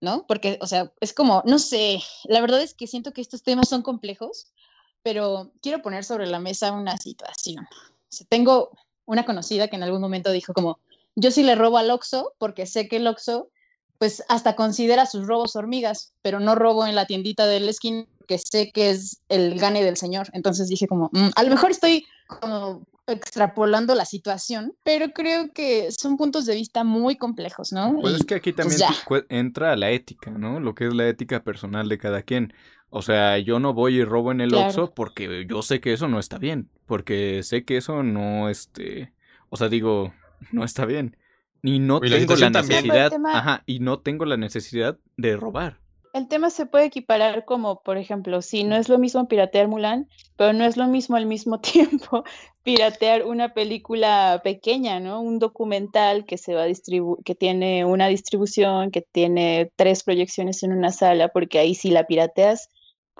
¿no? 0.00 0.26
Porque, 0.26 0.58
o 0.62 0.66
sea, 0.66 0.92
es 1.00 1.12
como, 1.12 1.42
no 1.46 1.58
sé, 1.58 2.00
la 2.24 2.40
verdad 2.40 2.62
es 2.62 2.74
que 2.74 2.86
siento 2.86 3.12
que 3.12 3.20
estos 3.20 3.42
temas 3.42 3.68
son 3.68 3.82
complejos, 3.82 4.46
pero 5.02 5.52
quiero 5.62 5.82
poner 5.82 6.04
sobre 6.04 6.26
la 6.26 6.40
mesa 6.40 6.72
una 6.72 6.96
situación. 6.96 7.64
O 7.64 8.08
sea, 8.08 8.26
tengo 8.28 8.70
una 9.04 9.24
conocida 9.24 9.68
que 9.68 9.76
en 9.76 9.82
algún 9.82 10.00
momento 10.00 10.30
dijo 10.30 10.52
como, 10.52 10.78
yo 11.16 11.30
sí 11.30 11.42
le 11.42 11.54
robo 11.54 11.78
al 11.78 11.90
Oxxo 11.90 12.34
porque 12.38 12.66
sé 12.66 12.88
que 12.88 12.96
el 12.96 13.06
Oxxo 13.06 13.50
pues 13.98 14.24
hasta 14.28 14.56
considera 14.56 15.04
sus 15.04 15.26
robos 15.26 15.56
hormigas, 15.56 16.14
pero 16.22 16.40
no 16.40 16.54
robo 16.54 16.86
en 16.86 16.94
la 16.94 17.06
tiendita 17.06 17.46
del 17.46 17.68
esquina 17.68 18.06
que 18.26 18.38
sé 18.38 18.70
que 18.72 18.90
es 18.90 19.20
el 19.28 19.58
gane 19.58 19.84
del 19.84 19.96
señor. 19.96 20.28
Entonces 20.32 20.68
dije 20.68 20.86
como, 20.86 21.10
mm, 21.12 21.30
a 21.34 21.42
lo 21.42 21.50
mejor 21.50 21.72
estoy 21.72 22.06
como 22.26 22.86
extrapolando 23.08 23.94
la 23.96 24.04
situación, 24.04 24.72
pero 24.84 25.10
creo 25.10 25.52
que 25.52 25.90
son 25.90 26.16
puntos 26.16 26.46
de 26.46 26.54
vista 26.54 26.84
muy 26.84 27.16
complejos, 27.16 27.72
¿no? 27.72 27.98
Pues 28.00 28.14
es 28.14 28.24
que 28.24 28.36
aquí 28.36 28.52
pues 28.52 28.78
también 28.78 29.26
entra 29.28 29.76
la 29.76 29.90
ética, 29.90 30.30
¿no? 30.30 30.60
Lo 30.60 30.74
que 30.74 30.86
es 30.86 30.94
la 30.94 31.08
ética 31.08 31.42
personal 31.42 31.88
de 31.88 31.98
cada 31.98 32.22
quien. 32.22 32.54
O 32.88 33.02
sea, 33.02 33.36
yo 33.38 33.58
no 33.58 33.74
voy 33.74 33.96
y 33.96 34.04
robo 34.04 34.32
en 34.32 34.40
el 34.40 34.54
Oxxo 34.54 34.94
porque 34.94 35.44
yo 35.48 35.62
sé 35.62 35.80
que 35.80 35.92
eso 35.92 36.08
no 36.08 36.18
está 36.20 36.38
bien, 36.38 36.70
porque 36.86 37.42
sé 37.42 37.64
que 37.64 37.76
eso 37.76 38.02
no, 38.02 38.48
este, 38.48 39.12
o 39.48 39.56
sea, 39.56 39.68
digo, 39.68 40.14
no 40.52 40.64
está 40.64 40.84
bien. 40.84 41.16
Y 41.62 41.78
no 41.78 42.00
tengo 42.00 42.36
la 42.36 42.50
necesidad, 42.50 43.12
ajá, 43.26 43.62
y 43.66 43.80
no 43.80 44.00
tengo 44.00 44.24
la 44.24 44.36
necesidad 44.36 44.98
de 45.16 45.36
robar. 45.36 45.78
El 46.12 46.26
tema 46.26 46.50
se 46.50 46.66
puede 46.66 46.86
equiparar 46.86 47.44
como, 47.44 47.82
por 47.82 47.96
ejemplo, 47.96 48.42
si 48.42 48.64
no 48.64 48.74
es 48.74 48.88
lo 48.88 48.98
mismo 48.98 49.28
piratear 49.28 49.68
Mulan, 49.68 50.08
pero 50.36 50.52
no 50.52 50.64
es 50.64 50.76
lo 50.76 50.88
mismo 50.88 51.16
al 51.16 51.26
mismo 51.26 51.60
tiempo 51.60 52.24
piratear 52.62 53.24
una 53.24 53.54
película 53.54 54.40
pequeña, 54.42 54.98
¿no? 55.00 55.20
Un 55.20 55.38
documental 55.38 56.24
que 56.24 56.36
se 56.36 56.54
va 56.54 56.62
a 56.62 56.66
distribuir, 56.66 57.22
que 57.24 57.34
tiene 57.34 57.84
una 57.84 58.08
distribución, 58.08 58.90
que 58.90 59.02
tiene 59.02 59.70
tres 59.76 60.02
proyecciones 60.02 60.62
en 60.62 60.72
una 60.72 60.90
sala, 60.90 61.28
porque 61.28 61.58
ahí 61.58 61.74
sí 61.74 61.90
la 61.90 62.06
pirateas, 62.06 62.68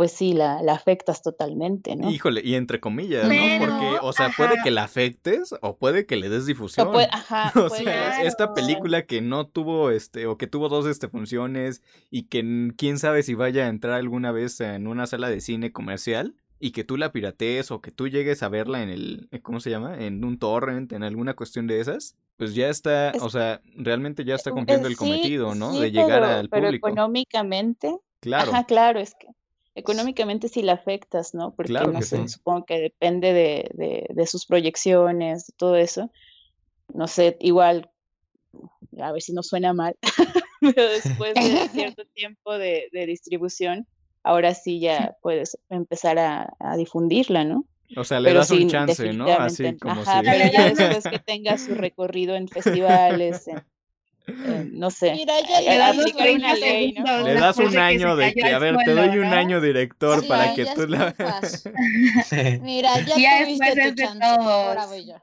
pues 0.00 0.12
sí, 0.12 0.32
la, 0.32 0.62
la, 0.62 0.72
afectas 0.72 1.20
totalmente, 1.20 1.94
¿no? 1.94 2.10
Híjole, 2.10 2.40
y 2.42 2.54
entre 2.54 2.80
comillas, 2.80 3.28
¿no? 3.28 3.34
Porque, 3.58 3.98
o 4.00 4.14
sea, 4.14 4.30
puede 4.34 4.54
que 4.64 4.70
la 4.70 4.84
afectes 4.84 5.54
o 5.60 5.76
puede 5.76 6.06
que 6.06 6.16
le 6.16 6.30
des 6.30 6.46
difusión. 6.46 6.88
O, 6.88 6.98
ajá, 6.98 7.52
o 7.60 7.68
sea, 7.68 8.22
esta 8.22 8.54
película 8.54 9.04
que 9.04 9.20
no 9.20 9.46
tuvo, 9.46 9.90
este, 9.90 10.26
o 10.26 10.38
que 10.38 10.46
tuvo 10.46 10.70
dos, 10.70 10.86
este, 10.86 11.08
funciones 11.08 11.82
y 12.10 12.28
que 12.28 12.72
quién 12.78 12.98
sabe 12.98 13.22
si 13.22 13.34
vaya 13.34 13.66
a 13.66 13.68
entrar 13.68 13.92
alguna 13.92 14.32
vez 14.32 14.58
en 14.62 14.86
una 14.86 15.06
sala 15.06 15.28
de 15.28 15.42
cine 15.42 15.70
comercial 15.70 16.34
y 16.58 16.70
que 16.70 16.82
tú 16.82 16.96
la 16.96 17.12
piratees 17.12 17.70
o 17.70 17.82
que 17.82 17.90
tú 17.90 18.08
llegues 18.08 18.42
a 18.42 18.48
verla 18.48 18.82
en 18.82 18.88
el, 18.88 19.28
¿cómo 19.42 19.60
se 19.60 19.68
llama? 19.68 20.02
En 20.02 20.24
un 20.24 20.38
torrent, 20.38 20.94
en 20.94 21.02
alguna 21.02 21.34
cuestión 21.34 21.66
de 21.66 21.80
esas, 21.80 22.16
pues 22.38 22.54
ya 22.54 22.70
está, 22.70 23.12
o 23.20 23.28
sea, 23.28 23.60
realmente 23.76 24.24
ya 24.24 24.34
está 24.34 24.50
cumpliendo 24.50 24.88
el 24.88 24.96
cometido, 24.96 25.54
¿no? 25.54 25.78
de 25.78 25.92
llegar 25.92 26.24
al 26.24 26.48
público. 26.48 26.70
Pero 26.70 26.70
económicamente. 26.70 27.98
Claro. 28.20 28.52
Ajá, 28.52 28.64
claro, 28.64 28.98
es 28.98 29.14
que 29.14 29.26
económicamente 29.80 30.48
sí 30.48 30.62
la 30.62 30.74
afectas, 30.74 31.34
¿no? 31.34 31.54
Porque 31.54 31.72
no 31.72 32.02
sé, 32.02 32.28
supongo 32.28 32.66
que 32.66 32.78
depende 32.78 33.32
de, 33.32 34.06
de, 34.08 34.26
sus 34.26 34.46
proyecciones, 34.46 35.52
todo 35.56 35.76
eso. 35.76 36.10
No 36.94 37.08
sé, 37.08 37.36
igual, 37.40 37.90
a 39.00 39.12
ver 39.12 39.22
si 39.22 39.32
no 39.32 39.42
suena 39.42 39.72
mal, 39.72 39.96
pero 40.60 40.88
después 40.88 41.34
de 41.34 41.68
cierto 41.72 42.04
tiempo 42.14 42.56
de, 42.58 42.88
distribución, 42.92 43.86
ahora 44.22 44.54
sí 44.54 44.80
ya 44.80 45.16
puedes 45.22 45.58
empezar 45.68 46.18
a, 46.18 46.76
difundirla, 46.76 47.44
¿no? 47.44 47.64
O 47.96 48.04
sea, 48.04 48.20
le 48.20 48.32
das 48.32 48.50
un 48.52 48.68
chance, 48.68 49.12
¿no? 49.12 49.26
Así 49.26 49.76
como 49.78 50.04
si... 50.04 50.10
pero 50.22 50.52
ya 50.52 50.68
después 50.74 51.04
que 51.10 51.18
tenga 51.18 51.58
su 51.58 51.74
recorrido 51.74 52.36
en 52.36 52.46
festivales, 52.46 53.48
en 53.48 53.62
eh, 54.30 54.68
no 54.72 54.90
sé. 54.90 55.12
Mira, 55.12 55.34
ya 55.48 55.60
le 55.60 55.78
das, 55.78 55.96
una 55.96 56.54
ley, 56.54 56.92
¿no? 56.92 57.22
le 57.22 57.34
das 57.34 57.58
un 57.58 57.76
año 57.76 58.16
de 58.16 58.32
que, 58.32 58.52
a 58.52 58.58
ver, 58.58 58.76
te 58.84 58.92
doy 58.92 59.18
un 59.18 59.26
año 59.26 59.60
director 59.60 60.26
para 60.26 60.54
que 60.54 60.66
tú 60.66 60.86
la 60.86 61.14
Mira, 62.62 63.00
ya, 63.00 63.16
ya 63.16 63.44
tuviste 63.44 63.90
tu 63.90 63.94
chance, 63.94 64.24
ahora 64.24 64.86
voy 64.86 65.06
yo. 65.06 65.16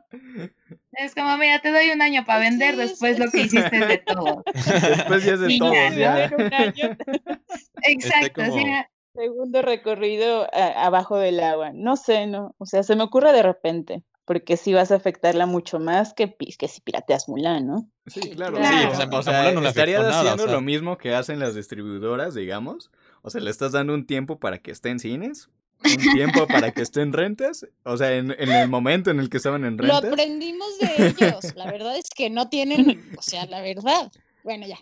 Es 0.93 1.13
como, 1.13 1.37
mira, 1.37 1.59
te 1.59 1.71
doy 1.71 1.91
un 1.91 2.01
año 2.01 2.25
para 2.25 2.39
vender, 2.39 2.75
después 2.75 3.19
lo 3.19 3.29
que 3.29 3.41
hiciste 3.41 3.77
es 3.77 3.87
de 3.87 3.97
todo. 3.99 4.43
Después 4.53 5.23
ya 5.23 5.33
es 5.33 5.39
de 5.39 5.57
todo, 5.57 5.73
ya. 5.95 6.25
Exacto, 7.83 8.43
como... 8.43 8.85
Segundo 9.13 9.63
recorrido 9.63 10.47
abajo 10.53 11.17
del 11.17 11.39
agua. 11.39 11.71
No 11.73 11.95
sé, 11.97 12.27
no. 12.27 12.53
O 12.59 12.67
sea, 12.67 12.83
se 12.83 12.95
me 12.95 13.01
ocurre 13.01 13.33
de 13.33 13.41
repente 13.41 14.03
porque 14.27 14.57
sí 14.57 14.73
vas 14.73 14.91
a 14.91 14.95
afectarla 14.95 15.45
mucho 15.45 15.79
más 15.79 16.13
que, 16.13 16.35
que 16.35 16.67
si 16.67 16.81
pirateas 16.81 17.29
Mulan, 17.29 17.65
¿no? 17.65 17.89
Sí, 18.07 18.19
claro. 18.31 18.57
Sí, 18.57 19.07
o 19.09 19.23
sea, 19.23 19.53
no 19.53 19.65
estarías 19.65 20.03
haciendo 20.03 20.47
lo 20.47 20.59
mismo 20.59 20.97
que 20.97 21.15
hacen 21.15 21.39
las 21.39 21.55
distribuidoras, 21.55 22.35
digamos. 22.35 22.91
O 23.21 23.29
sea, 23.29 23.39
le 23.39 23.49
estás 23.49 23.71
dando 23.71 23.93
un 23.93 24.05
tiempo 24.05 24.37
para 24.37 24.57
que 24.57 24.71
esté 24.71 24.89
en 24.89 24.99
cines, 24.99 25.47
un 25.81 26.13
tiempo 26.13 26.45
para 26.45 26.73
que 26.73 26.81
esté 26.81 27.03
en 27.03 27.13
rentas, 27.13 27.65
o 27.85 27.95
sea, 27.95 28.17
en, 28.17 28.35
en, 28.37 28.51
el 28.51 28.67
momento 28.67 29.11
en 29.11 29.21
el 29.21 29.29
que 29.29 29.37
estaban 29.37 29.63
en 29.63 29.77
rentas. 29.77 30.03
Lo 30.03 30.09
aprendimos 30.09 30.77
de 30.77 31.07
ellos, 31.07 31.55
la 31.55 31.65
verdad 31.71 31.95
es 31.95 32.09
que 32.09 32.29
no 32.29 32.49
tienen, 32.49 33.09
o 33.17 33.21
sea, 33.21 33.45
la 33.45 33.61
verdad. 33.61 34.11
Bueno, 34.43 34.67
ya. 34.67 34.77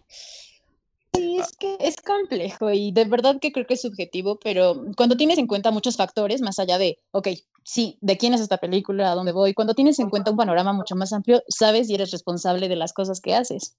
Sí, 1.13 1.38
es 1.38 1.55
que 1.55 1.77
es 1.79 1.97
complejo 1.97 2.71
y 2.71 2.91
de 2.91 3.05
verdad 3.05 3.39
que 3.39 3.51
creo 3.51 3.67
que 3.67 3.75
es 3.75 3.81
subjetivo, 3.81 4.39
pero 4.39 4.86
cuando 4.97 5.15
tienes 5.15 5.38
en 5.38 5.45
cuenta 5.45 5.69
muchos 5.69 5.97
factores, 5.97 6.41
más 6.41 6.58
allá 6.58 6.79
de, 6.79 6.97
ok, 7.12 7.27
sí, 7.65 7.97
de 7.99 8.17
quién 8.17 8.34
es 8.34 8.41
esta 8.41 8.58
película, 8.58 9.12
a 9.12 9.15
dónde 9.15 9.32
voy, 9.32 9.54
cuando 9.54 9.73
tienes 9.73 9.99
en 9.99 10.10
cuenta 10.10 10.32
un 10.32 10.38
panorama 10.38 10.71
mucho 10.71 10.95
más 10.95 11.12
amplio, 11.12 11.41
sabes 11.49 11.89
y 11.89 11.95
eres 11.95 12.12
responsable 12.12 12.69
de 12.69 12.75
las 12.75 12.93
cosas 12.93 13.19
que 13.19 13.36
haces. 13.36 13.75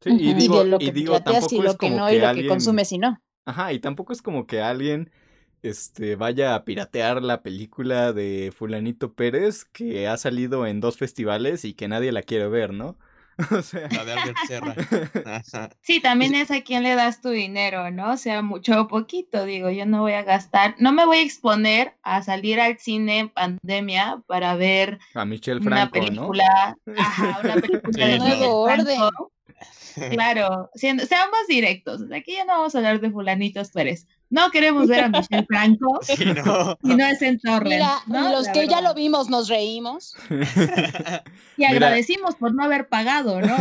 Sí, 0.00 0.10
y, 0.10 0.34
digo, 0.34 0.56
y 0.56 0.64
de 0.64 0.64
lo 0.66 0.78
que 0.78 0.84
y 0.84 1.04
tampoco 1.04 1.54
y 1.54 1.62
lo 1.62 1.76
que 1.76 1.90
no, 1.90 2.10
y 2.10 2.18
lo 2.18 2.34
que 2.34 2.46
consumes 2.46 2.92
y 2.92 2.98
no. 2.98 3.18
Ajá, 3.44 3.72
y 3.72 3.80
tampoco 3.80 4.12
es 4.12 4.20
como 4.20 4.46
que 4.46 4.60
alguien 4.60 5.10
este, 5.62 6.16
vaya 6.16 6.54
a 6.54 6.64
piratear 6.64 7.22
la 7.22 7.42
película 7.42 8.12
de 8.12 8.52
Fulanito 8.54 9.14
Pérez 9.14 9.64
que 9.64 10.06
ha 10.08 10.16
salido 10.16 10.66
en 10.66 10.80
dos 10.80 10.98
festivales 10.98 11.64
y 11.64 11.74
que 11.74 11.88
nadie 11.88 12.12
la 12.12 12.22
quiere 12.22 12.48
ver, 12.48 12.72
¿no? 12.72 12.98
O 13.50 13.62
sea. 13.62 13.88
La 13.90 14.04
de 14.04 14.12
Albert 14.12 14.38
Serra. 14.46 14.74
Sí, 15.80 16.00
también 16.00 16.34
es 16.34 16.50
a 16.50 16.62
quién 16.62 16.82
le 16.82 16.94
das 16.94 17.20
tu 17.20 17.30
dinero, 17.30 17.90
¿no? 17.90 18.12
O 18.12 18.16
sea, 18.16 18.42
mucho 18.42 18.82
o 18.82 18.88
poquito, 18.88 19.44
digo, 19.44 19.70
yo 19.70 19.86
no 19.86 20.02
voy 20.02 20.12
a 20.12 20.22
gastar, 20.22 20.74
no 20.78 20.92
me 20.92 21.04
voy 21.04 21.18
a 21.18 21.22
exponer 21.22 21.94
a 22.02 22.22
salir 22.22 22.60
al 22.60 22.78
cine 22.78 23.20
en 23.20 23.28
pandemia 23.28 24.22
para 24.26 24.54
ver 24.56 24.98
a 25.14 25.24
Michelle 25.24 25.60
Franco, 25.60 25.98
una 25.98 26.06
película, 26.06 26.76
ajá, 26.96 27.40
una 27.42 27.54
película 27.54 28.06
de 28.06 28.18
nuevo 28.18 28.60
orden. 28.62 29.00
Claro, 30.10 30.70
siendo, 30.74 31.04
seamos 31.04 31.46
directos, 31.48 32.00
aquí 32.14 32.32
ya 32.32 32.46
no 32.46 32.54
vamos 32.54 32.74
a 32.74 32.78
hablar 32.78 32.98
de 32.98 33.10
fulanitos 33.10 33.72
Pérez, 33.72 34.06
no 34.32 34.50
queremos 34.50 34.88
ver 34.88 35.04
a 35.04 35.08
Michelle 35.08 35.44
Franco 35.46 36.00
y 36.82 36.94
no 36.94 37.04
es 37.04 37.20
en 37.20 37.38
Torres. 37.38 37.82
Mira, 38.06 38.30
los 38.32 38.48
que 38.48 38.66
ya 38.66 38.80
lo 38.80 38.94
vimos 38.94 39.28
nos 39.28 39.48
reímos. 39.48 40.16
y 41.58 41.64
agradecimos 41.64 42.36
por 42.36 42.54
no 42.54 42.64
haber 42.64 42.88
pagado, 42.88 43.42
¿no? 43.42 43.54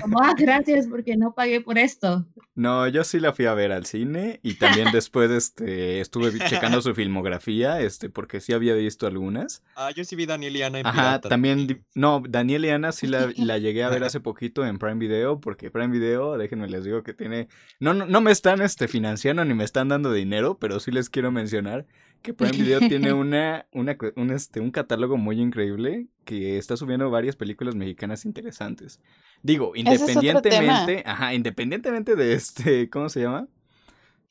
como, 0.00 0.22
ah, 0.22 0.32
gracias 0.38 0.86
porque 0.86 1.16
no 1.16 1.34
pagué 1.34 1.60
por 1.60 1.78
esto. 1.78 2.24
No, 2.54 2.86
yo 2.86 3.02
sí 3.02 3.18
la 3.18 3.32
fui 3.32 3.46
a 3.46 3.54
ver 3.54 3.72
al 3.72 3.86
cine 3.86 4.38
y 4.44 4.54
también 4.54 4.92
después 4.92 5.28
este, 5.32 6.00
estuve 6.00 6.30
checando 6.48 6.80
su 6.80 6.94
filmografía, 6.94 7.80
este, 7.80 8.08
porque 8.08 8.40
sí 8.40 8.52
había 8.52 8.74
visto 8.74 9.08
algunas. 9.08 9.64
Ah, 9.74 9.90
yo 9.90 10.04
sí 10.04 10.14
vi 10.14 10.26
Daniel 10.26 10.56
y 10.56 10.62
Ana 10.62 10.78
en 10.78 10.86
Ajá, 10.86 11.20
también, 11.20 11.84
no, 11.96 12.22
Daniel 12.28 12.64
y 12.64 12.70
Ana 12.70 12.92
sí 12.92 13.08
la, 13.08 13.32
la, 13.36 13.58
llegué 13.58 13.82
a 13.82 13.88
ver 13.88 14.04
hace 14.04 14.20
poquito 14.20 14.64
en 14.64 14.78
Prime 14.78 14.94
Video, 14.94 15.40
porque 15.40 15.72
Prime 15.72 15.88
Video, 15.88 16.38
déjenme 16.38 16.68
les 16.68 16.84
digo 16.84 17.02
que 17.02 17.12
tiene, 17.12 17.48
no, 17.80 17.92
no, 17.92 18.06
no 18.06 18.20
me 18.20 18.30
están 18.30 18.62
este, 18.62 18.86
financiando 18.86 19.44
ni 19.44 19.54
me 19.54 19.64
están 19.64 19.88
dando 19.88 20.03
de 20.10 20.18
dinero, 20.18 20.58
pero 20.58 20.80
sí 20.80 20.90
les 20.90 21.10
quiero 21.10 21.30
mencionar 21.30 21.86
que 22.22 22.32
Prime 22.32 22.56
Video 22.56 22.80
tiene 22.80 23.12
una, 23.12 23.66
una, 23.72 23.96
un, 24.16 24.30
este, 24.30 24.60
un 24.60 24.70
catálogo 24.70 25.16
muy 25.18 25.40
increíble 25.40 26.06
que 26.24 26.56
está 26.58 26.76
subiendo 26.76 27.10
varias 27.10 27.36
películas 27.36 27.74
mexicanas 27.74 28.24
interesantes. 28.24 29.00
Digo, 29.42 29.72
independientemente, 29.74 31.02
ajá, 31.06 31.34
independientemente 31.34 32.16
de 32.16 32.32
este, 32.32 32.88
¿cómo 32.88 33.10
se 33.10 33.20
llama? 33.20 33.46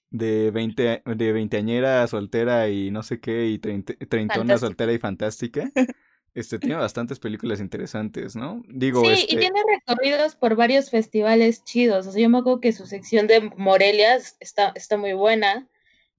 De 0.10 0.52
veinte, 0.52 1.04
de 1.06 1.32
veinteañera 1.32 2.06
soltera 2.08 2.70
y 2.70 2.92
no 2.92 3.04
sé 3.04 3.20
qué, 3.20 3.48
y 3.48 3.60
treintona 3.60 4.58
soltera 4.58 4.92
y 4.92 4.98
fantástica. 4.98 5.72
Este 6.36 6.58
tiene 6.58 6.76
bastantes 6.76 7.20
películas 7.20 7.60
interesantes, 7.60 8.36
¿no? 8.36 8.64
Digo, 8.68 9.02
sí, 9.02 9.08
y 9.08 9.14
este 9.14 9.38
tiene 9.38 9.60
recorridos 9.68 10.36
por 10.36 10.56
varios 10.56 10.90
festivales 10.90 11.64
chidos. 11.64 12.08
O 12.08 12.12
sea, 12.12 12.22
yo 12.22 12.30
me 12.30 12.40
acuerdo 12.40 12.60
que 12.60 12.72
su 12.72 12.88
sección 12.88 13.28
de 13.28 13.52
Morelia 13.56 14.16
está, 14.40 14.72
está 14.76 14.98
muy 14.98 15.14
buena. 15.14 15.68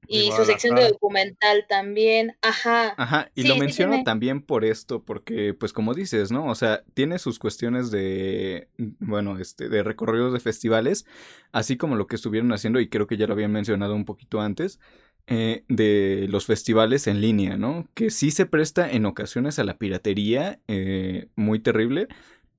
Y 0.07 0.31
su 0.33 0.45
sección 0.45 0.77
de 0.77 0.89
documental 0.91 1.65
también, 1.67 2.37
ajá. 2.43 2.95
Ajá, 2.99 3.31
y 3.35 3.45
lo 3.45 3.57
menciono 3.57 4.03
también 4.05 4.43
por 4.43 4.65
esto, 4.67 5.03
porque, 5.03 5.55
pues 5.55 5.73
como 5.73 5.95
dices, 5.95 6.31
¿no? 6.31 6.45
O 6.47 6.55
sea, 6.55 6.85
tiene 6.93 7.19
sus 7.19 7.39
cuestiones 7.39 7.91
de, 7.91 8.69
bueno, 8.99 9.39
este, 9.39 9.71
de 9.71 9.83
recorridos 9.83 10.35
de 10.35 10.41
festivales, 10.41 11.07
así 11.53 11.79
como 11.79 11.97
lo 11.97 12.07
que 12.07 12.17
estuvieron 12.17 12.53
haciendo, 12.53 12.81
y 12.81 12.91
creo 12.91 13.07
que 13.07 13.17
ya 13.17 13.27
lo 13.27 13.33
habían 13.33 13.53
mencionado 13.53 13.95
un 13.95 14.05
poquito 14.05 14.43
antes, 14.43 14.79
eh, 15.27 15.65
de 15.69 16.27
los 16.29 16.47
festivales 16.47 17.07
en 17.07 17.21
línea, 17.21 17.57
¿no? 17.57 17.89
Que 17.95 18.11
sí 18.11 18.31
se 18.31 18.45
presta 18.45 18.91
en 18.91 19.07
ocasiones 19.07 19.59
a 19.59 19.65
la 19.65 19.79
piratería, 19.79 20.61
eh, 20.69 21.29
muy 21.35 21.61
terrible, 21.61 22.09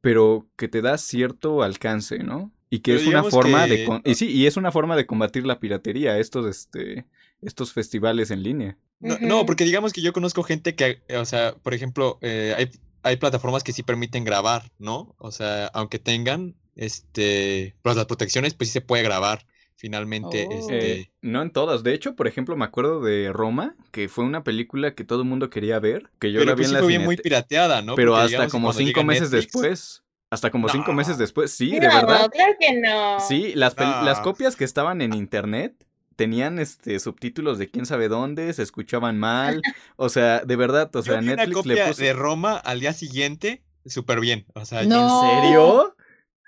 pero 0.02 0.48
que 0.56 0.68
te 0.68 0.82
da 0.82 0.98
cierto 0.98 1.62
alcance, 1.62 2.20
¿no? 2.20 2.52
Y 2.70 2.80
que 2.80 2.96
es 2.96 3.06
una 3.06 3.24
forma 3.24 3.68
de... 3.68 3.88
Y 4.04 4.16
sí, 4.16 4.28
y 4.32 4.48
es 4.48 4.58
una 4.58 4.72
forma 4.72 4.96
de 4.96 5.06
combatir 5.06 5.46
la 5.46 5.60
piratería, 5.60 6.18
estos, 6.18 6.48
este, 6.48 7.06
estos 7.42 7.72
festivales 7.72 8.32
en 8.32 8.42
línea. 8.42 8.78
No, 9.00 9.46
porque 9.46 9.64
digamos 9.64 9.94
que 9.94 10.02
yo 10.02 10.14
conozco 10.14 10.42
gente 10.42 10.76
que, 10.76 11.02
o 11.16 11.26
sea, 11.26 11.56
por 11.56 11.74
ejemplo, 11.74 12.18
eh, 12.22 12.56
hay, 12.58 12.72
hay 13.04 13.18
plataformas 13.18 13.64
que 13.64 13.74
sí 13.74 13.84
permiten 13.84 14.24
grabar, 14.24 14.72
¿no? 14.80 15.16
O 15.20 15.32
sea, 15.32 15.68
aunque 15.68 16.00
tengan, 16.00 16.56
este, 16.76 17.76
pues 17.84 17.96
las 17.96 18.06
protecciones, 18.06 18.56
pues 18.56 18.70
sí 18.70 18.74
se 18.74 18.82
puede 18.82 19.04
grabar 19.04 19.46
finalmente. 19.76 20.48
Oh. 20.50 20.54
Este, 20.54 20.92
Eh, 21.02 21.12
no 21.22 21.42
en 21.42 21.52
todas. 21.52 21.84
De 21.84 21.94
hecho, 21.94 22.16
por 22.16 22.28
ejemplo, 22.28 22.56
me 22.58 22.66
acuerdo 22.66 23.02
de 23.02 23.32
Roma, 23.34 23.76
que 23.92 24.08
fue 24.10 24.24
una 24.24 24.44
película 24.44 24.96
que 24.96 25.04
todo 25.04 25.22
el 25.22 25.28
mundo 25.28 25.50
quería 25.50 25.80
ver, 25.80 26.10
que 26.20 26.32
yo 26.32 26.40
pero 26.40 26.52
la 26.52 26.56
vi 26.56 26.66
en 26.66 26.74
la 26.74 26.80
fue 26.80 26.88
bien 26.90 27.04
muy 27.04 27.18
pirateada, 27.18 27.82
¿no? 27.82 27.96
Pero 27.96 28.14
Porque 28.14 28.36
hasta 28.36 28.48
como 28.50 28.74
cinco 28.74 29.04
meses 29.04 29.32
Netflix- 29.32 29.52
después. 29.54 30.02
Hasta 30.32 30.50
como 30.50 30.68
cinco 30.70 30.92
meses 30.92 31.18
después. 31.18 31.52
Sí, 31.52 31.72
de 31.80 31.88
No, 31.88 31.94
verdad. 31.96 32.30
claro 32.32 32.54
que 32.60 32.74
no. 32.82 33.20
Sí, 33.20 33.54
las, 33.56 33.76
las 33.78 34.20
copias 34.22 34.56
que 34.56 34.64
estaban 34.66 35.02
en 35.02 35.14
internet 35.14 35.76
tenían 36.16 36.60
este 36.60 37.00
subtítulos 37.00 37.58
de 37.60 37.70
quién 37.70 37.86
sabe 37.86 38.08
dónde, 38.08 38.52
se 38.54 38.64
escuchaban 38.64 39.18
mal. 39.20 39.62
O 39.98 40.10
sea, 40.10 40.40
de 40.40 40.56
verdad, 40.56 40.90
o 40.96 41.00
Yo 41.00 41.04
sea, 41.04 41.20
una 41.20 41.36
Netflix 41.36 41.66
le 41.66 41.86
puso. 41.88 42.02
de 42.02 42.14
Roma 42.14 42.58
al 42.58 42.80
día 42.80 42.92
siguiente, 42.94 43.64
súper 43.86 44.20
bien. 44.20 44.46
O 44.56 44.66
sea, 44.66 44.84
No. 44.84 45.22
¿En 45.36 45.44
serio? 45.44 45.96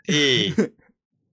sí, 0.05 0.53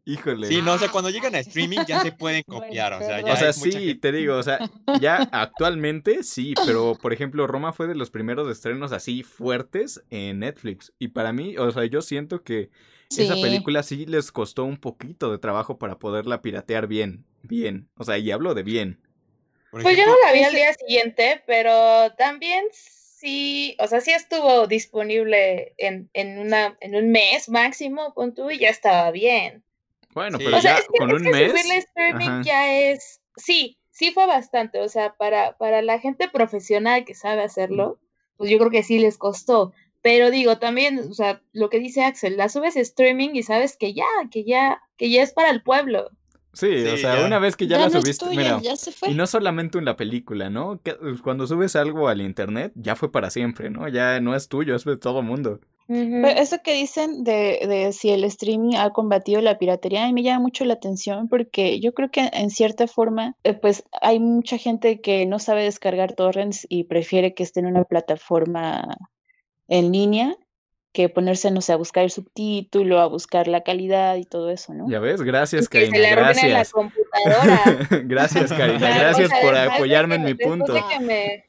Híjole. 0.07 0.49
sí, 0.49 0.61
no, 0.61 0.75
o 0.75 0.79
sea, 0.79 0.91
cuando 0.91 1.09
llegan 1.09 1.35
a 1.35 1.39
streaming 1.39 1.81
ya 1.87 2.01
se 2.01 2.13
pueden 2.13 2.43
copiar, 2.43 2.93
o 2.93 2.99
sea, 2.99 3.23
ya 3.23 3.33
O 3.33 3.37
sea, 3.37 3.53
sí, 3.55 3.73
gente- 3.73 3.95
te 3.97 4.13
digo, 4.13 4.37
o 4.37 4.43
sea, 4.43 4.71
ya 5.01 5.17
actualmente 5.33 6.23
sí, 6.23 6.55
pero 6.67 6.95
por 7.01 7.13
ejemplo, 7.15 7.47
Roma 7.47 7.73
fue 7.73 7.87
de 7.87 7.95
los 7.95 8.11
primeros 8.11 8.51
estrenos 8.51 8.93
así 8.93 9.23
fuertes 9.23 10.03
en 10.11 10.41
Netflix. 10.41 10.93
Y 10.99 11.09
para 11.09 11.33
mí, 11.33 11.57
o 11.57 11.71
sea, 11.71 11.87
yo 11.87 12.03
siento 12.03 12.43
que 12.43 12.71
esa 13.17 13.35
película 13.41 13.83
sí 13.83 14.07
les 14.07 14.31
costó 14.31 14.65
un 14.65 14.77
poquito 14.77 15.31
de 15.31 15.39
trabajo 15.39 15.79
para 15.79 15.99
poderla 15.99 16.43
piratear 16.43 16.87
bien, 16.87 17.25
bien. 17.43 17.89
O 17.97 18.05
sea, 18.05 18.19
y 18.19 18.31
hablo 18.31 18.55
de 18.55 18.63
bien. 18.63 19.01
por 19.71 19.83
Pues 19.83 19.97
yo 19.97 20.05
no 20.05 20.15
la 20.25 20.33
vi 20.33 20.43
al 20.43 20.55
día 20.55 20.75
siguiente, 20.75 21.43
pero 21.47 22.13
también 22.19 22.65
sí, 22.73 23.77
o 23.81 23.87
sea, 23.87 24.01
sí 24.03 24.11
estuvo 24.11 24.67
disponible 24.67 25.75
en, 25.79 26.11
en, 26.13 26.39
una, 26.39 26.77
en 26.81 26.95
un 26.95 27.11
mes 27.11 27.49
máximo, 27.49 28.13
pon 28.15 28.35
tú, 28.35 28.51
y 28.51 28.59
ya 28.59 28.69
estaba 28.69 29.11
bien. 29.11 29.65
Bueno, 30.15 30.39
Sí. 30.39 30.45
pero 30.45 30.57
O 30.57 30.61
sea, 30.61 30.73
ya 30.75 30.79
es 30.79 30.89
que, 30.91 30.99
con 30.99 31.11
es 31.11 31.17
un 31.17 31.23
que 31.25 31.31
mes. 31.33 31.51
subirle 31.51 31.77
streaming 31.79 32.29
ajá. 32.29 32.43
ya 32.45 32.73
es, 32.73 33.21
sí, 33.37 33.79
sí 33.91 34.11
fue 34.13 34.27
bastante, 34.27 34.81
o 34.81 34.89
sea, 34.89 35.15
para, 35.15 35.57
para 35.59 35.83
la 35.83 35.99
gente 35.99 36.29
profesional 36.29 37.05
que 37.05 37.15
sabe 37.15 37.43
hacerlo, 37.43 37.99
pues 38.37 38.51
yo 38.51 38.59
creo 38.59 38.71
que 38.71 38.83
sí 38.83 38.99
les 38.99 39.19
costó. 39.19 39.73
Pero 40.03 40.31
digo, 40.31 40.59
también, 40.59 40.99
o 40.99 41.15
sea, 41.15 41.41
lo 41.53 41.71
que 41.71 41.79
dice 41.81 42.05
Axel, 42.05 42.37
la 42.37 42.49
subes 42.49 42.77
streaming 42.77 43.31
y 43.35 43.43
sabes 43.43 43.77
que 43.77 43.95
ya, 43.95 44.05
que 44.31 44.45
ya, 44.45 44.83
que 44.99 45.11
ya 45.11 45.23
es 45.23 45.33
para 45.33 45.51
el 45.51 45.63
pueblo. 45.63 46.11
Sí, 46.55 46.87
o 46.87 46.97
sea, 46.97 47.19
ya. 47.21 47.27
una 47.27 47.39
vez 47.39 47.57
que 47.57 47.67
ya, 47.67 47.79
la 47.79 47.85
no 47.89 48.01
subiste, 48.01 48.25
tuya, 48.25 48.39
mira, 48.39 48.61
ya 48.63 48.77
se 48.77 48.91
fue. 48.93 49.11
y 49.11 49.15
no 49.15 49.27
solamente 49.27 49.79
en 49.79 49.85
la 49.85 49.97
película, 49.97 50.51
¿no? 50.51 50.81
Que- 50.83 50.95
pues, 50.95 51.21
Cuando 51.21 51.47
subes 51.47 51.77
algo 51.77 52.09
al 52.09 52.21
internet, 52.21 52.73
ya 52.75 52.97
fue 52.97 53.11
para 53.13 53.31
siempre, 53.31 53.71
¿no? 53.71 53.87
Ya 53.89 54.21
no 54.21 54.35
es 54.35 54.49
tuyo, 54.49 54.75
es 54.75 54.85
de 54.85 54.97
todo 54.97 55.23
mundo. 55.23 55.61
Pero 55.87 56.29
eso 56.29 56.57
que 56.65 56.73
dicen 56.73 57.25
de, 57.25 57.61
de 57.69 57.93
si 57.93 58.09
el 58.09 58.25
streaming 58.25 58.75
ha 58.77 58.91
combatido 58.91 59.43
la 59.43 59.59
piratería, 59.59 60.05
a 60.05 60.07
mí 60.07 60.15
me 60.15 60.23
llama 60.23 60.41
mucho 60.41 60.65
la 60.65 60.73
atención 60.75 61.29
porque 61.29 61.79
yo 61.79 61.93
creo 61.93 62.11
que 62.11 62.31
en 62.33 62.49
cierta 62.49 62.87
forma, 62.87 63.37
eh, 63.45 63.53
pues 63.53 63.85
hay 64.01 64.19
mucha 64.19 64.57
gente 64.57 65.03
que 65.03 65.27
no 65.27 65.39
sabe 65.39 65.65
descargar 65.65 66.15
torrents 66.15 66.67
y 66.71 66.85
prefiere 66.85 67.35
que 67.35 67.43
esté 67.43 67.61
en 67.61 67.67
una 67.67 67.85
plataforma 67.85 68.97
en 69.69 69.93
línea 69.93 70.37
que 70.95 71.09
ponerse, 71.09 71.51
no 71.51 71.61
sé, 71.61 71.73
a 71.73 71.77
buscar 71.77 72.05
el 72.05 72.11
subtítulo, 72.11 73.01
a 73.01 73.07
buscar 73.07 73.49
la 73.49 73.63
calidad 73.65 74.15
y 74.15 74.25
todo 74.25 74.49
eso, 74.49 74.73
¿no? 74.73 74.89
Ya 74.89 75.01
ves, 75.01 75.21
gracias, 75.23 75.65
se 75.65 75.69
Karina, 75.71 75.99
la 75.99 76.11
gracias. 76.11 76.71
computadora. 76.71 77.63
gracias, 78.05 78.53
Karina, 78.53 78.97
gracias 78.99 79.27
O 79.27 79.29
sea, 79.31 79.41
por 79.43 79.55
después 79.55 79.75
apoyarme 79.75 80.15
en 80.15 80.23
mi 80.23 80.35
después 80.35 80.49
punto. 80.49 80.73
de 80.73 80.83
que 80.91 81.01
me- 81.01 81.45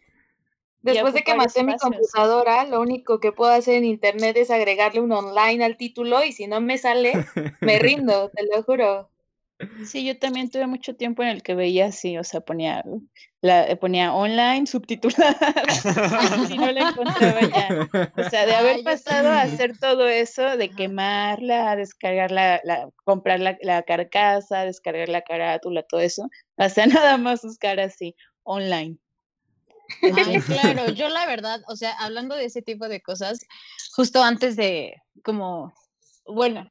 Después 0.82 1.14
de 1.14 1.24
que 1.24 1.34
maté 1.36 1.64
mi 1.64 1.76
computadora, 1.78 2.66
lo 2.66 2.80
único 2.82 3.20
que 3.20 3.32
puedo 3.32 3.52
hacer 3.52 3.76
en 3.76 3.86
internet 3.86 4.36
es 4.38 4.52
agregarle 4.52 5.00
un 5.00 5.12
online 5.12 5.64
al 5.64 5.78
título 5.78 6.24
y 6.24 6.32
si 6.32 6.46
no 6.48 6.60
me 6.62 6.78
sale, 6.78 7.26
me 7.62 7.80
rindo, 7.80 8.30
te 8.30 8.44
lo 8.46 8.62
juro. 8.64 9.10
Sí, 9.86 10.06
yo 10.06 10.18
también 10.20 10.50
tuve 10.50 10.68
mucho 10.68 10.96
tiempo 10.96 11.24
en 11.24 11.30
el 11.30 11.42
que 11.42 11.56
veía 11.56 11.86
así, 11.86 12.18
o 12.18 12.26
sea, 12.26 12.42
ponía, 12.42 12.84
la, 13.42 13.66
eh, 13.68 13.78
ponía 13.78 14.14
online 14.14 14.68
subtitulada, 14.68 15.54
si 16.48 16.58
no 16.58 16.72
la 16.72 16.90
encontraba 16.90 17.42
ya. 17.42 17.90
O 18.18 18.30
sea, 18.30 18.46
de 18.46 18.54
Ah, 18.54 18.60
haber 18.60 18.78
yo 18.78 18.84
pasado 18.84 19.30
a 19.30 19.44
hacer 19.44 19.78
todo 19.78 20.08
eso, 20.08 20.58
de 20.58 20.70
quemarla, 20.70 21.76
descargar 21.78 22.32
la, 22.32 22.60
la 22.66 22.90
comprar 23.06 23.40
la, 23.40 23.58
la 23.62 23.84
carcasa, 23.84 24.66
descargar 24.66 25.08
la 25.08 25.22
carátula, 25.22 25.84
todo 25.84 26.02
eso, 26.02 26.30
hasta 26.58 26.86
nada 27.14 27.18
más 27.18 27.42
buscar 27.42 27.80
así, 27.80 28.16
online. 28.44 28.98
Ay, 30.02 30.42
claro, 30.42 30.90
yo 30.90 31.08
la 31.10 31.26
verdad, 31.28 31.62
o 31.68 31.78
sea, 31.78 31.92
hablando 31.92 32.36
de 32.36 32.46
ese 32.46 32.62
tipo 32.62 32.90
de 32.90 33.02
cosas, 33.02 33.40
justo 33.96 34.22
antes 34.22 34.58
de, 34.58 34.96
como, 35.24 35.74
bueno, 36.26 36.70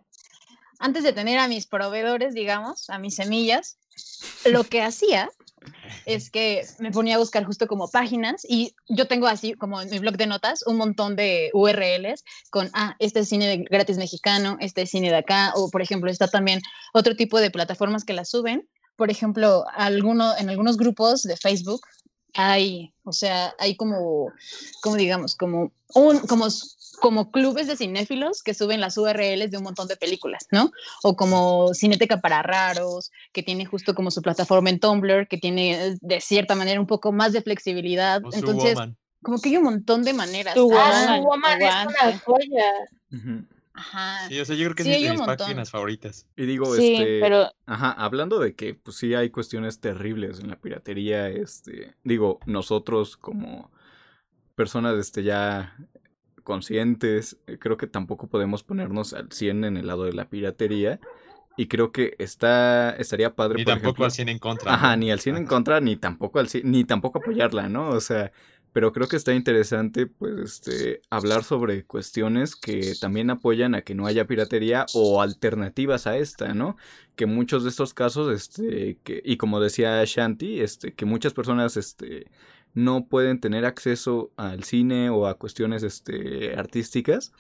antes 0.85 1.03
de 1.03 1.15
tener 1.15 1.39
a 1.39 1.49
mis 1.49 1.67
proveedores, 1.67 2.35
digamos, 2.35 2.91
a 2.91 2.99
mis 2.99 3.15
semillas, 3.15 3.79
lo 4.45 4.65
que 4.65 4.83
hacía 4.83 5.31
es 6.05 6.31
que 6.31 6.63
me 6.79 6.91
ponía 6.91 7.15
a 7.15 7.19
buscar 7.19 7.43
justo 7.43 7.67
como 7.67 7.89
páginas 7.89 8.45
y 8.47 8.75
yo 8.91 9.07
tengo 9.07 9.27
así 9.27 9.55
como 9.55 9.81
en 9.81 9.89
mi 9.89 9.99
blog 9.99 10.19
de 10.19 10.27
notas 10.27 10.63
un 10.67 10.77
montón 10.77 11.17
de 11.17 11.51
URLs 11.55 12.23
con, 12.51 12.69
ah, 12.75 12.97
este 12.99 13.21
es 13.21 13.31
cine 13.31 13.65
gratis 13.71 13.97
mexicano, 13.97 14.59
este 14.61 14.83
es 14.83 14.91
cine 14.91 15.09
de 15.09 15.17
acá, 15.17 15.55
o 15.57 15.71
por 15.71 15.81
ejemplo 15.81 16.11
está 16.11 16.29
también 16.29 16.61
otro 16.93 17.17
tipo 17.17 17.41
de 17.41 17.51
plataformas 17.51 18.05
que 18.05 18.13
la 18.13 18.27
suben. 18.27 18.69
Por 18.97 19.11
ejemplo, 19.11 19.65
alguno, 19.75 20.37
en 20.37 20.51
algunos 20.51 20.77
grupos 20.77 21.23
de 21.23 21.39
Facebook 21.39 21.81
hay, 22.35 22.93
o 23.05 23.13
sea, 23.13 23.55
hay 23.59 23.75
como, 23.75 24.31
como 24.83 24.97
digamos, 24.97 25.35
como 25.35 25.73
un, 25.95 26.19
como, 26.27 26.49
como 26.97 27.31
clubes 27.31 27.67
de 27.67 27.77
cinéfilos 27.77 28.43
que 28.43 28.55
suben 28.55 28.81
las 28.81 28.97
URLs 28.99 29.51
de 29.51 29.57
un 29.59 29.65
montón 29.65 29.89
de 29.89 29.97
películas, 29.97 30.47
¿no? 30.51 30.71
O 31.03 31.17
como 31.17 31.75
Cineteca 31.75 32.21
para 32.21 32.43
raros, 32.43 33.11
que 33.33 33.43
tiene 33.43 33.67
justo 33.67 33.95
como 33.95 34.11
su 34.11 34.23
plataforma 34.23 34.71
en 34.71 34.81
Tumblr, 34.81 35.29
que 35.29 35.39
tiene 35.39 35.87
eh, 35.89 35.97
de 36.01 36.21
cierta 36.21 36.55
manera 36.55 36.81
un 36.81 36.87
poco 36.87 37.13
más 37.13 37.33
de 37.33 37.43
flexibilidad. 37.43 38.23
o 38.25 38.31
Entonces, 38.33 38.79
como 39.23 39.41
que 39.41 39.49
hay 39.51 39.57
un 39.57 39.65
montón 39.65 40.03
de 40.05 40.13
maneras. 40.13 40.55
Tu 40.55 40.71
Ah, 40.77 41.19
Woman, 41.19 41.19
su 41.19 41.25
woman 41.29 41.63
es 41.63 41.75
una 41.87 42.19
joya. 42.19 42.73
Ajá. 43.77 44.29
Sí, 44.29 44.39
o 44.39 44.45
sea, 44.45 44.55
yo 44.55 44.65
creo 44.67 44.77
que 44.77 44.85
Sí, 44.85 44.91
es 44.93 45.03
de 45.03 45.11
mis 45.11 45.19
montón. 45.19 45.37
páginas 45.37 45.71
favoritas. 45.71 46.27
Y 46.37 46.47
digo, 46.47 46.73
Sí, 46.77 46.95
este, 46.95 47.21
pero 47.21 47.51
ajá, 47.67 47.91
hablando 47.91 48.39
de 48.39 48.55
que 48.55 48.75
pues 48.75 48.97
sí 48.99 49.15
hay 49.15 49.31
cuestiones 49.31 49.81
terribles 49.81 50.39
en 50.39 50.49
la 50.51 50.57
piratería, 50.61 51.29
este, 51.29 51.95
digo, 52.05 52.39
nosotros 52.47 53.17
como 53.17 53.73
personas 54.55 54.97
este 54.99 55.25
ya 55.25 55.77
conscientes, 56.45 57.39
eh, 57.47 57.59
creo 57.59 57.77
que 57.77 57.89
tampoco 57.89 58.29
podemos 58.29 58.63
ponernos 58.63 59.13
al 59.13 59.33
100 59.33 59.65
en 59.65 59.77
el 59.77 59.87
lado 59.89 60.05
de 60.05 60.13
la 60.13 60.29
piratería 60.29 61.01
y 61.57 61.67
creo 61.67 61.93
que 61.93 62.15
está 62.19 62.91
estaría 62.91 63.35
padre 63.35 63.59
Ni 63.59 63.65
por 63.65 63.75
tampoco 63.75 63.89
ejemplo, 63.89 64.05
al 64.05 64.11
100 64.13 64.29
en 64.29 64.39
contra. 64.39 64.75
Ajá, 64.75 64.97
¿no? 64.97 65.01
ni 65.01 65.11
al 65.11 65.21
100 65.21 65.37
en 65.39 65.47
contra, 65.47 65.81
ni 65.81 65.97
tampoco 65.97 66.39
al 66.39 66.49
100 66.49 66.71
ni 66.71 66.85
tampoco 66.85 67.19
apoyarla, 67.19 67.69
¿no? 67.69 67.91
O 67.91 68.01
sea, 68.01 68.33
pero 68.75 68.93
creo 68.93 69.07
que 69.07 69.15
está 69.15 69.33
interesante, 69.33 70.09
pues, 70.09 70.33
este, 70.41 71.01
hablar 71.09 71.45
sobre 71.45 71.85
cuestiones 71.85 72.57
que 72.57 72.95
también 73.01 73.31
apoyan 73.31 73.77
a 73.77 73.83
que 73.83 73.95
no 73.95 74.05
haya 74.05 74.27
piratería 74.27 74.85
o 74.95 75.23
alternativas 75.23 76.09
a 76.09 76.17
esta, 76.17 76.55
¿no? 76.55 76.77
Que 77.15 77.27
muchos 77.27 77.63
de 77.63 77.71
estos 77.71 77.95
casos, 77.95 78.35
este, 78.35 78.99
que, 79.05 79.23
y 79.25 79.37
como 79.37 79.61
decía 79.61 80.03
Shanti, 80.05 80.61
este, 80.61 80.93
que 80.93 81.05
muchas 81.05 81.33
personas, 81.35 81.77
este, 81.77 82.27
no 82.75 83.07
pueden 83.07 83.41
tener 83.41 83.65
acceso 83.65 84.33
al 84.37 84.65
cine 84.65 85.11
o 85.11 85.27
a 85.27 85.35
cuestiones, 85.35 85.83
este, 85.83 86.55
artísticas 86.57 87.33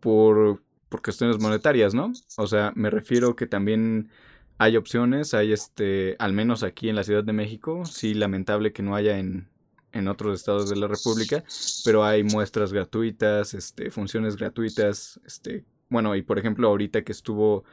por, 0.00 0.62
cuestiones 1.02 1.38
monetarias, 1.38 1.94
¿no? 1.94 2.12
O 2.36 2.46
sea, 2.46 2.72
me 2.74 2.90
refiero 2.90 3.36
que 3.36 3.46
también 3.46 4.10
hay 4.58 4.76
opciones, 4.76 5.34
hay 5.34 5.52
este, 5.52 6.16
al 6.18 6.32
menos 6.32 6.62
aquí 6.62 6.88
en 6.88 6.96
la 6.96 7.04
Ciudad 7.04 7.22
de 7.22 7.32
México, 7.32 7.84
sí 7.84 8.14
lamentable 8.14 8.72
que 8.72 8.82
no 8.82 8.96
haya 8.96 9.18
en, 9.18 9.48
en 9.92 10.08
otros 10.08 10.38
estados 10.38 10.68
de 10.68 10.76
la 10.76 10.88
República, 10.88 11.44
pero 11.84 12.04
hay 12.04 12.24
muestras 12.24 12.72
gratuitas, 12.72 13.54
este, 13.54 13.90
funciones 13.90 14.36
gratuitas, 14.36 15.20
este, 15.24 15.64
bueno, 15.88 16.16
y 16.16 16.22
por 16.22 16.38
ejemplo 16.38 16.68
ahorita 16.68 17.02
que 17.02 17.12
estuvo 17.12 17.64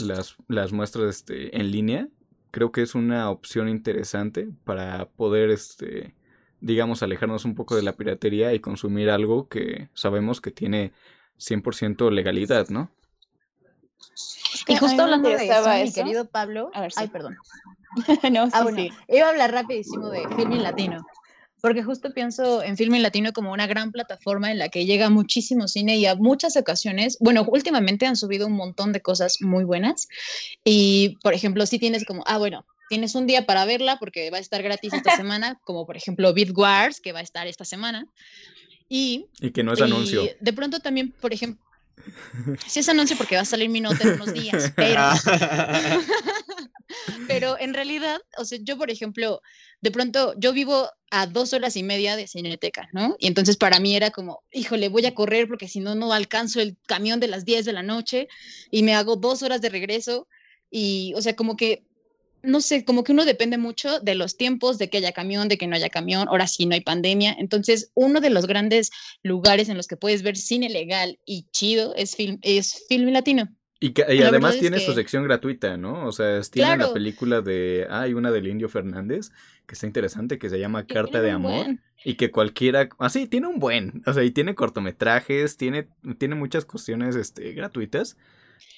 las, 0.00 0.36
las 0.48 0.72
muestras 0.72 1.16
este, 1.16 1.58
en 1.58 1.70
línea, 1.70 2.08
creo 2.50 2.72
que 2.72 2.82
es 2.82 2.94
una 2.94 3.30
opción 3.30 3.68
interesante 3.68 4.48
para 4.64 5.08
poder, 5.10 5.50
este, 5.50 6.14
digamos, 6.64 7.02
alejarnos 7.02 7.44
un 7.44 7.54
poco 7.54 7.76
de 7.76 7.82
la 7.82 7.92
piratería 7.92 8.54
y 8.54 8.60
consumir 8.60 9.10
algo 9.10 9.48
que 9.48 9.90
sabemos 9.92 10.40
que 10.40 10.50
tiene 10.50 10.92
100% 11.38 12.10
legalidad, 12.10 12.68
¿no? 12.70 12.90
que 14.64 14.72
Y 14.72 14.76
justo 14.76 15.02
hablando 15.02 15.28
de 15.28 15.46
eso, 15.46 15.68
mi 15.84 15.92
querido 15.92 16.24
Pablo. 16.26 16.70
A 16.72 16.80
ver, 16.80 16.92
sí. 16.92 17.00
Ay, 17.00 17.08
perdón. 17.08 17.36
no, 18.32 18.46
sí, 18.46 18.52
Ah, 18.54 18.62
bueno, 18.62 18.78
sí. 18.78 18.90
iba 19.08 19.26
a 19.26 19.30
hablar 19.30 19.52
rapidísimo 19.52 20.08
de 20.08 20.26
Filmin 20.36 20.62
Latino, 20.62 21.06
porque 21.60 21.82
justo 21.82 22.14
pienso 22.14 22.62
en 22.62 22.78
Filmin 22.78 23.02
Latino 23.02 23.34
como 23.34 23.52
una 23.52 23.66
gran 23.66 23.92
plataforma 23.92 24.50
en 24.50 24.58
la 24.58 24.70
que 24.70 24.86
llega 24.86 25.10
muchísimo 25.10 25.68
cine 25.68 25.96
y 25.96 26.06
a 26.06 26.14
muchas 26.14 26.56
ocasiones, 26.56 27.18
bueno, 27.20 27.44
últimamente 27.46 28.06
han 28.06 28.16
subido 28.16 28.46
un 28.46 28.54
montón 28.54 28.92
de 28.92 29.02
cosas 29.02 29.36
muy 29.42 29.64
buenas 29.64 30.08
y, 30.64 31.18
por 31.22 31.34
ejemplo, 31.34 31.66
si 31.66 31.78
tienes 31.78 32.06
como, 32.06 32.24
ah, 32.26 32.38
bueno, 32.38 32.64
tienes 32.88 33.14
un 33.14 33.26
día 33.26 33.46
para 33.46 33.64
verla 33.64 33.98
porque 33.98 34.30
va 34.30 34.38
a 34.38 34.40
estar 34.40 34.62
gratis 34.62 34.92
esta 34.92 35.16
semana, 35.28 35.60
como 35.64 35.86
por 35.86 35.96
ejemplo 35.96 36.32
Beat 36.34 36.56
Wars, 36.56 37.00
que 37.00 37.12
va 37.12 37.20
a 37.20 37.22
estar 37.22 37.46
esta 37.46 37.64
semana, 37.64 38.06
y 38.88 39.26
Y 39.40 39.50
que 39.50 39.62
no 39.62 39.72
es 39.72 39.80
y 39.80 39.82
anuncio. 39.82 40.22
De 40.40 40.52
pronto 40.52 40.80
también, 40.80 41.12
por 41.12 41.32
ejemplo, 41.32 41.64
Sí 42.66 42.80
es 42.80 42.88
anuncio 42.88 43.16
porque 43.16 43.36
va 43.36 43.42
a 43.42 43.46
salir 43.46 43.68
mi 43.68 43.80
nota 43.80 44.02
en 44.02 44.14
unos 44.14 44.32
días, 44.32 44.72
pero... 44.76 45.00
pero 47.28 47.58
en 47.58 47.74
realidad, 47.74 48.20
o 48.36 48.44
sea, 48.44 48.58
yo 48.62 48.76
por 48.76 48.90
ejemplo, 48.90 49.40
de 49.80 49.90
pronto, 49.90 50.34
yo 50.38 50.52
vivo 50.52 50.90
a 51.10 51.26
dos 51.26 51.52
horas 51.52 51.76
y 51.76 51.82
media 51.82 52.16
de 52.16 52.26
Cineteca, 52.26 52.88
¿no? 52.92 53.16
Y 53.18 53.26
entonces 53.26 53.56
para 53.56 53.80
mí 53.80 53.96
era 53.96 54.10
como, 54.10 54.42
híjole, 54.52 54.88
voy 54.88 55.06
a 55.06 55.14
correr 55.14 55.48
porque 55.48 55.68
si 55.68 55.80
no, 55.80 55.94
no 55.94 56.12
alcanzo 56.12 56.60
el 56.60 56.76
camión 56.86 57.20
de 57.20 57.28
las 57.28 57.44
10 57.44 57.64
de 57.64 57.72
la 57.72 57.82
noche 57.82 58.28
y 58.70 58.82
me 58.82 58.94
hago 58.94 59.16
dos 59.16 59.42
horas 59.42 59.60
de 59.60 59.70
regreso. 59.70 60.28
Y, 60.70 61.14
o 61.16 61.22
sea, 61.22 61.36
como 61.36 61.56
que 61.56 61.84
no 62.44 62.60
sé, 62.60 62.84
como 62.84 63.04
que 63.04 63.12
uno 63.12 63.24
depende 63.24 63.58
mucho 63.58 64.00
de 64.00 64.14
los 64.14 64.36
tiempos, 64.36 64.78
de 64.78 64.88
que 64.88 64.98
haya 64.98 65.12
camión, 65.12 65.48
de 65.48 65.58
que 65.58 65.66
no 65.66 65.76
haya 65.76 65.88
camión, 65.88 66.28
ahora 66.28 66.46
sí 66.46 66.66
no 66.66 66.74
hay 66.74 66.80
pandemia. 66.80 67.34
Entonces, 67.38 67.90
uno 67.94 68.20
de 68.20 68.30
los 68.30 68.46
grandes 68.46 68.90
lugares 69.22 69.68
en 69.68 69.76
los 69.76 69.86
que 69.86 69.96
puedes 69.96 70.22
ver 70.22 70.36
cine 70.36 70.68
legal 70.68 71.18
y 71.24 71.46
chido 71.50 71.94
es 71.96 72.16
film, 72.16 72.38
es 72.42 72.84
film 72.88 73.10
latino. 73.10 73.48
Y, 73.80 73.90
que, 73.90 74.04
además 74.04 74.58
tiene 74.58 74.80
su 74.80 74.94
sección 74.94 75.24
gratuita, 75.24 75.76
¿no? 75.76 76.06
O 76.06 76.12
sea, 76.12 76.40
tiene 76.42 76.78
la 76.78 76.92
película 76.92 77.42
de. 77.42 77.86
Ah, 77.90 78.02
hay 78.02 78.14
una 78.14 78.30
del 78.30 78.46
Indio 78.46 78.68
Fernández 78.68 79.30
que 79.66 79.74
está 79.74 79.86
interesante, 79.86 80.38
que 80.38 80.48
se 80.48 80.58
llama 80.58 80.86
Carta 80.86 81.20
de 81.20 81.30
Amor. 81.30 81.66
Y 82.02 82.14
que 82.14 82.30
cualquiera. 82.30 82.88
Ah, 82.98 83.10
sí, 83.10 83.26
tiene 83.26 83.46
un 83.46 83.58
buen. 83.58 84.02
O 84.06 84.12
sea, 84.14 84.22
y 84.22 84.30
tiene 84.30 84.54
cortometrajes, 84.54 85.58
tiene, 85.58 85.88
tiene 86.16 86.34
muchas 86.34 86.64
cuestiones 86.64 87.14
este, 87.16 87.52
gratuitas 87.52 88.16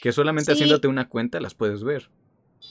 que 0.00 0.12
solamente 0.12 0.52
haciéndote 0.52 0.88
una 0.88 1.08
cuenta 1.08 1.40
las 1.40 1.54
puedes 1.54 1.84
ver. 1.84 2.10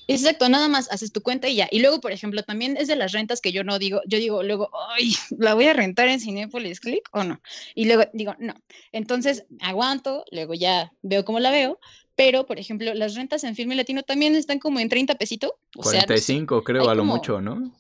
Exacto, 0.08 0.50
nada 0.50 0.68
más 0.68 0.92
haces 0.92 1.12
tu 1.12 1.22
cuenta 1.22 1.48
y 1.48 1.56
ya. 1.56 1.68
Y 1.72 1.80
luego, 1.80 2.00
por 2.00 2.12
ejemplo, 2.12 2.44
también 2.44 2.78
es 2.78 2.88
de 2.88 2.96
las 2.96 3.12
rentas 3.12 3.42
que 3.42 3.52
yo 3.52 3.64
no 3.64 3.80
digo, 3.80 4.02
yo 4.06 4.20
digo 4.20 4.44
luego, 4.44 4.70
ay, 4.92 5.16
¿la 5.38 5.54
voy 5.54 5.66
a 5.66 5.74
rentar 5.74 6.08
en 6.08 6.20
Cinepolis 6.20 6.80
Click 6.80 7.10
o 7.12 7.24
no? 7.24 7.42
Y 7.74 7.86
luego 7.86 8.04
digo, 8.14 8.36
no. 8.40 8.54
Entonces, 8.92 9.46
aguanto, 9.62 10.26
luego 10.32 10.54
ya 10.54 10.92
veo 11.02 11.26
cómo 11.26 11.40
la 11.40 11.52
veo, 11.52 11.80
pero, 12.16 12.46
por 12.46 12.60
ejemplo, 12.60 12.94
las 12.94 13.16
rentas 13.16 13.44
en 13.44 13.56
Filme 13.56 13.76
Latino 13.76 14.04
también 14.04 14.36
están 14.36 14.60
como 14.60 14.80
en 14.80 14.90
30 14.90 15.16
pesitos. 15.16 15.52
45 15.76 16.64
creo, 16.64 16.90
a 16.90 16.96
lo 16.96 17.04
mucho, 17.04 17.42
¿no? 17.42 17.74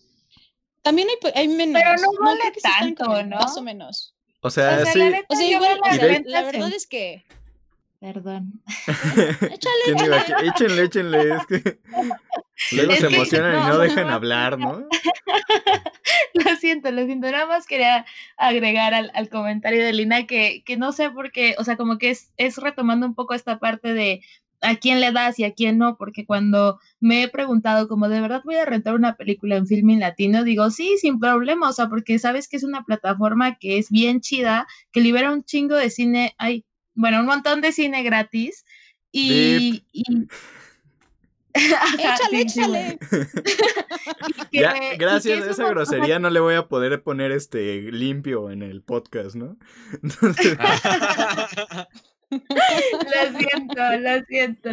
También 0.81 1.07
hay, 1.09 1.31
hay, 1.35 1.47
menos. 1.47 1.81
Pero 1.81 1.95
no 2.01 2.25
vale 2.25 2.41
tanto, 2.61 3.23
¿no? 3.23 3.37
Más 3.37 3.55
o 3.57 3.61
menos. 3.61 4.13
O 4.41 4.49
sea, 4.49 4.85
sí. 4.85 4.99
o 5.27 5.35
sea, 5.35 5.47
igual, 5.47 5.79
la 6.25 6.43
verdad 6.43 6.71
es 6.71 6.85
que 6.85 7.25
Perdón. 7.99 8.61
Échale. 8.87 10.47
Échenle, 10.47 10.83
échenle. 10.83 11.35
Es 11.35 11.45
que 11.45 11.79
luego 12.75 12.93
se 12.93 13.07
emocionan 13.07 13.63
y 13.63 13.67
no 13.67 13.77
dejan 13.77 14.09
hablar, 14.09 14.59
¿no? 14.59 14.87
lo 16.33 16.55
siento, 16.57 16.91
lo 16.91 17.05
siento. 17.05 17.31
Nada 17.31 17.45
más 17.45 17.65
quería 17.65 18.05
agregar 18.37 18.93
al, 18.93 19.11
al 19.13 19.29
comentario 19.29 19.83
de 19.83 19.93
Lina 19.93 20.27
que, 20.27 20.63
que, 20.65 20.77
no 20.77 20.91
sé 20.91 21.09
por 21.09 21.31
qué, 21.31 21.55
o 21.57 21.63
sea, 21.63 21.77
como 21.77 21.97
que 21.97 22.11
es, 22.11 22.31
es 22.37 22.57
retomando 22.57 23.05
un 23.05 23.15
poco 23.15 23.33
esta 23.33 23.59
parte 23.59 23.93
de 23.93 24.21
a 24.61 24.75
quién 24.75 24.99
le 24.99 25.11
das 25.11 25.37
y 25.39 25.43
a 25.43 25.53
quién 25.53 25.77
no, 25.77 25.97
porque 25.97 26.25
cuando 26.25 26.79
me 26.99 27.23
he 27.23 27.29
preguntado 27.29 27.87
como 27.87 28.09
de 28.09 28.21
verdad 28.21 28.41
voy 28.43 28.55
a 28.55 28.65
rentar 28.65 28.95
una 28.95 29.15
película 29.15 29.55
en 29.57 29.67
filming 29.67 29.99
latino, 29.99 30.43
digo 30.43 30.69
sí, 30.71 30.97
sin 30.99 31.19
problema, 31.19 31.69
o 31.69 31.73
sea, 31.73 31.87
porque 31.87 32.19
sabes 32.19 32.47
que 32.47 32.57
es 32.57 32.63
una 32.63 32.83
plataforma 32.83 33.57
que 33.57 33.77
es 33.77 33.89
bien 33.89 34.21
chida, 34.21 34.67
que 34.91 35.01
libera 35.01 35.31
un 35.31 35.43
chingo 35.43 35.75
de 35.75 35.89
cine, 35.89 36.35
ay, 36.37 36.65
bueno, 36.95 37.19
un 37.19 37.25
montón 37.25 37.61
de 37.61 37.71
cine 37.71 38.03
gratis. 38.03 38.65
Y. 39.11 39.83
échale, 41.53 42.41
échale. 42.41 42.99
gracias 44.97 45.47
a 45.47 45.51
esa 45.51 45.69
grosería 45.69 46.19
no 46.19 46.29
le 46.29 46.41
voy 46.41 46.55
a 46.55 46.67
poder 46.67 47.01
poner 47.01 47.31
este 47.31 47.91
limpio 47.91 48.51
en 48.51 48.61
el 48.61 48.81
podcast, 48.81 49.35
¿no? 49.35 49.57
Entonces... 50.03 50.57
lo 52.31 53.39
siento, 53.39 53.97
lo 53.99 54.25
siento. 54.25 54.69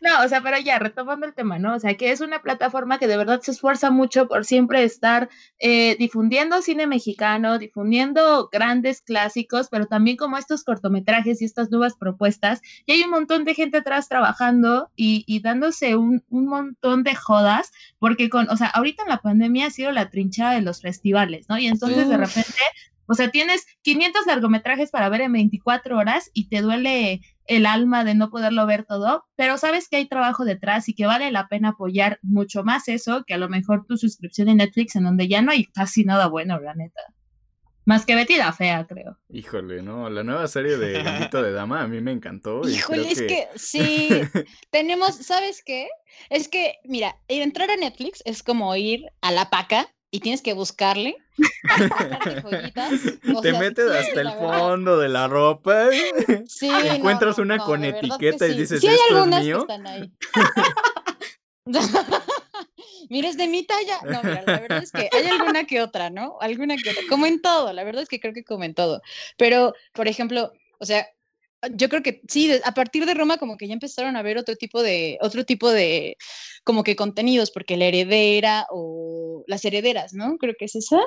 No, 0.00 0.24
o 0.24 0.28
sea, 0.28 0.40
pero 0.40 0.58
ya, 0.58 0.78
retomando 0.78 1.26
el 1.26 1.34
tema, 1.34 1.58
¿no? 1.58 1.74
O 1.74 1.78
sea, 1.78 1.94
que 1.96 2.10
es 2.10 2.20
una 2.20 2.42
plataforma 2.42 2.98
que 2.98 3.06
de 3.06 3.16
verdad 3.16 3.40
se 3.40 3.50
esfuerza 3.50 3.90
mucho 3.90 4.28
por 4.28 4.44
siempre 4.44 4.84
estar 4.84 5.28
eh, 5.58 5.96
difundiendo 5.98 6.62
cine 6.62 6.86
mexicano, 6.86 7.58
difundiendo 7.58 8.48
grandes 8.50 9.02
clásicos, 9.02 9.68
pero 9.70 9.86
también 9.86 10.16
como 10.16 10.38
estos 10.38 10.64
cortometrajes 10.64 11.42
y 11.42 11.44
estas 11.44 11.70
nuevas 11.70 11.94
propuestas. 11.96 12.60
Y 12.86 12.92
hay 12.92 13.02
un 13.02 13.10
montón 13.10 13.44
de 13.44 13.54
gente 13.54 13.78
atrás 13.78 14.08
trabajando 14.08 14.90
y, 14.96 15.24
y 15.26 15.40
dándose 15.40 15.96
un, 15.96 16.24
un, 16.30 16.46
montón 16.46 17.02
de 17.02 17.14
jodas, 17.14 17.72
porque 17.98 18.28
con, 18.28 18.48
o 18.50 18.56
sea, 18.56 18.68
ahorita 18.68 19.02
en 19.02 19.08
la 19.08 19.20
pandemia 19.20 19.66
ha 19.66 19.70
sido 19.70 19.90
la 19.92 20.10
trinchada 20.10 20.54
de 20.54 20.62
los 20.62 20.80
festivales, 20.80 21.46
¿no? 21.48 21.58
Y 21.58 21.66
entonces 21.66 22.08
de 22.08 22.16
repente 22.16 22.52
o 23.06 23.14
sea, 23.14 23.30
tienes 23.30 23.66
500 23.82 24.26
largometrajes 24.26 24.90
para 24.90 25.08
ver 25.08 25.22
en 25.22 25.32
24 25.32 25.96
horas 25.96 26.30
y 26.32 26.48
te 26.48 26.60
duele 26.60 27.20
el 27.46 27.66
alma 27.66 28.04
de 28.04 28.14
no 28.14 28.30
poderlo 28.30 28.66
ver 28.66 28.84
todo, 28.84 29.24
pero 29.36 29.56
sabes 29.58 29.88
que 29.88 29.96
hay 29.96 30.08
trabajo 30.08 30.44
detrás 30.44 30.88
y 30.88 30.94
que 30.94 31.06
vale 31.06 31.30
la 31.30 31.48
pena 31.48 31.70
apoyar 31.70 32.18
mucho 32.22 32.64
más 32.64 32.88
eso 32.88 33.24
que 33.26 33.34
a 33.34 33.38
lo 33.38 33.48
mejor 33.48 33.86
tu 33.86 33.96
suscripción 33.96 34.48
en 34.48 34.58
Netflix 34.58 34.96
en 34.96 35.04
donde 35.04 35.28
ya 35.28 35.42
no 35.42 35.52
hay 35.52 35.66
casi 35.66 36.04
nada 36.04 36.26
bueno, 36.26 36.58
la 36.60 36.74
neta. 36.74 37.00
Más 37.86 38.04
que 38.04 38.16
Betty 38.16 38.36
la 38.36 38.52
Fea, 38.52 38.84
creo. 38.84 39.16
Híjole, 39.28 39.80
no, 39.80 40.10
la 40.10 40.24
nueva 40.24 40.48
serie 40.48 40.76
de 40.76 41.04
Gambito 41.04 41.40
de 41.40 41.52
Dama 41.52 41.82
a 41.82 41.86
mí 41.86 42.00
me 42.00 42.10
encantó. 42.10 42.68
Híjole, 42.68 43.12
es 43.12 43.22
que... 43.22 43.46
sí, 43.54 44.08
tenemos, 44.70 45.14
¿sabes 45.14 45.62
qué? 45.64 45.88
Es 46.28 46.48
que, 46.48 46.74
mira, 46.84 47.16
entrar 47.28 47.70
a 47.70 47.76
Netflix 47.76 48.24
es 48.24 48.42
como 48.42 48.74
ir 48.74 49.04
a 49.20 49.30
la 49.30 49.50
paca 49.50 49.94
y 50.16 50.20
tienes 50.20 50.40
que 50.40 50.54
buscarle. 50.54 51.18
Te 53.42 53.52
metes 53.52 53.90
hasta 53.90 54.22
el 54.22 54.32
fondo 54.32 54.98
de 54.98 55.10
la 55.10 55.28
ropa. 55.28 55.88
Sí, 56.46 56.70
encuentras 56.70 57.38
una 57.38 57.58
con 57.58 57.84
etiqueta 57.84 58.48
y 58.48 58.54
dices, 58.54 58.82
¿esto 58.82 59.24
es 59.24 59.42
mío? 59.42 59.66
mira, 63.10 63.28
es 63.28 63.36
de 63.36 63.46
mi 63.46 63.64
talla. 63.64 64.00
No, 64.04 64.22
mira, 64.22 64.42
la 64.46 64.60
verdad 64.60 64.82
es 64.82 64.90
que 64.90 65.10
hay 65.12 65.26
alguna 65.26 65.64
que 65.64 65.82
otra, 65.82 66.08
¿no? 66.08 66.38
Alguna 66.40 66.78
que 66.78 66.92
otra. 66.92 67.02
Como 67.10 67.26
en 67.26 67.42
todo, 67.42 67.74
la 67.74 67.84
verdad 67.84 68.04
es 68.04 68.08
que 68.08 68.18
creo 68.18 68.32
que 68.32 68.44
como 68.44 68.64
en 68.64 68.72
todo. 68.72 69.02
Pero, 69.36 69.74
por 69.92 70.08
ejemplo, 70.08 70.50
o 70.78 70.86
sea, 70.86 71.06
yo 71.74 71.88
creo 71.88 72.02
que 72.02 72.22
sí, 72.28 72.50
a 72.64 72.72
partir 72.72 73.06
de 73.06 73.14
Roma 73.14 73.38
como 73.38 73.56
que 73.56 73.68
ya 73.68 73.74
empezaron 73.74 74.16
a 74.16 74.22
ver 74.22 74.38
otro 74.38 74.56
tipo 74.56 74.82
de, 74.82 75.18
otro 75.20 75.44
tipo 75.44 75.70
de, 75.70 76.16
como 76.64 76.84
que 76.84 76.96
contenidos, 76.96 77.50
porque 77.50 77.76
la 77.76 77.86
heredera 77.86 78.66
o 78.70 79.44
las 79.46 79.64
herederas, 79.64 80.12
¿no? 80.12 80.36
Creo 80.38 80.54
que 80.58 80.66
es 80.66 80.76
esa. 80.76 81.00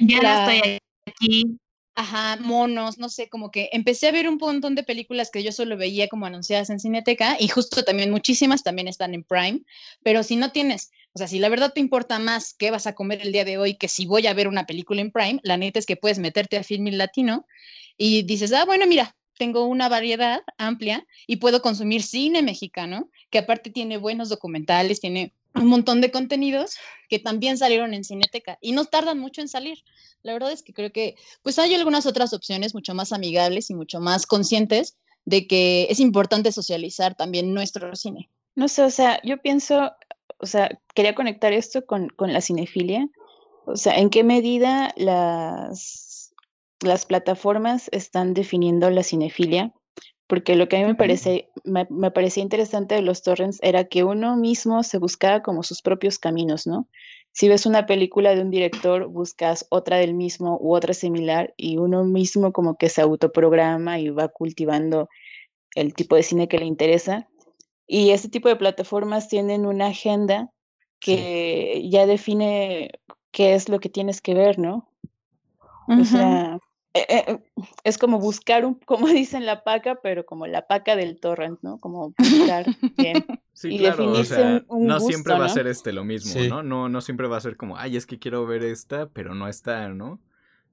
Ya 0.00 0.22
la... 0.22 0.54
estoy 0.54 0.78
aquí. 1.06 1.58
Ajá, 1.94 2.38
monos, 2.40 2.96
no 2.96 3.10
sé, 3.10 3.28
como 3.28 3.50
que 3.50 3.68
empecé 3.72 4.08
a 4.08 4.12
ver 4.12 4.26
un 4.26 4.38
montón 4.38 4.74
de 4.74 4.82
películas 4.82 5.30
que 5.30 5.42
yo 5.42 5.52
solo 5.52 5.76
veía 5.76 6.08
como 6.08 6.24
anunciadas 6.24 6.70
en 6.70 6.80
Cineteca 6.80 7.36
y 7.38 7.48
justo 7.48 7.84
también 7.84 8.10
muchísimas 8.10 8.62
también 8.62 8.88
están 8.88 9.12
en 9.12 9.24
Prime, 9.24 9.60
pero 10.02 10.22
si 10.22 10.36
no 10.36 10.52
tienes, 10.52 10.90
o 11.12 11.18
sea, 11.18 11.28
si 11.28 11.38
la 11.38 11.50
verdad 11.50 11.74
te 11.74 11.80
importa 11.80 12.18
más 12.18 12.54
qué 12.54 12.70
vas 12.70 12.86
a 12.86 12.94
comer 12.94 13.20
el 13.20 13.30
día 13.30 13.44
de 13.44 13.58
hoy 13.58 13.74
que 13.74 13.88
si 13.88 14.06
voy 14.06 14.26
a 14.26 14.32
ver 14.32 14.48
una 14.48 14.64
película 14.64 15.02
en 15.02 15.10
Prime, 15.10 15.40
la 15.42 15.58
neta 15.58 15.78
es 15.78 15.84
que 15.84 15.96
puedes 15.96 16.18
meterte 16.18 16.56
a 16.56 16.62
Filming 16.62 16.96
Latino 16.96 17.46
y 17.98 18.22
dices, 18.22 18.54
ah, 18.54 18.64
bueno, 18.64 18.86
mira, 18.86 19.14
tengo 19.38 19.64
una 19.66 19.88
variedad 19.88 20.42
amplia 20.58 21.06
y 21.26 21.36
puedo 21.36 21.62
consumir 21.62 22.02
cine 22.02 22.42
mexicano, 22.42 23.10
que 23.30 23.38
aparte 23.38 23.70
tiene 23.70 23.96
buenos 23.96 24.28
documentales, 24.28 25.00
tiene 25.00 25.34
un 25.54 25.66
montón 25.66 26.00
de 26.00 26.10
contenidos 26.10 26.76
que 27.08 27.18
también 27.18 27.58
salieron 27.58 27.94
en 27.94 28.04
Cineteca 28.04 28.58
y 28.60 28.72
no 28.72 28.84
tardan 28.84 29.18
mucho 29.18 29.40
en 29.40 29.48
salir. 29.48 29.78
La 30.22 30.32
verdad 30.32 30.52
es 30.52 30.62
que 30.62 30.72
creo 30.72 30.92
que 30.92 31.16
pues 31.42 31.58
hay 31.58 31.74
algunas 31.74 32.06
otras 32.06 32.32
opciones 32.32 32.74
mucho 32.74 32.94
más 32.94 33.12
amigables 33.12 33.70
y 33.70 33.74
mucho 33.74 34.00
más 34.00 34.26
conscientes 34.26 34.96
de 35.24 35.46
que 35.46 35.86
es 35.90 36.00
importante 36.00 36.52
socializar 36.52 37.14
también 37.14 37.54
nuestro 37.54 37.94
cine. 37.96 38.30
No 38.54 38.68
sé, 38.68 38.82
o 38.82 38.90
sea, 38.90 39.20
yo 39.22 39.40
pienso, 39.40 39.92
o 40.38 40.46
sea, 40.46 40.78
quería 40.94 41.14
conectar 41.14 41.52
esto 41.52 41.84
con, 41.86 42.08
con 42.08 42.32
la 42.32 42.40
cinefilia. 42.40 43.08
O 43.66 43.76
sea, 43.76 43.96
¿en 43.98 44.10
qué 44.10 44.24
medida 44.24 44.92
las 44.96 46.11
las 46.82 47.06
plataformas 47.06 47.88
están 47.92 48.34
definiendo 48.34 48.90
la 48.90 49.02
cinefilia, 49.02 49.72
porque 50.26 50.56
lo 50.56 50.68
que 50.68 50.76
a 50.76 50.80
mí 50.80 50.86
me, 50.86 50.94
parece, 50.94 51.50
me, 51.64 52.10
parecía 52.10 52.42
interesante 52.42 52.94
de 52.94 53.02
los 53.02 53.22
torrents 53.22 53.58
era 53.62 53.84
que 53.84 54.04
uno 54.04 54.36
mismo 54.36 54.82
se 54.82 54.98
buscaba 54.98 55.42
como 55.42 55.62
sus 55.62 55.82
propios 55.82 56.18
caminos, 56.18 56.66
¿no? 56.66 56.88
Si 57.32 57.48
ves 57.48 57.66
una 57.66 57.86
película 57.86 58.34
de 58.34 58.42
un 58.42 58.50
director, 58.50 59.08
buscas 59.08 59.66
otra 59.70 59.98
del 59.98 60.14
mismo 60.14 60.58
u 60.60 60.74
otra 60.74 60.94
similar 60.94 61.54
y 61.56 61.78
uno 61.78 62.04
mismo 62.04 62.52
como 62.52 62.76
que 62.76 62.88
se 62.88 63.00
autoprograma 63.00 63.98
y 63.98 64.10
va 64.10 64.28
cultivando 64.28 65.08
el 65.74 65.94
tipo 65.94 66.16
de 66.16 66.22
cine 66.22 66.48
que 66.48 66.58
le 66.58 66.66
interesa. 66.66 67.28
Y 67.86 68.10
este 68.10 68.28
tipo 68.28 68.48
de 68.48 68.56
plataformas 68.56 69.28
tienen 69.28 69.66
una 69.66 69.88
agenda 69.88 70.50
que 70.98 71.86
ya 71.90 72.06
define 72.06 72.90
qué 73.32 73.54
es 73.54 73.68
lo 73.68 73.80
que 73.80 73.88
tienes 73.88 74.20
que 74.20 74.34
ver, 74.34 74.58
¿no? 74.58 74.88
O 75.88 76.04
sea, 76.04 76.58
eh, 76.94 77.06
eh, 77.08 77.24
eh, 77.26 77.38
es 77.84 77.96
como 77.96 78.18
buscar, 78.18 78.66
un, 78.66 78.74
como 78.74 79.06
dicen 79.08 79.46
la 79.46 79.64
paca, 79.64 79.96
pero 80.02 80.26
como 80.26 80.46
la 80.46 80.66
paca 80.66 80.96
del 80.96 81.18
torrent, 81.18 81.58
¿no? 81.62 81.78
Como 81.78 82.14
buscar 82.18 82.66
bien. 82.96 83.24
Sí, 83.54 83.78
claro, 83.78 84.10
o 84.10 84.24
sea, 84.24 84.64
no 84.70 84.98
siempre 84.98 85.34
va 85.34 85.44
a 85.44 85.48
ser 85.50 85.66
este 85.66 85.92
lo 85.92 86.04
mismo, 86.04 86.40
¿no? 86.48 86.62
¿no? 86.62 86.88
No 86.88 87.00
siempre 87.02 87.28
va 87.28 87.36
a 87.36 87.40
ser 87.40 87.58
como, 87.58 87.76
ay, 87.76 87.96
es 87.98 88.06
que 88.06 88.18
quiero 88.18 88.46
ver 88.46 88.64
esta, 88.64 89.10
pero 89.10 89.34
no 89.34 89.46
está, 89.46 89.90
¿no? 89.90 90.20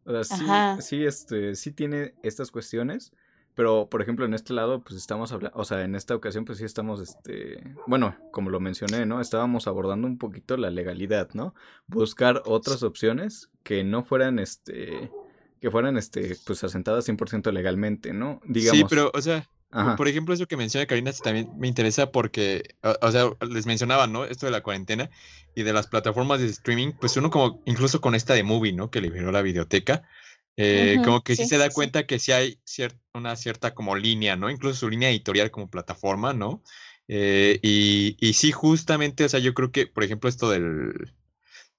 O 0.05 0.23
sea, 0.23 0.77
sí, 0.77 0.81
sí, 0.81 1.05
este, 1.05 1.55
sí 1.55 1.71
tiene 1.71 2.15
estas 2.23 2.51
cuestiones, 2.51 3.11
Pero, 3.53 3.89
por 3.89 4.01
ejemplo, 4.01 4.25
en 4.25 4.33
este 4.33 4.53
lado, 4.53 4.81
pues 4.81 4.95
estamos 4.95 5.33
hablando, 5.33 5.59
o 5.59 5.65
sea, 5.65 5.83
en 5.83 5.93
esta 5.93 6.15
ocasión, 6.15 6.45
pues 6.45 6.59
sí 6.59 6.63
estamos, 6.63 7.01
este, 7.01 7.75
bueno, 7.85 8.15
como 8.31 8.49
lo 8.49 8.61
mencioné, 8.61 9.05
¿no? 9.05 9.19
Estábamos 9.19 9.67
abordando 9.67 10.07
un 10.07 10.17
poquito 10.17 10.55
la 10.55 10.71
legalidad, 10.71 11.29
¿no? 11.33 11.53
Buscar 11.85 12.41
otras 12.45 12.81
opciones 12.81 13.51
que 13.63 13.83
no 13.83 14.05
fueran, 14.05 14.39
este, 14.39 15.11
que 15.59 15.71
fueran, 15.71 15.97
este, 15.97 16.35
pues 16.45 16.63
asentadas 16.63 17.07
100% 17.07 17.51
legalmente, 17.51 18.13
¿no? 18.13 18.41
Digamos. 18.45 18.77
Sí, 18.77 18.85
pero, 18.89 19.11
o 19.13 19.21
sea, 19.21 19.47
por 19.97 20.07
ejemplo, 20.07 20.33
eso 20.33 20.47
que 20.47 20.57
menciona 20.57 20.87
Karina 20.87 21.11
también 21.13 21.49
me 21.57 21.67
interesa 21.67 22.11
porque, 22.11 22.75
o, 23.01 23.11
sea, 23.11 23.29
les 23.47 23.65
mencionaba, 23.67 24.07
¿no? 24.07 24.25
Esto 24.25 24.47
de 24.47 24.51
la 24.51 24.63
cuarentena 24.63 25.09
y 25.55 25.63
de 25.63 25.73
las 25.73 25.87
plataformas 25.87 26.39
de 26.39 26.47
streaming, 26.47 26.93
pues 26.99 27.15
uno 27.17 27.29
como, 27.29 27.61
incluso 27.65 28.01
con 28.01 28.15
esta 28.15 28.33
de 28.33 28.43
Movie, 28.43 28.73
¿no? 28.73 28.89
Que 28.89 29.01
liberó 29.01 29.31
la 29.31 29.43
videoteca, 29.43 30.03
eh, 30.57 30.97
como 31.05 31.23
que 31.23 31.35
sí, 31.35 31.45
se 31.45 31.57
da 31.57 31.69
cuenta 31.69 32.05
que 32.05 32.19
sí 32.19 32.31
hay 32.31 32.59
una 33.13 33.35
cierta 33.35 33.73
como 33.75 33.95
línea, 33.95 34.35
¿no? 34.35 34.49
Incluso 34.49 34.79
su 34.79 34.89
línea 34.89 35.09
editorial 35.09 35.51
como 35.51 35.69
plataforma, 35.69 36.33
¿no? 36.33 36.63
Eh, 37.07 37.59
y, 37.61 38.17
y, 38.19 38.33
sí, 38.33 38.51
justamente, 38.51 39.23
o 39.23 39.29
sea, 39.29 39.39
yo 39.39 39.53
creo 39.53 39.71
que, 39.71 39.87
por 39.87 40.03
ejemplo, 40.03 40.29
esto 40.29 40.49
del, 40.49 41.13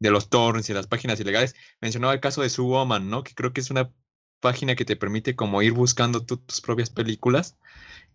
de 0.01 0.11
los 0.11 0.29
torrents 0.29 0.69
y 0.71 0.75
las 0.75 0.89
páginas 0.89 1.21
ilegales, 1.21 1.55
mencionaba 1.81 2.13
el 2.15 2.21
caso 2.21 2.43
de 2.43 2.51
Su 2.51 2.67
Woman, 2.67 3.09
¿no? 3.11 3.23
Que 3.23 3.35
creo 3.35 3.53
que 3.53 3.61
es 3.61 3.71
una 3.71 3.93
página 4.41 4.75
que 4.75 4.85
te 4.85 4.97
permite 4.97 5.37
como 5.37 5.63
ir 5.63 5.73
buscando 5.73 6.25
tus 6.25 6.61
propias 6.61 6.91
películas 6.91 7.57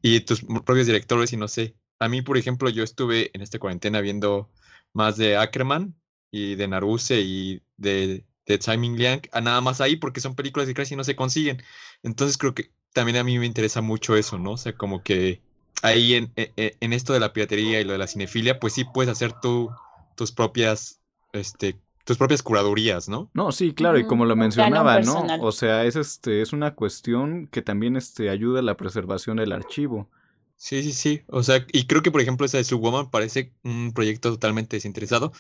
y 0.02 0.20
tus 0.22 0.42
propios 0.44 0.88
directores 0.88 1.32
y 1.34 1.38
no 1.38 1.48
sé. 1.48 1.76
A 2.00 2.10
mí, 2.10 2.22
por 2.22 2.38
ejemplo, 2.38 2.70
yo 2.70 2.84
estuve 2.84 3.32
en 3.34 3.42
esta 3.42 3.60
cuarentena 3.60 4.02
viendo 4.02 4.52
más 4.94 5.18
de 5.18 5.38
Ackerman 5.38 5.96
y 6.32 6.56
de 6.56 6.68
Naruse 6.68 7.22
y 7.22 7.62
de 7.78 8.26
de 8.46 8.58
Timing 8.58 8.98
Liang 8.98 9.22
a 9.32 9.42
nada 9.42 9.62
más 9.62 9.82
ahí 9.82 9.96
porque 9.96 10.22
son 10.22 10.36
películas 10.36 10.68
que 10.68 10.74
casi 10.74 10.96
no 10.96 11.04
se 11.04 11.16
consiguen. 11.16 11.62
Entonces 12.04 12.38
creo 12.38 12.54
que 12.54 12.72
también 12.94 13.18
a 13.18 13.24
mí 13.24 13.38
me 13.40 13.46
interesa 13.46 13.82
mucho 13.82 14.16
eso, 14.16 14.38
¿no? 14.38 14.52
O 14.52 14.58
sea, 14.58 14.74
como 14.74 15.04
que 15.04 15.42
ahí 15.82 16.16
en, 16.16 16.32
e, 16.36 16.52
e, 16.56 16.78
en, 16.80 16.94
esto 16.94 17.14
de 17.14 17.20
la 17.20 17.34
piratería 17.34 17.82
y 17.82 17.84
lo 17.84 17.94
de 17.94 17.98
la 17.98 18.08
cinefilia, 18.08 18.60
pues 18.60 18.74
sí 18.74 18.86
puedes 18.86 19.12
hacer 19.12 19.34
tú 19.42 19.70
tus 20.16 20.32
propias, 20.32 21.02
este, 21.36 21.78
tus 22.06 22.18
propias 22.18 22.44
curadurías, 22.44 23.10
¿no? 23.10 23.30
No, 23.34 23.52
sí, 23.52 23.74
claro, 23.74 23.98
y 23.98 24.06
como 24.06 24.26
lo 24.26 24.36
mencionaba, 24.36 25.00
¿no? 25.02 25.26
O 25.42 25.52
sea, 25.52 25.86
es 25.86 25.96
este, 25.96 26.42
es 26.42 26.54
una 26.54 26.76
cuestión 26.76 27.48
que 27.48 27.62
también 27.62 27.96
este, 27.96 28.30
ayuda 28.30 28.60
a 28.60 28.64
la 28.64 28.78
preservación 28.78 29.38
del 29.38 29.52
archivo. 29.52 30.10
Sí, 30.58 30.84
sí, 30.84 30.94
sí. 30.94 31.22
O 31.28 31.44
sea, 31.44 31.66
y 31.74 31.86
creo 31.86 32.02
que, 32.02 32.12
por 32.12 32.22
ejemplo, 32.22 32.46
esa 32.46 32.58
de 32.58 32.64
Subwoman 32.64 33.10
parece 33.10 33.52
un 33.64 33.92
proyecto 33.94 34.32
totalmente 34.32 34.78
desinteresado. 34.78 35.34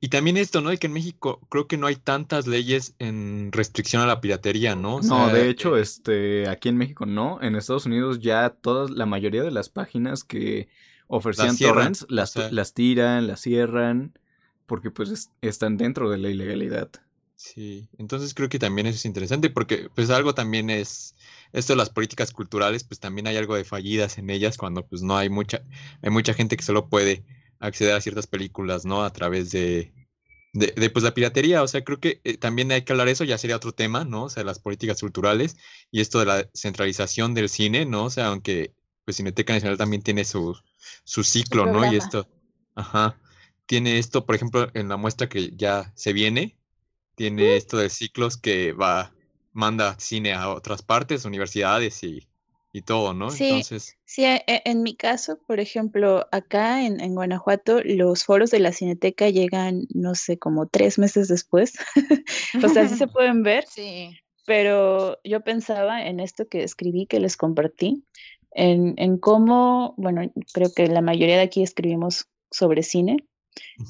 Y 0.00 0.08
también 0.08 0.36
esto, 0.36 0.60
¿no? 0.60 0.70
De 0.70 0.78
que 0.78 0.86
en 0.86 0.94
México 0.94 1.40
creo 1.48 1.66
que 1.66 1.76
no 1.76 1.86
hay 1.86 1.96
tantas 1.96 2.46
leyes 2.46 2.94
en 2.98 3.52
restricción 3.52 4.02
a 4.02 4.06
la 4.06 4.20
piratería, 4.20 4.74
¿no? 4.74 5.00
no, 5.00 5.28
de 5.28 5.48
hecho, 5.48 5.76
eh, 5.76 5.82
este, 5.82 6.48
aquí 6.48 6.68
en 6.68 6.76
México 6.76 7.06
no. 7.06 7.40
En 7.42 7.54
Estados 7.54 7.86
Unidos 7.86 8.20
ya 8.20 8.50
todas, 8.50 8.90
la 8.90 9.06
mayoría 9.06 9.42
de 9.42 9.50
las 9.50 9.68
páginas 9.68 10.24
que 10.24 10.68
ofrecían 11.06 11.56
torrents 11.56 12.06
las, 12.08 12.34
las 12.50 12.72
tiran, 12.72 13.26
las 13.26 13.40
cierran, 13.40 14.18
porque 14.66 14.90
pues 14.90 15.30
están 15.40 15.76
dentro 15.76 16.10
de 16.10 16.18
la 16.18 16.30
ilegalidad. 16.30 16.90
Sí, 17.36 17.88
entonces 17.98 18.34
creo 18.34 18.48
que 18.48 18.58
también 18.58 18.86
eso 18.86 18.96
es 18.96 19.04
interesante 19.04 19.50
porque 19.50 19.88
pues 19.94 20.10
algo 20.10 20.34
también 20.34 20.70
es 20.70 21.16
esto 21.52 21.72
de 21.72 21.78
las 21.78 21.90
políticas 21.90 22.30
culturales, 22.32 22.84
pues 22.84 23.00
también 23.00 23.26
hay 23.26 23.36
algo 23.36 23.56
de 23.56 23.64
fallidas 23.64 24.18
en 24.18 24.30
ellas 24.30 24.56
cuando 24.56 24.86
pues 24.86 25.02
no 25.02 25.16
hay 25.16 25.28
mucha 25.28 25.62
hay 26.02 26.10
mucha 26.10 26.34
gente 26.34 26.56
que 26.56 26.62
solo 26.62 26.88
puede 26.88 27.24
acceder 27.58 27.94
a 27.94 28.00
ciertas 28.00 28.28
películas, 28.28 28.84
¿no? 28.84 29.02
A 29.02 29.12
través 29.12 29.50
de 29.50 29.92
de, 30.52 30.90
pues 30.90 31.02
la 31.02 31.14
piratería, 31.14 31.62
o 31.62 31.68
sea, 31.68 31.82
creo 31.82 31.98
que 31.98 32.20
eh, 32.24 32.36
también 32.36 32.70
hay 32.72 32.82
que 32.82 32.92
hablar 32.92 33.06
de 33.06 33.12
eso, 33.12 33.24
ya 33.24 33.38
sería 33.38 33.56
otro 33.56 33.72
tema, 33.72 34.04
¿no? 34.04 34.24
O 34.24 34.28
sea, 34.28 34.44
las 34.44 34.58
políticas 34.58 35.00
culturales 35.00 35.56
y 35.90 36.00
esto 36.00 36.18
de 36.18 36.26
la 36.26 36.50
centralización 36.52 37.34
del 37.34 37.48
cine, 37.48 37.86
¿no? 37.86 38.04
O 38.04 38.10
sea, 38.10 38.26
aunque 38.26 38.74
pues 39.04 39.16
Cineteca 39.16 39.54
Nacional 39.54 39.78
también 39.78 40.02
tiene 40.02 40.24
su, 40.24 40.56
su 41.04 41.24
ciclo, 41.24 41.66
¿no? 41.66 41.90
Y 41.90 41.96
esto, 41.96 42.28
ajá, 42.74 43.18
tiene 43.66 43.98
esto, 43.98 44.26
por 44.26 44.34
ejemplo, 44.34 44.68
en 44.74 44.88
la 44.88 44.96
muestra 44.96 45.28
que 45.28 45.52
ya 45.56 45.92
se 45.94 46.12
viene, 46.12 46.56
tiene 47.14 47.56
esto 47.56 47.78
de 47.78 47.90
ciclos 47.90 48.36
que 48.36 48.72
va, 48.72 49.12
manda 49.52 49.98
cine 49.98 50.32
a 50.32 50.50
otras 50.50 50.82
partes, 50.82 51.24
universidades 51.24 52.02
y, 52.02 52.28
y 52.72 52.82
todo, 52.82 53.12
¿no? 53.12 53.30
Sí, 53.30 53.48
Entonces... 53.48 53.98
sí, 54.04 54.24
e, 54.24 54.42
e, 54.46 54.62
en 54.64 54.82
mi 54.82 54.96
caso, 54.96 55.38
por 55.46 55.60
ejemplo, 55.60 56.26
acá 56.32 56.84
en, 56.84 57.00
en, 57.00 57.14
Guanajuato, 57.14 57.80
los 57.84 58.24
foros 58.24 58.50
de 58.50 58.60
la 58.60 58.72
Cineteca 58.72 59.28
llegan, 59.28 59.86
no 59.94 60.14
sé, 60.14 60.38
como 60.38 60.66
tres 60.66 60.98
meses 60.98 61.28
después. 61.28 61.74
o 62.64 62.68
sea, 62.68 62.88
sí 62.88 62.96
se 62.96 63.06
pueden 63.08 63.42
ver. 63.42 63.64
Sí. 63.68 64.10
Pero 64.46 65.18
yo 65.22 65.42
pensaba 65.42 66.04
en 66.04 66.18
esto 66.18 66.48
que 66.48 66.64
escribí, 66.64 67.06
que 67.06 67.20
les 67.20 67.36
compartí, 67.36 68.04
en, 68.50 68.94
en 68.96 69.18
cómo, 69.18 69.94
bueno, 69.96 70.30
creo 70.52 70.72
que 70.74 70.88
la 70.88 71.00
mayoría 71.00 71.36
de 71.36 71.42
aquí 71.42 71.62
escribimos 71.62 72.28
sobre 72.50 72.82
cine, 72.82 73.18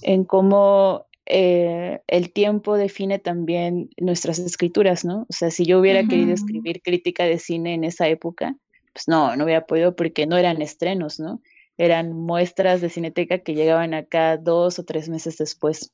en 0.02 0.24
cómo 0.24 1.06
eh, 1.26 2.00
el 2.08 2.32
tiempo 2.32 2.76
define 2.76 3.18
también 3.18 3.90
nuestras 3.96 4.38
escrituras, 4.38 5.04
¿no? 5.04 5.26
O 5.28 5.32
sea, 5.32 5.50
si 5.50 5.64
yo 5.64 5.78
hubiera 5.78 6.04
querido 6.04 6.32
escribir 6.32 6.82
crítica 6.82 7.24
de 7.24 7.38
cine 7.38 7.74
en 7.74 7.84
esa 7.84 8.08
época, 8.08 8.56
pues 8.92 9.08
no, 9.08 9.36
no 9.36 9.44
hubiera 9.44 9.66
podido 9.66 9.94
porque 9.94 10.26
no 10.26 10.36
eran 10.36 10.60
estrenos, 10.62 11.20
¿no? 11.20 11.40
Eran 11.78 12.12
muestras 12.12 12.80
de 12.80 12.90
cineteca 12.90 13.38
que 13.38 13.54
llegaban 13.54 13.94
acá 13.94 14.36
dos 14.36 14.78
o 14.78 14.84
tres 14.84 15.08
meses 15.08 15.38
después. 15.38 15.92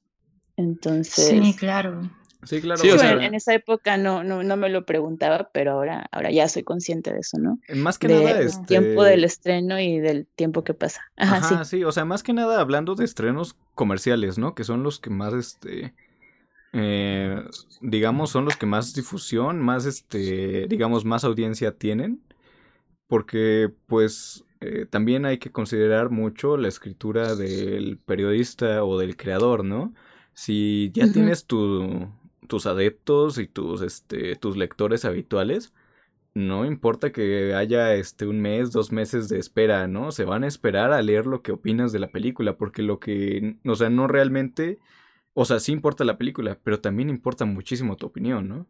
Entonces. 0.57 1.29
Sí, 1.29 1.55
claro. 1.55 2.11
Sí, 2.45 2.61
claro. 2.61 2.83
en 3.21 3.35
esa 3.35 3.53
época 3.53 3.97
no, 3.97 4.23
no, 4.23 4.45
no 4.45 4.57
me 4.57 4.69
lo 4.69 4.87
preguntaba, 4.87 5.51
pero 5.53 5.73
ahora, 5.73 6.07
ahora 6.13 6.31
ya 6.31 6.49
soy 6.49 6.63
consciente 6.63 7.13
de 7.13 7.21
eso, 7.21 7.37
¿no? 7.39 7.59
Más 7.75 7.99
que 7.99 8.09
nada, 8.09 8.41
este... 8.41 8.65
tiempo 8.67 9.03
del 9.03 9.25
estreno 9.25 9.81
y 9.81 9.99
del 9.99 10.27
tiempo 10.37 10.63
que 10.63 10.73
pasa. 10.73 11.01
Ajá, 11.17 11.65
sí. 11.65 11.83
o 11.83 11.91
sea, 11.91 12.05
más 12.05 12.23
que 12.23 12.33
nada 12.33 12.61
hablando 12.61 12.95
de 12.95 13.05
estrenos 13.05 13.57
comerciales, 13.75 14.39
¿no? 14.39 14.55
Que 14.55 14.63
son 14.63 14.85
los 14.85 15.01
que 15.01 15.11
más, 15.11 15.35
este, 15.35 15.95
eh, 16.73 17.43
digamos, 17.81 18.31
son 18.31 18.45
los 18.45 18.57
que 18.57 18.67
más 18.67 18.95
difusión, 18.95 19.59
más, 19.59 19.85
este, 19.85 20.69
digamos, 20.69 21.05
más 21.05 21.25
audiencia 21.25 21.73
tienen, 21.77 22.23
porque, 23.09 23.73
pues, 23.87 24.45
eh, 24.61 24.87
también 24.89 25.25
hay 25.27 25.39
que 25.39 25.51
considerar 25.51 26.11
mucho 26.11 26.57
la 26.57 26.69
escritura 26.69 27.35
del 27.35 27.99
periodista 27.99 28.85
o 28.85 28.97
del 28.97 29.17
creador, 29.17 29.65
¿no? 29.65 29.93
Si 30.35 30.93
ya 30.95 31.11
tienes 31.13 31.47
tu, 31.47 32.09
tus 32.49 32.67
adeptos 32.67 33.39
y 33.39 33.47
tus, 33.47 33.83
este, 33.83 34.35
tus 34.37 34.57
lectores 34.57 35.05
habituales, 35.05 35.73
no 36.35 36.65
importa 36.65 37.11
que 37.11 37.55
haya 37.55 37.95
este 37.95 38.27
un 38.27 38.41
mes, 38.41 38.71
dos 38.71 38.93
meses 38.93 39.29
de 39.29 39.39
espera, 39.39 39.87
¿no? 39.89 40.13
Se 40.13 40.25
van 40.25 40.45
a 40.45 40.47
esperar 40.47 40.93
a 40.93 41.03
leer 41.03 41.27
lo 41.27 41.43
que 41.43 41.53
opinas 41.53 41.93
de 41.93 41.99
la 41.99 42.09
película, 42.09 42.57
porque 42.57 42.83
lo 42.83 43.01
que, 43.01 43.57
o 43.65 43.75
sea, 43.75 43.91
no 43.91 44.07
realmente, 44.07 44.79
o 45.35 45.45
sea, 45.45 45.59
sí 45.61 45.73
importa 45.73 46.05
la 46.05 46.19
película, 46.19 46.59
pero 46.63 46.81
también 46.81 47.11
importa 47.11 47.45
muchísimo 47.45 47.97
tu 47.97 48.07
opinión, 48.07 48.49
¿no? 48.49 48.67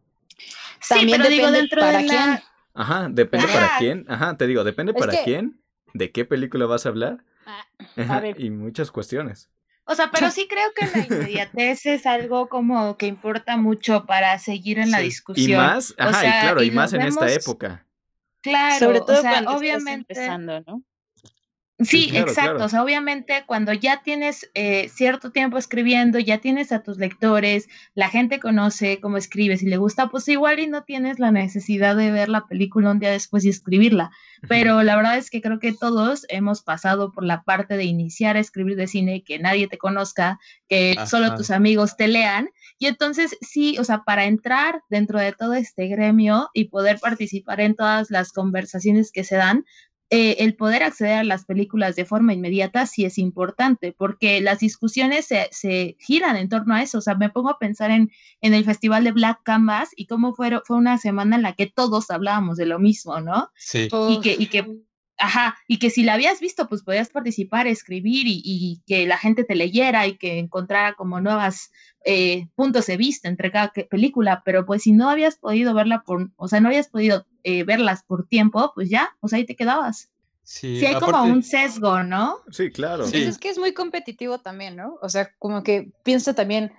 Sí, 0.81 1.07
pero 1.11 1.29
digo 1.29 1.51
dentro 1.51 1.85
de 1.85 2.05
la... 2.05 2.43
Ajá, 2.75 3.09
depende 3.11 3.49
para 3.49 3.77
quién, 3.79 4.05
ajá, 4.09 4.37
te 4.37 4.47
digo, 4.47 4.63
depende 4.63 4.95
para 4.95 5.25
quién, 5.25 5.61
de 5.95 6.13
qué 6.13 6.25
película 6.25 6.67
vas 6.67 6.87
a 6.87 6.91
hablar, 6.91 7.25
ah, 7.47 7.67
y 8.39 8.51
muchas 8.51 8.91
cuestiones. 8.91 9.51
O 9.89 9.95
sea, 9.95 10.11
pero 10.11 10.31
sí 10.31 10.47
creo 10.49 10.73
que 10.75 10.87
la 10.87 11.07
inmediatez 11.07 11.87
es 11.87 12.07
algo 12.07 12.49
como 12.49 12.97
que 12.97 13.07
importa 13.07 13.57
mucho 13.57 14.05
para 14.05 14.39
seguir 14.39 14.79
en 14.79 14.91
la 14.91 14.99
discusión. 14.99 15.51
Y 15.51 15.55
más, 15.55 15.95
ajá, 15.97 16.27
y 16.27 16.31
claro, 16.43 16.63
y, 16.63 16.71
más 16.71 16.93
en 16.93 17.03
esta 17.03 17.31
época. 17.33 17.87
Claro, 18.43 18.79
Sobre 18.79 19.01
todo 19.01 19.19
o 19.19 19.23
sea, 19.23 19.45
obviamente. 19.49 20.15
¿no? 20.39 20.83
Sí, 21.81 22.11
exacto. 22.13 22.65
O 22.65 22.69
sea, 22.69 22.83
obviamente 22.83 23.45
cuando 23.47 23.73
ya 23.73 24.03
tienes 24.03 24.51
eh, 24.55 24.89
cierto 24.93 25.31
tiempo 25.31 25.59
escribiendo, 25.59 26.19
ya 26.19 26.39
tienes 26.39 26.73
a 26.73 26.83
tus 26.83 26.99
lectores, 26.99 27.69
la 27.95 28.09
gente 28.09 28.41
conoce 28.41 28.99
cómo 29.01 29.17
escribes 29.17 29.63
y 29.63 29.67
le 29.67 29.77
gusta, 29.77 30.09
pues 30.09 30.27
igual 30.27 30.59
y 30.59 30.67
no 30.67 30.83
tienes 30.83 31.21
la 31.21 31.31
necesidad 31.31 31.95
de 31.95 32.11
ver 32.11 32.29
la 32.31 32.47
película 32.47 32.91
un 32.91 32.99
día 32.99 33.13
después 33.13 33.45
y 33.45 33.51
escribirla. 33.51 34.11
Pero 34.49 34.83
la 34.83 34.97
verdad 34.97 35.19
es 35.19 35.31
que 35.31 35.41
creo 35.41 35.61
que 35.61 35.73
todos 35.73 36.27
hemos 36.29 36.63
pasado 36.63 37.13
por 37.13 37.25
la 37.25 37.43
parte 37.43 37.77
de 37.77 37.85
iniciar 37.85 38.37
a 38.37 38.41
escribir 38.41 38.77
de 38.77 38.89
cine, 38.89 39.23
que 39.23 39.39
nadie 39.39 39.69
te 39.69 39.79
conozca, 39.79 40.41
que 40.69 40.97
solo 41.07 41.37
tus 41.37 41.53
amigos 41.53 41.97
te 41.97 42.09
lean. 42.09 42.51
Y 42.81 42.87
entonces 42.87 43.37
sí, 43.41 43.77
o 43.79 43.85
sea, 43.85 44.05
para 44.05 44.25
entrar 44.25 44.83
dentro 44.89 45.19
de 45.19 45.33
todo 45.33 45.55
este 45.55 45.87
gremio 45.87 46.51
y 46.55 46.65
poder 46.65 46.99
participar 47.01 47.61
en 47.61 47.75
todas 47.75 48.11
las 48.11 48.33
conversaciones 48.33 49.11
que 49.11 49.25
se 49.25 49.37
dan, 49.37 49.65
eh, 50.11 50.37
el 50.41 50.57
poder 50.57 50.83
acceder 50.83 51.19
a 51.19 51.25
las 51.25 51.45
películas 51.45 51.95
de 51.95 52.07
forma 52.07 52.33
inmediata 52.33 52.87
sí 52.87 53.05
es 53.05 53.19
importante, 53.19 53.93
porque 53.93 54.41
las 54.41 54.61
discusiones 54.61 55.27
se, 55.27 55.97
giran 56.01 56.37
en 56.37 56.49
torno 56.49 56.75
a 56.75 56.83
eso. 56.83 56.99
O 56.99 57.01
sea, 57.03 57.15
me 57.15 57.29
pongo 57.29 57.51
a 57.51 57.59
pensar 57.59 57.91
en, 57.91 58.11
en 58.41 58.55
el 58.55 58.65
Festival 58.65 59.05
de 59.05 59.13
Black 59.13 59.41
Canvas 59.43 59.91
y 59.97 60.07
cómo 60.07 60.35
fue, 60.35 60.61
fue 60.65 60.77
una 60.77 60.97
semana 60.97 61.37
en 61.37 61.43
la 61.43 61.53
que 61.53 61.67
todos 61.67 62.11
hablábamos 62.11 62.57
de 62.57 62.67
lo 62.67 62.79
mismo, 62.79 63.21
¿no? 63.21 63.51
Sí. 63.55 63.89
Y 64.09 64.21
que, 64.21 64.37
y 64.39 64.47
que 64.47 64.81
ajá, 65.19 65.57
y 65.67 65.79
que 65.79 65.91
si 65.91 66.03
la 66.03 66.15
habías 66.15 66.41
visto, 66.41 66.69
pues 66.69 66.83
podías 66.83 67.11
participar, 67.11 67.67
escribir 67.67 68.25
y, 68.27 68.81
que 68.87 69.07
la 69.07 69.19
gente 69.19 69.45
te 69.45 69.55
leyera 69.55 70.07
y 70.07 70.17
que 70.17 70.39
encontrara 70.39 70.95
como 70.95 71.21
nuevas 71.21 71.71
eh, 72.05 72.49
puntos 72.55 72.87
de 72.87 72.97
vista 72.97 73.29
entre 73.29 73.51
cada 73.51 73.73
película, 73.91 74.43
pero 74.45 74.65
pues 74.65 74.83
si 74.83 74.93
no 74.93 75.11
habías 75.11 75.37
podido 75.37 75.75
verla 75.75 76.03
por, 76.03 76.31
o 76.37 76.49
sea, 76.49 76.61
no 76.61 76.69
habías 76.69 76.89
podido 76.89 77.27
eh, 77.43 77.65
verlas 77.65 78.03
por 78.05 78.27
tiempo, 78.27 78.73
pues 78.75 78.89
ya, 78.89 79.11
o 79.21 79.29
sea, 79.29 79.39
ahí 79.39 79.45
te 79.45 79.57
quedabas. 79.57 80.11
Sí, 80.45 80.85
hay 80.87 80.95
como 80.95 81.25
un 81.25 81.43
sesgo, 81.43 82.03
¿no? 82.05 82.39
Sí, 82.51 82.71
claro. 82.71 83.07
Sí. 83.07 83.23
Es 83.23 83.37
que 83.37 83.51
es 83.51 83.59
muy 83.59 83.75
competitivo 83.75 84.39
también, 84.39 84.77
¿no? 84.77 84.99
O 85.03 85.11
sea, 85.11 85.31
como 85.39 85.63
que 85.63 85.93
piensa 86.05 86.35
también, 86.35 86.73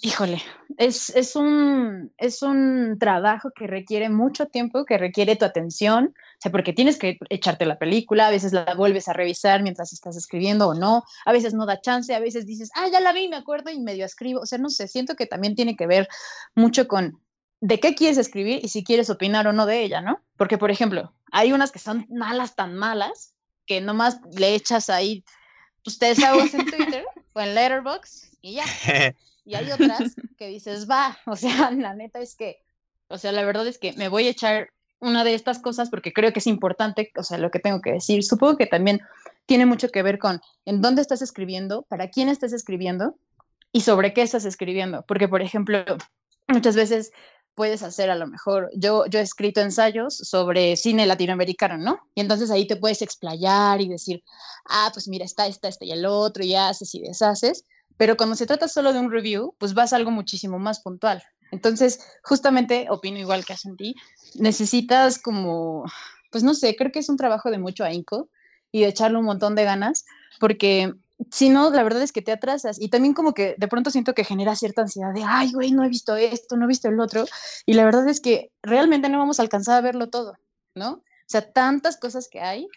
híjole, 0.00 0.42
es, 0.76 1.10
es, 1.10 1.36
un, 1.36 2.12
es 2.18 2.42
un 2.42 2.96
trabajo 2.98 3.50
que 3.54 3.66
requiere 3.66 4.08
mucho 4.08 4.46
tiempo, 4.46 4.84
que 4.84 4.98
requiere 4.98 5.36
tu 5.36 5.44
atención, 5.44 6.14
o 6.16 6.40
sea, 6.40 6.52
porque 6.52 6.72
tienes 6.72 6.98
que 6.98 7.18
echarte 7.30 7.64
la 7.64 7.78
película, 7.78 8.26
a 8.26 8.30
veces 8.30 8.52
la 8.52 8.74
vuelves 8.74 9.08
a 9.08 9.12
revisar 9.12 9.62
mientras 9.62 9.92
estás 9.92 10.16
escribiendo 10.16 10.68
o 10.68 10.74
no, 10.74 11.04
a 11.24 11.32
veces 11.32 11.54
no 11.54 11.66
da 11.66 11.80
chance, 11.80 12.14
a 12.14 12.20
veces 12.20 12.46
dices, 12.46 12.70
ah, 12.74 12.88
ya 12.92 13.00
la 13.00 13.12
vi, 13.12 13.28
me 13.28 13.36
acuerdo 13.36 13.70
y 13.70 13.80
medio 13.80 14.04
escribo, 14.04 14.40
o 14.40 14.46
sea, 14.46 14.58
no 14.58 14.68
sé, 14.68 14.88
siento 14.88 15.14
que 15.14 15.26
también 15.26 15.54
tiene 15.54 15.76
que 15.76 15.86
ver 15.86 16.08
mucho 16.54 16.88
con 16.88 17.20
de 17.60 17.80
qué 17.80 17.94
quieres 17.94 18.18
escribir 18.18 18.60
y 18.62 18.68
si 18.68 18.84
quieres 18.84 19.08
opinar 19.08 19.46
o 19.46 19.54
no 19.54 19.64
de 19.64 19.82
ella, 19.82 20.02
¿no? 20.02 20.20
Porque, 20.36 20.58
por 20.58 20.70
ejemplo, 20.70 21.14
hay 21.32 21.52
unas 21.52 21.72
que 21.72 21.78
son 21.78 22.06
malas, 22.10 22.56
tan 22.56 22.74
malas, 22.74 23.32
que 23.64 23.80
nomás 23.80 24.20
le 24.36 24.54
echas 24.54 24.90
ahí 24.90 25.24
ustedes 25.86 26.18
desahogos 26.18 26.52
en 26.52 26.66
Twitter 26.70 27.06
o 27.32 27.40
en 27.40 27.54
Letterboxd 27.54 28.34
y 28.42 28.54
ya. 28.56 28.64
Y 29.44 29.54
hay 29.54 29.70
otras 29.70 30.14
que 30.38 30.48
dices, 30.48 30.88
va, 30.88 31.18
o 31.26 31.36
sea, 31.36 31.70
la 31.70 31.94
neta 31.94 32.20
es 32.20 32.34
que, 32.34 32.62
o 33.08 33.18
sea, 33.18 33.32
la 33.32 33.44
verdad 33.44 33.66
es 33.66 33.78
que 33.78 33.92
me 33.92 34.08
voy 34.08 34.26
a 34.26 34.30
echar 34.30 34.70
una 35.00 35.24
de 35.24 35.34
estas 35.34 35.58
cosas 35.58 35.90
porque 35.90 36.12
creo 36.12 36.32
que 36.32 36.38
es 36.38 36.46
importante, 36.46 37.12
o 37.16 37.22
sea, 37.22 37.38
lo 37.38 37.50
que 37.50 37.58
tengo 37.58 37.80
que 37.80 37.92
decir. 37.92 38.24
Supongo 38.24 38.56
que 38.56 38.66
también 38.66 39.00
tiene 39.46 39.66
mucho 39.66 39.88
que 39.90 40.02
ver 40.02 40.18
con 40.18 40.40
en 40.64 40.80
dónde 40.80 41.02
estás 41.02 41.20
escribiendo, 41.20 41.82
para 41.82 42.08
quién 42.08 42.28
estás 42.28 42.52
escribiendo 42.52 43.16
y 43.72 43.82
sobre 43.82 44.14
qué 44.14 44.22
estás 44.22 44.46
escribiendo. 44.46 45.04
Porque, 45.06 45.28
por 45.28 45.42
ejemplo, 45.42 45.84
muchas 46.48 46.74
veces 46.74 47.12
puedes 47.54 47.82
hacer 47.82 48.10
a 48.10 48.16
lo 48.16 48.26
mejor, 48.26 48.70
yo, 48.74 49.06
yo 49.06 49.20
he 49.20 49.22
escrito 49.22 49.60
ensayos 49.60 50.16
sobre 50.16 50.76
cine 50.76 51.06
latinoamericano, 51.06 51.78
¿no? 51.78 52.00
Y 52.14 52.20
entonces 52.20 52.50
ahí 52.50 52.66
te 52.66 52.76
puedes 52.76 53.00
explayar 53.02 53.80
y 53.80 53.88
decir, 53.88 54.24
ah, 54.68 54.90
pues 54.92 55.06
mira, 55.06 55.24
está, 55.24 55.46
está, 55.46 55.68
este 55.68 55.86
y 55.86 55.92
el 55.92 56.06
otro, 56.06 56.44
y 56.44 56.54
haces 56.54 56.94
y 56.94 57.00
deshaces. 57.00 57.64
Pero 57.96 58.16
cuando 58.16 58.36
se 58.36 58.46
trata 58.46 58.68
solo 58.68 58.92
de 58.92 59.00
un 59.00 59.10
review, 59.10 59.54
pues 59.58 59.74
vas 59.74 59.92
a 59.92 59.96
algo 59.96 60.10
muchísimo 60.10 60.58
más 60.58 60.80
puntual. 60.80 61.22
Entonces, 61.50 62.00
justamente, 62.22 62.86
opino 62.90 63.18
igual 63.18 63.44
que 63.44 63.52
a 63.52 63.56
ti, 63.76 63.94
necesitas 64.34 65.18
como, 65.18 65.84
pues 66.30 66.42
no 66.42 66.54
sé, 66.54 66.74
creo 66.74 66.90
que 66.90 66.98
es 66.98 67.08
un 67.08 67.16
trabajo 67.16 67.50
de 67.50 67.58
mucho 67.58 67.84
ahínco 67.84 68.28
y 68.72 68.80
de 68.80 68.88
echarle 68.88 69.18
un 69.18 69.24
montón 69.24 69.54
de 69.54 69.64
ganas, 69.64 70.04
porque 70.40 70.92
si 71.30 71.48
no, 71.48 71.70
la 71.70 71.84
verdad 71.84 72.02
es 72.02 72.10
que 72.10 72.22
te 72.22 72.32
atrasas 72.32 72.80
y 72.80 72.88
también 72.88 73.14
como 73.14 73.34
que 73.34 73.54
de 73.56 73.68
pronto 73.68 73.90
siento 73.90 74.14
que 74.14 74.24
genera 74.24 74.56
cierta 74.56 74.82
ansiedad 74.82 75.14
de, 75.14 75.22
ay, 75.24 75.52
güey, 75.52 75.70
no 75.70 75.84
he 75.84 75.88
visto 75.88 76.16
esto, 76.16 76.56
no 76.56 76.64
he 76.64 76.68
visto 76.68 76.88
el 76.88 76.98
otro, 76.98 77.24
y 77.66 77.74
la 77.74 77.84
verdad 77.84 78.08
es 78.08 78.20
que 78.20 78.50
realmente 78.62 79.08
no 79.08 79.18
vamos 79.18 79.38
a 79.38 79.42
alcanzar 79.42 79.76
a 79.76 79.80
verlo 79.80 80.10
todo, 80.10 80.34
¿no? 80.74 81.02
O 81.26 81.26
sea, 81.26 81.40
tantas 81.40 81.96
cosas 81.96 82.28
que 82.28 82.40
hay. 82.40 82.68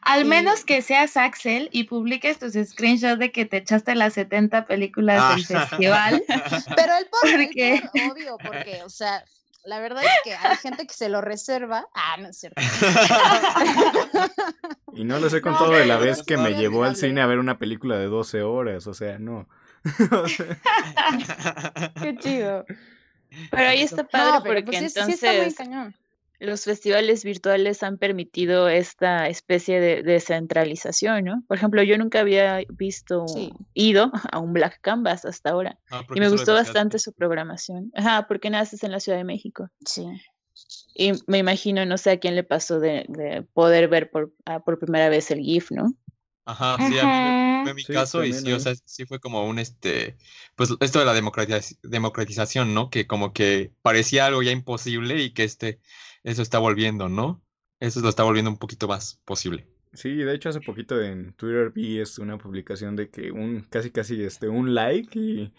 Al 0.00 0.26
menos 0.26 0.64
que 0.64 0.80
seas 0.80 1.16
Axel 1.16 1.68
y 1.72 1.82
publiques 1.84 2.38
tus 2.38 2.52
screenshots 2.52 3.18
de 3.18 3.32
que 3.32 3.46
te 3.46 3.56
echaste 3.56 3.96
las 3.96 4.12
70 4.14 4.66
películas 4.66 5.34
del 5.34 5.44
ah. 5.56 5.66
festival. 5.66 6.22
Pero 6.76 6.92
el 6.96 7.08
porque... 7.10 7.82
obvio, 8.08 8.36
porque, 8.38 8.84
o 8.84 8.88
sea, 8.88 9.24
la 9.64 9.80
verdad 9.80 10.04
es 10.04 10.10
que 10.22 10.34
hay 10.34 10.56
gente 10.58 10.86
que 10.86 10.94
se 10.94 11.08
lo 11.08 11.20
reserva. 11.20 11.88
Ah, 11.94 12.16
no 12.20 12.28
es 12.28 12.38
cierto. 12.38 12.62
y 14.94 15.02
no 15.02 15.18
les 15.18 15.34
he 15.34 15.40
contado 15.40 15.72
de 15.72 15.86
la 15.86 15.96
vez 15.96 16.22
que 16.22 16.36
me 16.36 16.54
llevó 16.54 16.84
al 16.84 16.94
cine 16.94 17.22
a 17.22 17.26
ver 17.26 17.40
una 17.40 17.58
película 17.58 17.98
de 17.98 18.06
12 18.06 18.42
horas, 18.42 18.86
o 18.86 18.94
sea, 18.94 19.18
no. 19.18 19.48
Qué 22.00 22.16
chido. 22.18 22.64
Pero 23.50 23.68
ahí 23.68 23.82
está 23.82 24.04
padre 24.04 24.42
porque 24.46 24.62
pues 24.62 24.94
entonces... 24.94 25.18
Sí 25.18 25.26
está 25.26 25.42
muy 25.42 25.52
cañón 25.52 25.92
los 26.38 26.64
festivales 26.64 27.24
virtuales 27.24 27.82
han 27.82 27.98
permitido 27.98 28.68
esta 28.68 29.28
especie 29.28 29.80
de 29.80 30.02
descentralización, 30.02 31.24
¿no? 31.24 31.42
Por 31.48 31.56
ejemplo, 31.56 31.82
yo 31.82 31.96
nunca 31.98 32.20
había 32.20 32.62
visto, 32.70 33.26
ido 33.74 34.10
a 34.32 34.38
un 34.38 34.52
Black 34.52 34.80
Canvas 34.80 35.24
hasta 35.24 35.50
ahora. 35.50 35.78
Ah, 35.90 36.04
y 36.14 36.20
me 36.20 36.28
gustó 36.28 36.54
bastante 36.54 36.98
su 36.98 37.12
programación. 37.12 37.90
Ajá, 37.94 38.26
porque 38.28 38.50
naces 38.50 38.82
en 38.84 38.92
la 38.92 39.00
Ciudad 39.00 39.18
de 39.18 39.24
México. 39.24 39.68
Sí. 39.84 40.06
Y 40.94 41.12
me 41.26 41.38
imagino, 41.38 41.84
no 41.84 41.98
sé 41.98 42.12
a 42.12 42.18
quién 42.18 42.34
le 42.34 42.44
pasó 42.44 42.80
de, 42.80 43.46
poder 43.52 43.88
ver 43.88 44.10
por, 44.10 44.32
ah, 44.46 44.60
por 44.60 44.78
primera 44.78 45.08
vez 45.08 45.30
el 45.30 45.40
GIF, 45.40 45.70
¿no? 45.70 45.94
Ajá, 46.46 46.76
sí, 46.78 46.96
a 46.98 47.58
mí 47.58 47.64
fue 47.64 47.74
mi 47.74 47.84
caso 47.84 48.24
y 48.24 48.32
sí, 48.32 48.52
o 48.52 48.60
sea, 48.60 48.74
sí 48.84 49.04
fue 49.04 49.18
como 49.18 49.44
un, 49.44 49.58
este, 49.58 50.16
pues 50.54 50.70
esto 50.78 51.00
de 51.00 51.04
la 51.04 51.12
democratización, 51.82 52.72
¿no? 52.72 52.88
Que 52.88 53.08
como 53.08 53.32
que 53.32 53.72
parecía 53.82 54.26
algo 54.26 54.42
ya 54.44 54.52
imposible 54.52 55.20
y 55.20 55.34
que 55.34 55.42
este, 55.42 55.80
eso 56.26 56.42
está 56.42 56.58
volviendo, 56.58 57.08
¿no? 57.08 57.40
Eso 57.78 58.00
lo 58.00 58.08
está 58.08 58.24
volviendo 58.24 58.50
un 58.50 58.58
poquito 58.58 58.88
más 58.88 59.20
posible. 59.24 59.64
Sí, 59.92 60.12
de 60.16 60.34
hecho 60.34 60.48
hace 60.48 60.60
poquito 60.60 61.00
en 61.00 61.32
Twitter 61.34 61.70
vi 61.70 62.00
es 62.00 62.18
una 62.18 62.36
publicación 62.36 62.96
de 62.96 63.08
que 63.10 63.30
un 63.30 63.60
casi 63.70 63.90
casi 63.90 64.22
este 64.22 64.48
un 64.48 64.74
like 64.74 65.16
y, 65.16 65.54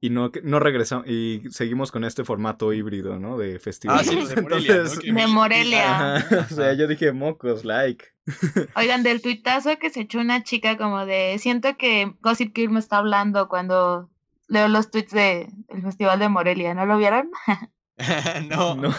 y 0.00 0.08
no 0.08 0.32
no 0.42 0.60
regresamos 0.60 1.06
y 1.06 1.42
seguimos 1.50 1.92
con 1.92 2.04
este 2.04 2.24
formato 2.24 2.72
híbrido, 2.72 3.18
¿no? 3.18 3.36
De 3.36 3.58
festival. 3.58 3.98
Ah, 4.00 4.04
sí, 4.04 4.16
de 4.16 4.40
Morelia. 4.40 4.82
De 5.04 5.26
Morelia. 5.26 6.26
o 6.50 6.54
sea, 6.54 6.72
yo 6.72 6.88
dije 6.88 7.12
mocos, 7.12 7.66
like. 7.66 8.06
Oigan, 8.76 9.02
del 9.02 9.20
tuitazo 9.20 9.78
que 9.78 9.90
se 9.90 10.00
echó 10.00 10.20
una 10.20 10.42
chica 10.42 10.78
como 10.78 11.04
de 11.04 11.36
siento 11.38 11.76
que 11.76 12.14
Gossip 12.22 12.56
Girl 12.56 12.72
me 12.72 12.80
está 12.80 12.96
hablando 12.96 13.46
cuando 13.48 14.10
leo 14.48 14.68
los 14.68 14.90
tweets 14.90 15.12
de 15.12 15.48
el 15.68 15.82
Festival 15.82 16.18
de 16.18 16.30
Morelia, 16.30 16.72
¿no 16.72 16.86
lo 16.86 16.96
vieron? 16.96 17.30
no. 18.48 18.76
No. 18.76 18.94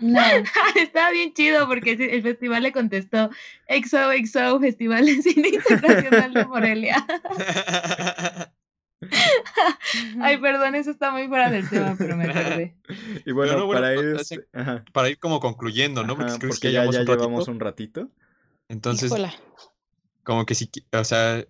no. 0.00 0.20
Estaba 0.76 1.10
bien 1.10 1.32
chido 1.34 1.66
porque 1.66 1.92
el 1.92 2.22
festival 2.22 2.62
le 2.62 2.72
contestó 2.72 3.30
EXO, 3.66 4.12
EXO, 4.12 4.60
Festival 4.60 5.06
de 5.06 5.22
Cine 5.22 5.48
Internacional 5.48 6.34
de 6.34 6.44
Morelia. 6.46 7.06
Ay, 10.20 10.38
perdón, 10.38 10.74
eso 10.74 10.90
está 10.90 11.10
muy 11.10 11.28
fuera 11.28 11.50
del 11.50 11.68
tema, 11.68 11.94
pero 11.98 12.16
me 12.16 12.24
acordé. 12.24 12.74
Y 13.24 13.32
bueno, 13.32 13.68
para, 13.68 13.94
ir, 13.94 14.16
este, 14.18 14.46
para 14.92 15.08
ir 15.10 15.18
como 15.18 15.40
concluyendo, 15.40 16.04
¿no? 16.04 16.16
Porque, 16.16 16.72
ya, 16.72 16.90
ya 16.90 17.02
llevamos 17.02 17.48
un 17.48 17.60
ratito. 17.60 18.08
Entonces, 18.68 19.12
como 20.24 20.44
que 20.44 20.54
si, 20.54 20.70
o 20.92 21.04
sea, 21.04 21.44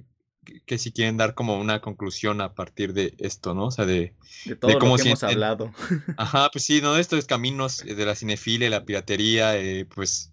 que 0.67 0.79
si 0.79 0.93
quieren 0.93 1.17
dar 1.17 1.35
como 1.35 1.59
una 1.59 1.81
conclusión 1.81 2.41
a 2.41 2.55
partir 2.55 2.93
de 2.93 3.15
esto, 3.19 3.55
¿no? 3.55 3.67
O 3.67 3.71
sea, 3.71 3.87
de, 3.87 4.15
de 4.45 4.57
todo 4.57 4.79
cómo 4.79 4.97
lo 4.97 5.03
que 5.03 5.09
hemos 5.09 5.23
hablado. 5.23 5.73
Ajá, 6.17 6.51
pues 6.53 6.65
sí, 6.65 6.81
¿no? 6.81 6.97
Estos 6.97 7.27
caminos 7.27 7.79
de 7.79 8.07
la 8.07 8.15
cinefilia, 8.15 8.71
la 8.71 8.85
piratería, 8.85 9.57
eh, 9.57 9.87
pues 9.87 10.33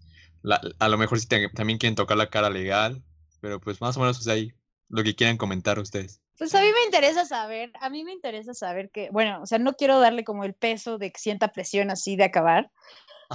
a 0.80 0.90
lo 0.90 0.98
mejor 0.98 1.20
sí 1.20 1.28
también 1.28 1.80
quieren 1.80 1.96
tocar 1.96 2.18
la 2.18 2.30
cara 2.30 2.50
legal, 2.50 3.02
pero 3.42 3.60
pues 3.60 3.82
más 3.82 3.98
o 3.98 4.00
menos 4.00 4.18
pues 4.18 4.28
ahí 4.28 4.54
lo 4.90 5.04
que 5.04 5.16
quieran 5.16 5.38
comentar 5.38 5.80
ustedes. 5.80 6.22
Pues 6.38 6.54
a 6.54 6.62
mí 6.62 6.68
me 6.68 6.84
interesa 6.86 7.26
saber, 7.26 7.72
a 7.80 7.90
mí 7.90 8.04
me 8.04 8.12
interesa 8.12 8.54
saber 8.54 8.90
que, 8.90 9.10
bueno, 9.12 9.42
o 9.42 9.46
sea, 9.46 9.58
no 9.58 9.74
quiero 9.74 10.00
darle 10.00 10.26
como 10.26 10.44
el 10.44 10.54
peso 10.54 10.98
de 10.98 11.12
que 11.12 11.20
sienta 11.20 11.54
presión 11.54 11.92
así 11.92 12.18
de 12.18 12.26
acabar, 12.26 12.72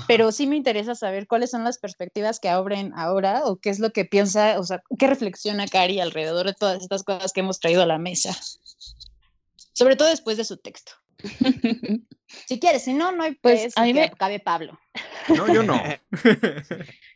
pero 0.07 0.33
sí 0.33 0.47
me 0.47 0.57
interesa 0.57 0.95
saber 0.95 1.27
cuáles 1.27 1.51
son 1.51 1.65
las 1.65 1.79
perspectivas 1.79 2.41
que 2.41 2.49
abren 2.49 2.93
ahora 2.95 3.43
o 3.45 3.57
qué 3.57 3.71
es 3.71 3.79
lo 3.79 3.91
que 3.91 4.05
piensa, 4.05 4.59
o 4.59 4.65
sea, 4.65 4.83
qué 4.99 5.07
reflexiona 5.07 5.67
Cari 5.67 6.01
alrededor 6.01 6.47
de 6.47 6.55
todas 6.55 6.83
estas 6.83 7.03
cosas 7.03 7.33
que 7.33 7.41
hemos 7.41 7.61
traído 7.61 7.83
a 7.83 7.87
la 7.87 7.99
mesa. 7.99 8.37
Sobre 9.73 9.97
todo 9.97 10.09
después 10.09 10.37
de 10.37 10.45
su 10.45 10.57
texto. 10.57 10.93
si 12.47 12.59
quieres, 12.59 12.85
si 12.85 12.95
no, 12.95 13.13
no 13.13 13.25
hay 13.25 13.35
pues, 13.35 13.77
a 13.77 13.85
mí 13.85 13.95
me 13.95 14.11
cabe 14.11 14.41
Pablo. 14.41 14.79
No, 15.29 15.53
yo 15.53 15.63
no. 15.63 15.81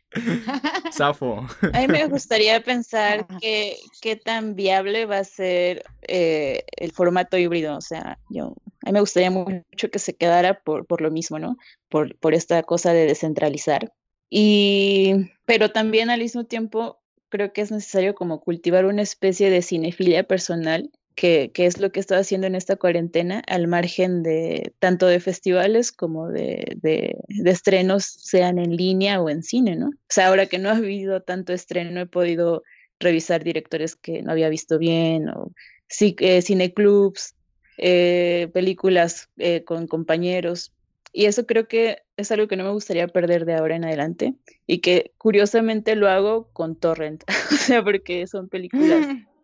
Safo. 0.91 1.45
A 1.73 1.79
mí 1.81 1.87
me 1.87 2.07
gustaría 2.07 2.61
pensar 2.61 3.27
que 3.39 3.77
qué 4.01 4.15
tan 4.15 4.55
viable 4.55 5.05
va 5.05 5.19
a 5.19 5.23
ser 5.23 5.83
eh, 6.07 6.63
el 6.77 6.91
formato 6.91 7.37
híbrido. 7.37 7.77
O 7.77 7.81
sea, 7.81 8.17
yo 8.29 8.53
a 8.83 8.87
mí 8.87 8.93
me 8.93 8.99
gustaría 8.99 9.31
mucho 9.31 9.89
que 9.91 9.99
se 9.99 10.15
quedara 10.15 10.59
por, 10.61 10.85
por 10.85 11.01
lo 11.01 11.11
mismo, 11.11 11.39
¿no? 11.39 11.57
Por, 11.89 12.17
por 12.17 12.33
esta 12.33 12.61
cosa 12.63 12.93
de 12.93 13.05
descentralizar. 13.05 13.91
Y, 14.29 15.31
pero 15.45 15.71
también 15.71 16.09
al 16.09 16.19
mismo 16.19 16.45
tiempo 16.45 16.99
creo 17.29 17.53
que 17.53 17.61
es 17.61 17.71
necesario 17.71 18.15
como 18.15 18.39
cultivar 18.39 18.85
una 18.85 19.01
especie 19.01 19.49
de 19.49 19.61
cinefilia 19.61 20.23
personal 20.23 20.91
que, 21.15 21.51
es 21.55 21.79
lo 21.79 21.91
que 21.91 22.01
estoy 22.01 22.17
haciendo 22.17 22.47
en 22.47 22.55
esta 22.55 22.75
cuarentena, 22.75 23.41
al 23.47 23.67
margen 23.67 24.21
de 24.21 24.73
tanto 24.79 25.07
de 25.07 25.19
festivales 25.19 25.91
como 25.91 26.29
de, 26.29 26.77
de, 26.81 27.17
estrenos, 27.45 28.03
sean 28.03 28.59
en 28.59 28.75
línea 28.75 29.21
o 29.21 29.29
en 29.29 29.41
cine, 29.41 29.75
¿no? 29.75 29.87
O 29.87 30.09
sea, 30.09 30.27
ahora 30.27 30.45
que 30.45 30.59
no 30.59 30.69
ha 30.69 30.75
habido 30.75 31.21
tanto 31.21 31.53
estreno, 31.53 32.01
he 32.01 32.05
podido 32.05 32.63
revisar 32.99 33.43
directores 33.43 33.95
que 33.95 34.21
no 34.21 34.31
había 34.31 34.49
visto 34.49 34.77
bien, 34.77 35.29
o 35.29 35.51
eh, 35.99 36.41
cineclubs, 36.41 37.35
eh, 37.77 38.49
películas 38.53 39.29
eh, 39.37 39.63
con 39.63 39.87
compañeros. 39.87 40.73
Y 41.13 41.25
eso 41.25 41.45
creo 41.45 41.67
que 41.69 41.99
es 42.17 42.31
algo 42.31 42.47
que 42.49 42.57
no 42.57 42.65
me 42.65 42.71
gustaría 42.71 43.07
perder 43.07 43.45
de 43.45 43.55
ahora 43.55 43.77
en 43.77 43.85
adelante 43.85 44.35
y 44.67 44.79
que 44.79 45.13
curiosamente 45.17 45.95
lo 45.95 46.09
hago 46.09 46.49
con 46.51 46.75
torrent, 46.75 47.23
o 47.51 47.55
sea, 47.55 47.83
porque 47.83 48.27
son 48.27 48.49
películas 48.49 49.07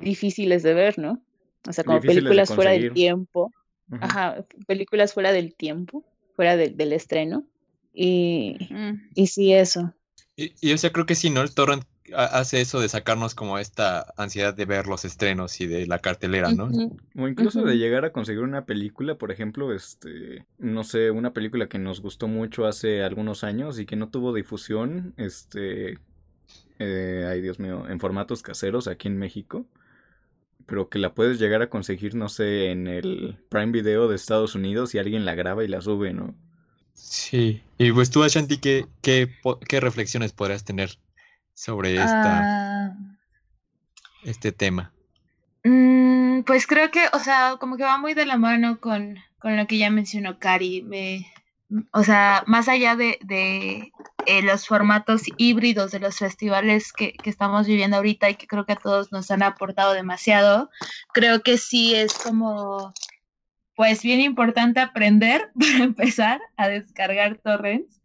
difíciles 0.00 0.62
de 0.62 0.74
ver, 0.74 0.98
¿no? 0.98 1.22
O 1.68 1.72
sea, 1.72 1.84
como 1.84 2.00
películas 2.00 2.54
fuera 2.54 2.72
del 2.72 2.92
tiempo. 2.92 3.52
Ajá, 4.00 4.44
películas 4.66 5.12
fuera 5.12 5.32
del 5.32 5.54
tiempo, 5.54 6.04
fuera 6.34 6.56
del 6.56 6.92
estreno. 6.92 7.44
Y, 7.92 8.56
y 9.14 9.26
sí, 9.26 9.52
eso. 9.52 9.92
Y, 10.34 10.52
y, 10.60 10.72
o 10.72 10.78
sea, 10.78 10.90
creo 10.90 11.04
que 11.04 11.14
sí, 11.14 11.28
¿no? 11.28 11.42
El 11.42 11.54
torrent 11.54 11.84
hace 12.14 12.60
eso 12.60 12.80
de 12.80 12.88
sacarnos 12.88 13.34
como 13.34 13.58
esta 13.58 14.12
ansiedad 14.16 14.54
de 14.54 14.64
ver 14.64 14.86
los 14.86 15.04
estrenos 15.04 15.60
y 15.60 15.66
de 15.66 15.86
la 15.86 15.98
cartelera, 15.98 16.52
¿no? 16.52 16.68
O 17.16 17.28
incluso 17.28 17.62
de 17.62 17.76
llegar 17.76 18.04
a 18.04 18.12
conseguir 18.12 18.42
una 18.42 18.64
película, 18.64 19.16
por 19.16 19.30
ejemplo, 19.30 19.74
este, 19.74 20.44
no 20.58 20.84
sé, 20.84 21.10
una 21.10 21.32
película 21.32 21.68
que 21.68 21.78
nos 21.78 22.00
gustó 22.00 22.28
mucho 22.28 22.66
hace 22.66 23.02
algunos 23.02 23.44
años 23.44 23.78
y 23.78 23.86
que 23.86 23.96
no 23.96 24.08
tuvo 24.08 24.34
difusión, 24.34 25.14
este, 25.16 25.98
eh, 26.78 27.28
ay 27.30 27.40
Dios 27.40 27.58
mío, 27.58 27.88
en 27.88 28.00
formatos 28.00 28.42
caseros 28.42 28.88
aquí 28.88 29.08
en 29.08 29.18
México, 29.18 29.66
pero 30.66 30.88
que 30.88 30.98
la 30.98 31.14
puedes 31.14 31.38
llegar 31.38 31.62
a 31.62 31.70
conseguir, 31.70 32.14
no 32.14 32.28
sé, 32.28 32.70
en 32.70 32.86
el 32.86 33.38
Prime 33.48 33.72
Video 33.72 34.08
de 34.08 34.16
Estados 34.16 34.54
Unidos 34.54 34.94
y 34.94 34.98
alguien 34.98 35.24
la 35.24 35.34
graba 35.34 35.64
y 35.64 35.68
la 35.68 35.80
sube, 35.80 36.12
¿no? 36.12 36.34
Sí, 36.94 37.62
y 37.78 37.92
pues 37.92 38.10
tú, 38.10 38.22
Ashanti, 38.22 38.58
¿qué, 38.58 38.86
qué, 39.00 39.30
qué 39.68 39.80
reflexiones 39.80 40.32
podrías 40.32 40.64
tener 40.64 40.98
sobre 41.54 41.94
esta, 41.94 42.86
ah. 42.86 42.96
este 44.24 44.52
tema? 44.52 44.92
Mm, 45.64 46.42
pues 46.42 46.66
creo 46.66 46.90
que, 46.90 47.06
o 47.12 47.18
sea, 47.18 47.56
como 47.58 47.76
que 47.76 47.84
va 47.84 47.98
muy 47.98 48.14
de 48.14 48.26
la 48.26 48.36
mano 48.36 48.80
con, 48.80 49.18
con 49.38 49.56
lo 49.56 49.66
que 49.66 49.78
ya 49.78 49.90
mencionó 49.90 50.38
Cari. 50.38 50.82
Me, 50.82 51.26
o 51.92 52.04
sea, 52.04 52.44
más 52.46 52.68
allá 52.68 52.96
de, 52.96 53.18
de 53.22 53.92
eh, 54.26 54.42
los 54.42 54.66
formatos 54.66 55.22
híbridos 55.36 55.90
de 55.92 56.00
los 56.00 56.18
festivales 56.18 56.92
que, 56.92 57.12
que, 57.12 57.30
estamos 57.30 57.66
viviendo 57.66 57.96
ahorita 57.96 58.30
y 58.30 58.34
que 58.34 58.46
creo 58.46 58.66
que 58.66 58.74
a 58.74 58.76
todos 58.76 59.12
nos 59.12 59.30
han 59.30 59.42
aportado 59.42 59.92
demasiado, 59.92 60.70
creo 61.12 61.42
que 61.42 61.58
sí 61.58 61.94
es 61.94 62.14
como, 62.14 62.92
pues 63.74 64.02
bien 64.02 64.20
importante 64.20 64.80
aprender 64.80 65.50
para 65.58 65.84
empezar 65.84 66.40
a 66.56 66.68
descargar 66.68 67.38
torrents 67.38 68.02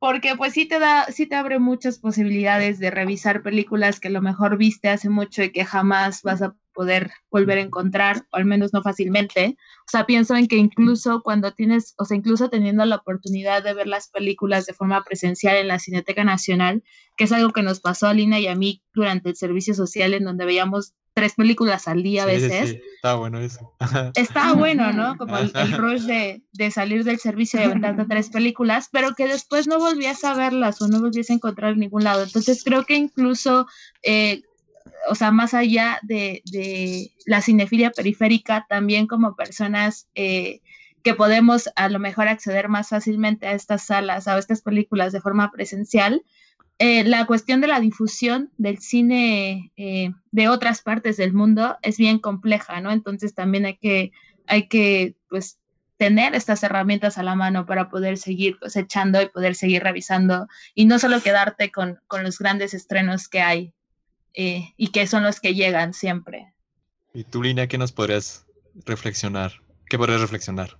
porque 0.00 0.34
pues 0.34 0.54
sí 0.54 0.64
te 0.64 0.78
da, 0.78 1.04
sí 1.12 1.26
te 1.26 1.36
abre 1.36 1.58
muchas 1.58 1.98
posibilidades 1.98 2.78
de 2.78 2.90
revisar 2.90 3.42
películas 3.42 4.00
que 4.00 4.08
a 4.08 4.10
lo 4.10 4.22
mejor 4.22 4.56
viste 4.56 4.88
hace 4.88 5.10
mucho 5.10 5.42
y 5.42 5.52
que 5.52 5.66
jamás 5.66 6.22
vas 6.22 6.40
a 6.40 6.56
poder 6.80 7.10
volver 7.30 7.58
a 7.58 7.60
encontrar, 7.60 8.24
o 8.32 8.38
al 8.38 8.46
menos 8.46 8.72
no 8.72 8.80
fácilmente. 8.80 9.58
O 9.80 9.90
sea, 9.90 10.06
pienso 10.06 10.34
en 10.34 10.48
que 10.48 10.56
incluso 10.56 11.20
cuando 11.22 11.52
tienes, 11.52 11.92
o 11.98 12.06
sea, 12.06 12.16
incluso 12.16 12.48
teniendo 12.48 12.86
la 12.86 12.96
oportunidad 12.96 13.62
de 13.62 13.74
ver 13.74 13.86
las 13.86 14.08
películas 14.08 14.64
de 14.64 14.72
forma 14.72 15.04
presencial 15.04 15.56
en 15.56 15.68
la 15.68 15.78
Cineteca 15.78 16.24
Nacional, 16.24 16.82
que 17.18 17.24
es 17.24 17.32
algo 17.32 17.50
que 17.50 17.62
nos 17.62 17.80
pasó 17.80 18.06
a 18.06 18.14
Lina 18.14 18.40
y 18.40 18.46
a 18.46 18.54
mí 18.54 18.82
durante 18.94 19.28
el 19.28 19.36
servicio 19.36 19.74
social, 19.74 20.14
en 20.14 20.24
donde 20.24 20.46
veíamos 20.46 20.94
tres 21.12 21.34
películas 21.34 21.86
al 21.86 22.02
día 22.02 22.22
a 22.22 22.26
veces. 22.26 22.70
Sí, 22.70 22.80
está 22.94 23.14
bueno 23.16 23.40
eso. 23.40 23.74
Está 24.14 24.54
bueno, 24.54 24.90
¿no? 24.94 25.18
Como 25.18 25.36
el, 25.36 25.72
rush 25.76 26.04
de, 26.04 26.42
de, 26.52 26.70
salir 26.70 27.04
del 27.04 27.18
servicio 27.18 27.60
y 27.60 27.64
aventarte 27.64 28.06
tres 28.06 28.30
películas, 28.30 28.88
pero 28.90 29.14
que 29.14 29.26
después 29.26 29.66
no 29.66 29.78
volvías 29.78 30.24
a 30.24 30.32
verlas 30.32 30.80
o 30.80 30.88
no 30.88 30.98
volvías 30.98 31.28
a 31.28 31.34
encontrar 31.34 31.72
en 31.72 31.80
ningún 31.80 32.04
lado. 32.04 32.22
Entonces 32.22 32.64
creo 32.64 32.86
que 32.86 32.94
incluso, 32.94 33.66
eh, 34.02 34.40
o 35.08 35.14
sea, 35.14 35.30
más 35.30 35.54
allá 35.54 35.98
de, 36.02 36.42
la 37.26 37.40
cinefilia 37.40 37.90
periférica, 37.90 38.66
también 38.68 39.06
como 39.06 39.36
personas... 39.36 40.08
Eh, 40.14 40.60
que 41.02 41.14
podemos 41.14 41.70
a 41.76 41.88
lo 41.88 41.98
mejor 41.98 42.28
acceder 42.28 42.68
más 42.68 42.90
fácilmente 42.90 43.46
a 43.46 43.52
estas 43.52 43.86
salas 43.86 44.26
o 44.26 44.32
a 44.32 44.38
estas 44.38 44.60
películas 44.62 45.12
de 45.12 45.22
forma 45.22 45.50
presencial, 45.50 46.22
eh, 46.78 47.04
la 47.04 47.26
cuestión 47.26 47.60
de 47.60 47.66
la 47.66 47.78
difusión 47.78 48.50
del 48.56 48.78
cine 48.78 49.70
eh, 49.76 50.12
de 50.30 50.48
otras 50.48 50.80
partes 50.80 51.18
del 51.18 51.34
mundo 51.34 51.76
es 51.82 51.98
bien 51.98 52.18
compleja, 52.18 52.80
¿no? 52.80 52.90
Entonces 52.90 53.34
también 53.34 53.66
hay 53.66 53.76
que, 53.76 54.12
hay 54.46 54.66
que, 54.66 55.14
pues, 55.28 55.58
tener 55.98 56.34
estas 56.34 56.62
herramientas 56.62 57.18
a 57.18 57.22
la 57.22 57.34
mano 57.34 57.66
para 57.66 57.90
poder 57.90 58.16
seguir 58.16 58.58
cosechando 58.58 59.20
y 59.20 59.28
poder 59.28 59.54
seguir 59.54 59.82
revisando 59.82 60.48
y 60.74 60.86
no 60.86 60.98
solo 60.98 61.20
quedarte 61.20 61.70
con 61.70 62.00
los 62.22 62.38
grandes 62.38 62.72
estrenos 62.72 63.28
que 63.28 63.42
hay 63.42 63.74
eh, 64.34 64.72
y 64.76 64.88
que 64.88 65.06
son 65.06 65.22
los 65.22 65.40
que 65.40 65.54
llegan 65.54 65.94
siempre. 65.94 66.54
¿Y 67.12 67.24
tú, 67.24 67.42
Lina, 67.42 67.66
qué 67.66 67.78
nos 67.78 67.92
podrías 67.92 68.46
reflexionar? 68.86 69.52
¿Qué 69.88 69.98
podrías 69.98 70.20
reflexionar? 70.20 70.78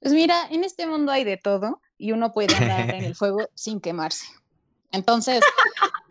Pues 0.00 0.12
mira, 0.12 0.48
en 0.50 0.64
este 0.64 0.86
mundo 0.86 1.12
hay 1.12 1.22
de 1.22 1.36
todo 1.36 1.80
y 1.96 2.10
uno 2.10 2.32
puede 2.32 2.54
andar 2.54 2.94
en 2.94 3.04
el 3.04 3.14
fuego 3.16 3.48
sin 3.54 3.80
quemarse. 3.80 4.26
Entonces, 4.90 5.42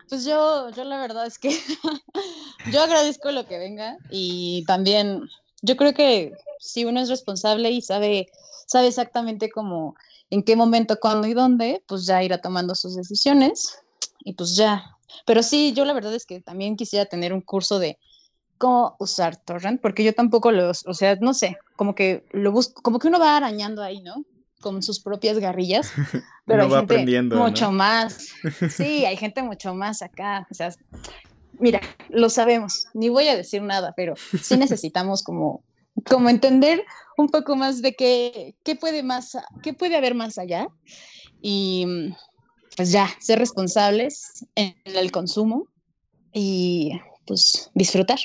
pues 0.08 0.24
yo, 0.24 0.70
yo 0.70 0.84
la 0.84 0.98
verdad 0.98 1.26
es 1.26 1.38
que 1.38 1.50
yo 2.72 2.82
agradezco 2.82 3.30
lo 3.30 3.46
que 3.46 3.58
venga 3.58 3.98
y 4.10 4.64
también 4.66 5.28
yo 5.60 5.76
creo 5.76 5.92
que 5.94 6.32
si 6.58 6.84
uno 6.84 7.00
es 7.00 7.08
responsable 7.08 7.70
y 7.70 7.82
sabe, 7.82 8.28
sabe 8.66 8.88
exactamente 8.88 9.50
cómo, 9.50 9.94
en 10.30 10.42
qué 10.42 10.56
momento, 10.56 10.98
cuándo 10.98 11.28
y 11.28 11.34
dónde, 11.34 11.82
pues 11.86 12.06
ya 12.06 12.22
irá 12.22 12.38
tomando 12.38 12.74
sus 12.74 12.96
decisiones 12.96 13.78
y 14.20 14.32
pues 14.32 14.56
ya. 14.56 14.96
Pero 15.26 15.42
sí, 15.42 15.72
yo 15.72 15.84
la 15.84 15.92
verdad 15.92 16.14
es 16.14 16.26
que 16.26 16.40
también 16.40 16.76
quisiera 16.76 17.06
tener 17.06 17.32
un 17.32 17.40
curso 17.40 17.78
de 17.78 17.98
cómo 18.58 18.96
usar 18.98 19.36
torrent, 19.36 19.80
porque 19.80 20.04
yo 20.04 20.14
tampoco 20.14 20.52
los, 20.52 20.86
o 20.86 20.94
sea, 20.94 21.16
no 21.20 21.34
sé, 21.34 21.56
como 21.76 21.94
que 21.94 22.24
lo 22.30 22.52
busco, 22.52 22.80
como 22.82 22.98
que 22.98 23.08
uno 23.08 23.18
va 23.18 23.36
arañando 23.36 23.82
ahí, 23.82 24.00
¿no? 24.00 24.24
con 24.62 24.82
sus 24.82 25.00
propias 25.00 25.38
garrillas, 25.38 25.92
pero 26.46 26.62
hay 26.62 26.70
gente 26.70 27.22
mucho 27.22 27.70
más. 27.70 28.28
Sí, 28.70 29.04
hay 29.04 29.18
gente 29.18 29.42
mucho 29.42 29.74
más 29.74 30.00
acá. 30.00 30.46
O 30.50 30.54
sea, 30.54 30.74
mira, 31.58 31.82
lo 32.08 32.30
sabemos, 32.30 32.86
ni 32.94 33.10
voy 33.10 33.28
a 33.28 33.36
decir 33.36 33.60
nada, 33.60 33.92
pero 33.94 34.14
sí 34.16 34.56
necesitamos 34.56 35.22
como, 35.22 35.62
como 36.08 36.30
entender 36.30 36.82
un 37.18 37.28
poco 37.28 37.56
más 37.56 37.82
de 37.82 37.94
qué, 37.94 38.54
qué, 38.64 38.76
puede 38.76 39.02
más, 39.02 39.36
qué 39.62 39.74
puede 39.74 39.96
haber 39.96 40.14
más 40.14 40.38
allá 40.38 40.68
y 41.42 42.14
pues 42.76 42.92
ya, 42.92 43.10
ser 43.20 43.38
responsables 43.38 44.46
en 44.54 44.74
el 44.84 45.10
consumo 45.10 45.68
y 46.32 47.00
pues 47.26 47.70
disfrutar. 47.74 48.18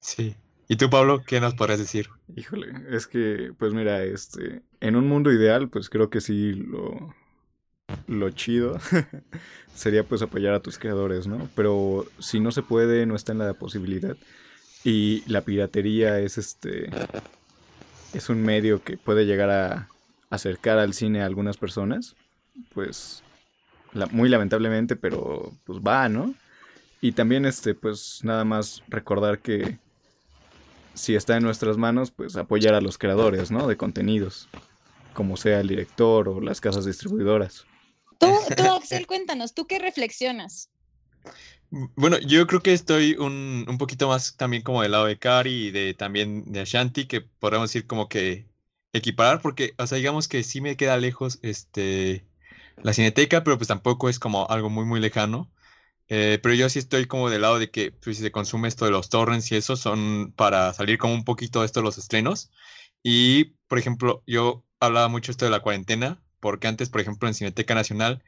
Sí, 0.00 0.34
¿Y 0.72 0.76
tú, 0.76 0.88
Pablo, 0.88 1.22
qué 1.26 1.38
nos 1.38 1.52
podrías 1.52 1.80
decir? 1.80 2.08
Híjole, 2.34 2.72
es 2.90 3.06
que, 3.06 3.52
pues 3.58 3.74
mira, 3.74 4.04
este, 4.04 4.62
en 4.80 4.96
un 4.96 5.06
mundo 5.06 5.30
ideal, 5.30 5.68
pues 5.68 5.90
creo 5.90 6.08
que 6.08 6.22
sí 6.22 6.54
lo, 6.54 7.14
lo 8.06 8.30
chido 8.30 8.78
sería 9.74 10.02
pues 10.04 10.22
apoyar 10.22 10.54
a 10.54 10.60
tus 10.60 10.78
creadores, 10.78 11.26
¿no? 11.26 11.50
Pero 11.54 12.06
si 12.20 12.40
no 12.40 12.52
se 12.52 12.62
puede, 12.62 13.04
no 13.04 13.16
está 13.16 13.32
en 13.32 13.40
la 13.40 13.52
posibilidad. 13.52 14.16
Y 14.82 15.22
la 15.26 15.42
piratería 15.42 16.18
es 16.20 16.38
este, 16.38 16.88
es 18.14 18.30
un 18.30 18.42
medio 18.42 18.82
que 18.82 18.96
puede 18.96 19.26
llegar 19.26 19.50
a 19.50 19.88
acercar 20.30 20.78
al 20.78 20.94
cine 20.94 21.20
a 21.20 21.26
algunas 21.26 21.58
personas, 21.58 22.16
pues 22.72 23.22
muy 24.10 24.28
lamentablemente, 24.28 24.96
pero 24.96 25.52
pues 25.64 25.78
va, 25.80 26.08
¿no? 26.08 26.34
Y 27.00 27.12
también 27.12 27.44
este, 27.44 27.74
pues 27.74 28.20
nada 28.22 28.44
más 28.44 28.82
recordar 28.88 29.40
que 29.40 29.78
si 30.94 31.14
está 31.14 31.36
en 31.36 31.42
nuestras 31.42 31.76
manos, 31.76 32.10
pues 32.10 32.36
apoyar 32.36 32.74
a 32.74 32.80
los 32.80 32.98
creadores, 32.98 33.50
¿no? 33.50 33.66
De 33.66 33.76
contenidos, 33.76 34.48
como 35.12 35.36
sea 35.36 35.60
el 35.60 35.68
director 35.68 36.28
o 36.28 36.40
las 36.40 36.60
casas 36.60 36.84
distribuidoras. 36.84 37.64
Tú, 38.18 38.28
tú 38.56 38.62
Axel, 38.64 39.06
cuéntanos, 39.06 39.54
¿tú 39.54 39.66
qué 39.66 39.78
reflexionas? 39.78 40.70
Bueno, 41.70 42.18
yo 42.18 42.46
creo 42.46 42.62
que 42.62 42.72
estoy 42.72 43.14
un, 43.14 43.64
un, 43.66 43.78
poquito 43.78 44.06
más 44.08 44.36
también 44.36 44.62
como 44.62 44.82
del 44.82 44.92
lado 44.92 45.06
de 45.06 45.18
Cari 45.18 45.68
y 45.68 45.70
de 45.70 45.94
también 45.94 46.52
de 46.52 46.60
Ashanti, 46.60 47.06
que 47.06 47.22
podemos 47.22 47.70
decir 47.70 47.86
como 47.86 48.08
que 48.08 48.46
equiparar, 48.92 49.40
porque, 49.40 49.74
o 49.78 49.86
sea, 49.86 49.96
digamos 49.96 50.28
que 50.28 50.42
sí 50.42 50.60
me 50.60 50.76
queda 50.76 50.98
lejos 50.98 51.38
este, 51.42 52.26
la 52.82 52.92
cineteca, 52.92 53.44
pero 53.44 53.58
pues 53.58 53.68
tampoco 53.68 54.08
es 54.08 54.18
como 54.18 54.48
algo 54.48 54.70
muy, 54.70 54.84
muy 54.84 55.00
lejano. 55.00 55.50
Eh, 56.08 56.38
pero 56.42 56.54
yo 56.54 56.68
sí 56.68 56.78
estoy 56.78 57.06
como 57.06 57.30
del 57.30 57.42
lado 57.42 57.58
de 57.58 57.70
que 57.70 57.92
pues, 57.92 58.18
se 58.18 58.32
consume 58.32 58.68
esto 58.68 58.84
de 58.84 58.90
los 58.90 59.08
torrents 59.08 59.50
y 59.52 59.56
eso 59.56 59.76
son 59.76 60.32
para 60.36 60.72
salir 60.74 60.98
como 60.98 61.14
un 61.14 61.24
poquito 61.24 61.60
de 61.60 61.66
esto 61.66 61.82
los 61.82 61.98
estrenos. 61.98 62.50
Y, 63.02 63.56
por 63.68 63.78
ejemplo, 63.78 64.22
yo 64.26 64.64
hablaba 64.80 65.08
mucho 65.08 65.32
esto 65.32 65.44
de 65.44 65.50
la 65.50 65.60
cuarentena, 65.60 66.22
porque 66.40 66.68
antes, 66.68 66.90
por 66.90 67.00
ejemplo, 67.00 67.28
en 67.28 67.34
Cineteca 67.34 67.74
Nacional 67.74 68.22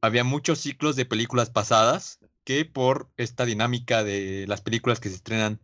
había 0.00 0.24
muchos 0.24 0.60
ciclos 0.60 0.96
de 0.96 1.04
películas 1.04 1.50
pasadas 1.50 2.18
que 2.44 2.64
por 2.64 3.10
esta 3.16 3.44
dinámica 3.44 4.04
de 4.04 4.46
las 4.48 4.60
películas 4.62 5.00
que 5.00 5.08
se 5.08 5.16
estrenan 5.16 5.60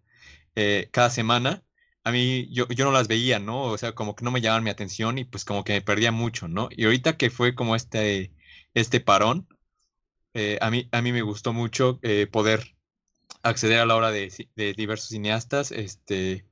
eh, 0.55 0.89
cada 0.93 1.11
semana, 1.11 1.62
a 2.05 2.13
mí 2.13 2.49
yo, 2.53 2.69
yo 2.69 2.85
no 2.85 2.93
las 2.93 3.09
veía, 3.09 3.39
¿no? 3.39 3.63
O 3.65 3.79
sea, 3.79 3.95
como 3.95 4.15
que 4.15 4.25
no 4.25 4.31
me 4.31 4.41
llamaban 4.43 4.65
mi 4.65 4.71
atención 4.71 5.19
y 5.19 5.25
pues 5.25 5.45
como 5.45 5.65
que 5.65 5.73
me 5.73 5.83
perdía 5.83 6.13
mucho, 6.13 6.49
¿no? 6.49 6.69
Y 6.71 6.85
ahorita 6.85 7.17
que 7.17 7.31
fue 7.31 7.55
como 7.55 7.75
este, 7.77 8.33
este 8.75 9.01
parón, 9.01 9.49
eh, 10.35 10.59
a, 10.61 10.71
mí, 10.71 10.89
a 10.93 11.03
mí 11.03 11.13
me 11.13 11.23
gustó 11.23 11.53
mucho 11.53 11.99
eh, 12.03 12.27
poder 12.27 12.77
acceder 13.43 13.81
a 13.81 13.87
la 13.87 13.97
obra 13.97 14.11
de, 14.11 14.31
diversos 14.77 15.11
cineastas, 15.11 15.73
este, 15.73 16.47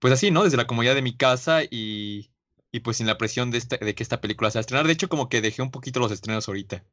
pues 0.00 0.12
así, 0.12 0.30
¿no? 0.30 0.44
Desde 0.44 0.56
la 0.56 0.66
comodidad 0.66 0.94
de 0.96 1.02
mi 1.02 1.16
casa 1.16 1.62
y, 1.64 2.32
y 2.72 2.80
pues 2.80 2.96
sin 2.98 3.06
la 3.06 3.18
presión 3.18 3.50
de, 3.50 3.58
esta, 3.58 3.76
de 3.76 3.94
que 3.94 4.02
esta 4.02 4.20
película 4.20 4.50
se 4.50 4.58
va 4.58 4.60
a 4.60 4.62
estrenar. 4.62 4.86
De 4.86 4.92
hecho, 4.92 5.08
como 5.08 5.28
que 5.28 5.40
dejé 5.40 5.62
un 5.62 5.70
poquito 5.70 6.00
los 6.00 6.12
estrenos 6.12 6.48
ahorita. 6.48 6.84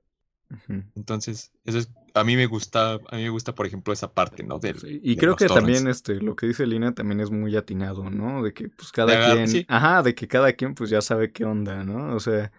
Entonces, 0.95 1.51
eso 1.65 1.77
es, 1.77 1.89
a 2.13 2.23
mí 2.23 2.35
me 2.35 2.45
gusta, 2.45 2.93
a 2.93 3.15
mí 3.15 3.23
me 3.23 3.29
gusta, 3.29 3.55
por 3.55 3.65
ejemplo, 3.65 3.93
esa 3.93 4.13
parte, 4.13 4.43
¿no? 4.43 4.59
y 4.83 5.15
creo 5.15 5.35
que 5.35 5.47
también 5.47 5.87
este, 5.87 6.15
lo 6.15 6.35
que 6.35 6.47
dice 6.47 6.67
Lina 6.67 6.93
también 6.93 7.19
es 7.19 7.31
muy 7.31 7.55
atinado, 7.55 8.09
¿no? 8.09 8.43
De 8.43 8.53
que 8.53 8.69
pues 8.69 8.91
cada 8.91 9.33
quien, 9.33 9.65
ajá, 9.67 10.03
de 10.03 10.15
que 10.15 10.27
cada 10.27 10.53
quien 10.53 10.75
pues 10.75 10.89
ya 10.89 11.01
sabe 11.01 11.31
qué 11.31 11.45
onda, 11.45 11.83
¿no? 11.83 12.15
O 12.15 12.19
sea, 12.19 12.51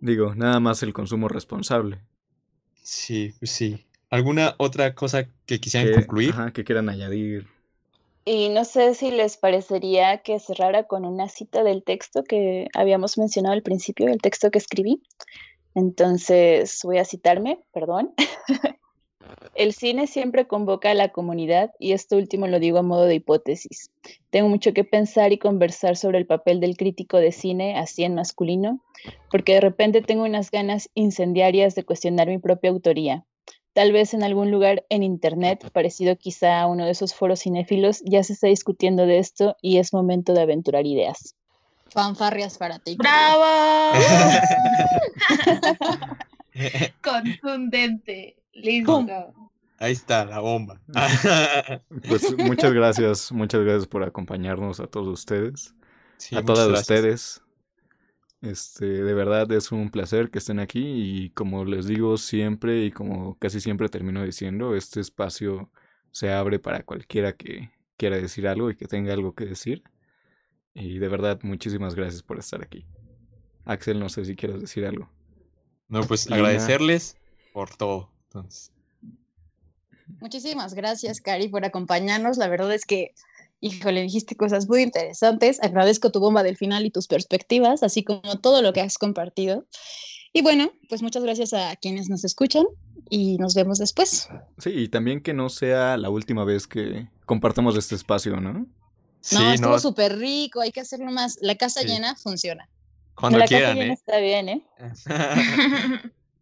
digo, 0.00 0.34
nada 0.34 0.60
más 0.60 0.82
el 0.82 0.92
consumo 0.92 1.28
responsable. 1.28 2.00
Sí, 2.82 3.34
pues 3.38 3.50
sí. 3.50 3.86
¿Alguna 4.10 4.54
otra 4.58 4.94
cosa 4.94 5.28
que 5.44 5.60
quisieran 5.60 5.92
concluir? 5.92 6.30
Ajá, 6.30 6.52
que 6.52 6.64
quieran 6.64 6.88
añadir. 6.88 7.46
Y 8.24 8.50
no 8.50 8.66
sé 8.66 8.94
si 8.94 9.10
les 9.10 9.38
parecería 9.38 10.18
que 10.18 10.38
cerrara 10.38 10.84
con 10.84 11.06
una 11.06 11.30
cita 11.30 11.62
del 11.62 11.82
texto 11.82 12.24
que 12.24 12.68
habíamos 12.74 13.16
mencionado 13.16 13.54
al 13.54 13.62
principio, 13.62 14.08
el 14.08 14.20
texto 14.20 14.50
que 14.50 14.58
escribí. 14.58 15.02
Entonces, 15.78 16.80
voy 16.82 16.98
a 16.98 17.04
citarme, 17.04 17.60
perdón. 17.72 18.12
El 19.54 19.72
cine 19.72 20.08
siempre 20.08 20.48
convoca 20.48 20.90
a 20.90 20.94
la 20.94 21.10
comunidad 21.10 21.70
y 21.78 21.92
esto 21.92 22.16
último 22.16 22.48
lo 22.48 22.58
digo 22.58 22.78
a 22.78 22.82
modo 22.82 23.04
de 23.04 23.14
hipótesis. 23.14 23.92
Tengo 24.30 24.48
mucho 24.48 24.72
que 24.72 24.82
pensar 24.82 25.32
y 25.32 25.38
conversar 25.38 25.96
sobre 25.96 26.18
el 26.18 26.26
papel 26.26 26.58
del 26.58 26.76
crítico 26.76 27.18
de 27.18 27.30
cine, 27.30 27.76
así 27.78 28.02
en 28.02 28.16
masculino, 28.16 28.80
porque 29.30 29.54
de 29.54 29.60
repente 29.60 30.02
tengo 30.02 30.24
unas 30.24 30.50
ganas 30.50 30.90
incendiarias 30.94 31.76
de 31.76 31.84
cuestionar 31.84 32.26
mi 32.26 32.38
propia 32.38 32.70
autoría. 32.70 33.24
Tal 33.72 33.92
vez 33.92 34.14
en 34.14 34.24
algún 34.24 34.50
lugar 34.50 34.84
en 34.88 35.04
Internet, 35.04 35.70
parecido 35.72 36.16
quizá 36.16 36.60
a 36.60 36.66
uno 36.66 36.86
de 36.86 36.90
esos 36.90 37.14
foros 37.14 37.42
cinéfilos, 37.42 38.02
ya 38.04 38.24
se 38.24 38.32
está 38.32 38.48
discutiendo 38.48 39.06
de 39.06 39.18
esto 39.18 39.56
y 39.62 39.78
es 39.78 39.92
momento 39.92 40.34
de 40.34 40.40
aventurar 40.40 40.86
ideas. 40.86 41.36
Fanfarrias 41.90 42.58
para 42.58 42.78
ti. 42.78 42.96
¡Bravo! 42.96 43.92
Contundente. 47.02 48.36
Listo. 48.52 49.06
Ahí 49.78 49.92
está, 49.92 50.24
la 50.24 50.40
bomba. 50.40 50.80
pues 52.08 52.36
muchas 52.36 52.72
gracias, 52.72 53.30
muchas 53.30 53.62
gracias 53.62 53.86
por 53.86 54.02
acompañarnos 54.02 54.80
a 54.80 54.88
todos 54.88 55.06
ustedes. 55.06 55.74
a 56.32 56.42
todas 56.42 56.68
ustedes. 56.80 57.42
Este, 58.40 58.86
de 58.86 59.14
verdad 59.14 59.50
es 59.52 59.72
un 59.72 59.90
placer 59.90 60.30
que 60.30 60.38
estén 60.38 60.60
aquí 60.60 60.80
y 60.84 61.30
como 61.30 61.64
les 61.64 61.86
digo 61.86 62.16
siempre 62.18 62.84
y 62.84 62.92
como 62.92 63.36
casi 63.38 63.60
siempre 63.60 63.88
termino 63.88 64.22
diciendo, 64.24 64.76
este 64.76 65.00
espacio 65.00 65.70
se 66.12 66.32
abre 66.32 66.58
para 66.58 66.84
cualquiera 66.84 67.32
que 67.34 67.70
quiera 67.96 68.16
decir 68.16 68.46
algo 68.46 68.70
y 68.70 68.76
que 68.76 68.86
tenga 68.86 69.12
algo 69.12 69.34
que 69.34 69.44
decir. 69.44 69.82
Y 70.74 70.98
de 70.98 71.08
verdad, 71.08 71.40
muchísimas 71.42 71.94
gracias 71.94 72.22
por 72.22 72.38
estar 72.38 72.62
aquí. 72.62 72.86
Axel, 73.64 73.98
no 73.98 74.08
sé 74.08 74.24
si 74.24 74.36
quieres 74.36 74.60
decir 74.60 74.86
algo. 74.86 75.10
No, 75.88 76.02
pues 76.02 76.30
agradecerles 76.30 77.16
por 77.52 77.74
todo. 77.74 78.10
Entonces. 78.24 78.72
Muchísimas 80.20 80.74
gracias, 80.74 81.20
Cari, 81.20 81.48
por 81.48 81.64
acompañarnos. 81.64 82.38
La 82.38 82.48
verdad 82.48 82.72
es 82.72 82.84
que, 82.84 83.12
híjole, 83.60 84.02
dijiste 84.02 84.36
cosas 84.36 84.68
muy 84.68 84.82
interesantes. 84.82 85.62
Agradezco 85.62 86.10
tu 86.10 86.20
bomba 86.20 86.42
del 86.42 86.56
final 86.56 86.86
y 86.86 86.90
tus 86.90 87.08
perspectivas, 87.08 87.82
así 87.82 88.04
como 88.04 88.38
todo 88.40 88.62
lo 88.62 88.72
que 88.72 88.80
has 88.80 88.98
compartido. 88.98 89.66
Y 90.32 90.42
bueno, 90.42 90.72
pues 90.88 91.02
muchas 91.02 91.22
gracias 91.22 91.52
a 91.52 91.76
quienes 91.76 92.08
nos 92.08 92.24
escuchan 92.24 92.64
y 93.10 93.38
nos 93.38 93.54
vemos 93.54 93.78
después. 93.78 94.28
Sí, 94.58 94.70
y 94.70 94.88
también 94.88 95.22
que 95.22 95.32
no 95.32 95.48
sea 95.48 95.96
la 95.96 96.10
última 96.10 96.44
vez 96.44 96.66
que 96.66 97.08
compartamos 97.26 97.76
este 97.76 97.94
espacio, 97.94 98.40
¿no? 98.40 98.66
No, 99.32 99.52
estuvo 99.52 99.78
súper 99.78 100.18
rico, 100.18 100.60
hay 100.60 100.72
que 100.72 100.80
hacerlo 100.80 101.10
más. 101.10 101.38
La 101.40 101.56
casa 101.56 101.82
llena 101.82 102.16
funciona. 102.16 102.68
Cuando 103.14 103.38
la 103.38 103.46
quieran, 103.46 103.70
casa 103.70 103.80
llena 103.80 103.92
¿eh? 103.92 103.96
está 103.96 104.18
bien, 104.18 104.48
¿eh? 104.48 104.62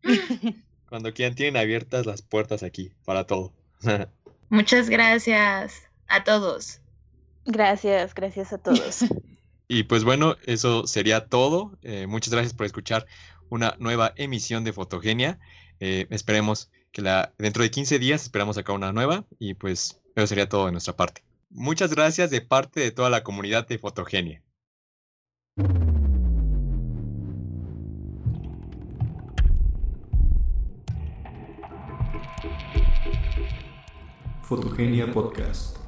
Cuando 0.89 1.13
quieran, 1.13 1.35
tienen 1.35 1.57
abiertas 1.57 2.07
las 2.07 2.23
puertas 2.23 2.63
aquí 2.63 2.93
para 3.05 3.27
todo. 3.27 3.53
Muchas 4.49 4.89
gracias 4.89 5.83
a 6.09 6.25
todos. 6.25 6.81
Gracias, 7.45 8.15
gracias 8.15 8.53
a 8.53 8.59
todos. 8.59 9.05
y 9.69 9.85
pues 9.85 10.05
bueno, 10.05 10.37
eso 10.45 10.87
sería 10.87 11.27
todo. 11.27 11.77
Eh, 11.83 12.07
muchas 12.07 12.33
gracias 12.33 12.55
por 12.55 12.67
escuchar 12.67 13.07
una 13.49 13.77
nueva 13.79 14.13
emisión 14.17 14.65
de 14.65 14.73
Fotogenia. 14.73 15.39
Eh, 15.81 16.07
esperemos 16.11 16.71
que 16.93 17.03
la 17.03 17.33
dentro 17.39 17.63
de 17.63 17.71
15 17.71 17.99
días 17.99 18.23
esperamos 18.23 18.57
sacar 18.57 18.75
una 18.75 18.93
nueva 18.93 19.25
y 19.39 19.55
pues 19.55 20.01
eso 20.15 20.27
sería 20.27 20.49
todo 20.49 20.67
de 20.67 20.73
nuestra 20.73 20.97
parte. 20.97 21.23
Muchas 21.59 21.95
gracias 21.95 22.31
de 22.31 22.43
parte 22.43 22.81
de 22.81 22.91
toda 22.91 23.09
la 23.09 23.25
comunidad 23.25 23.67
de 23.67 23.79
Fotogenia. 23.79 24.43
Fotogenia 34.43 35.11
Podcast. 35.11 35.86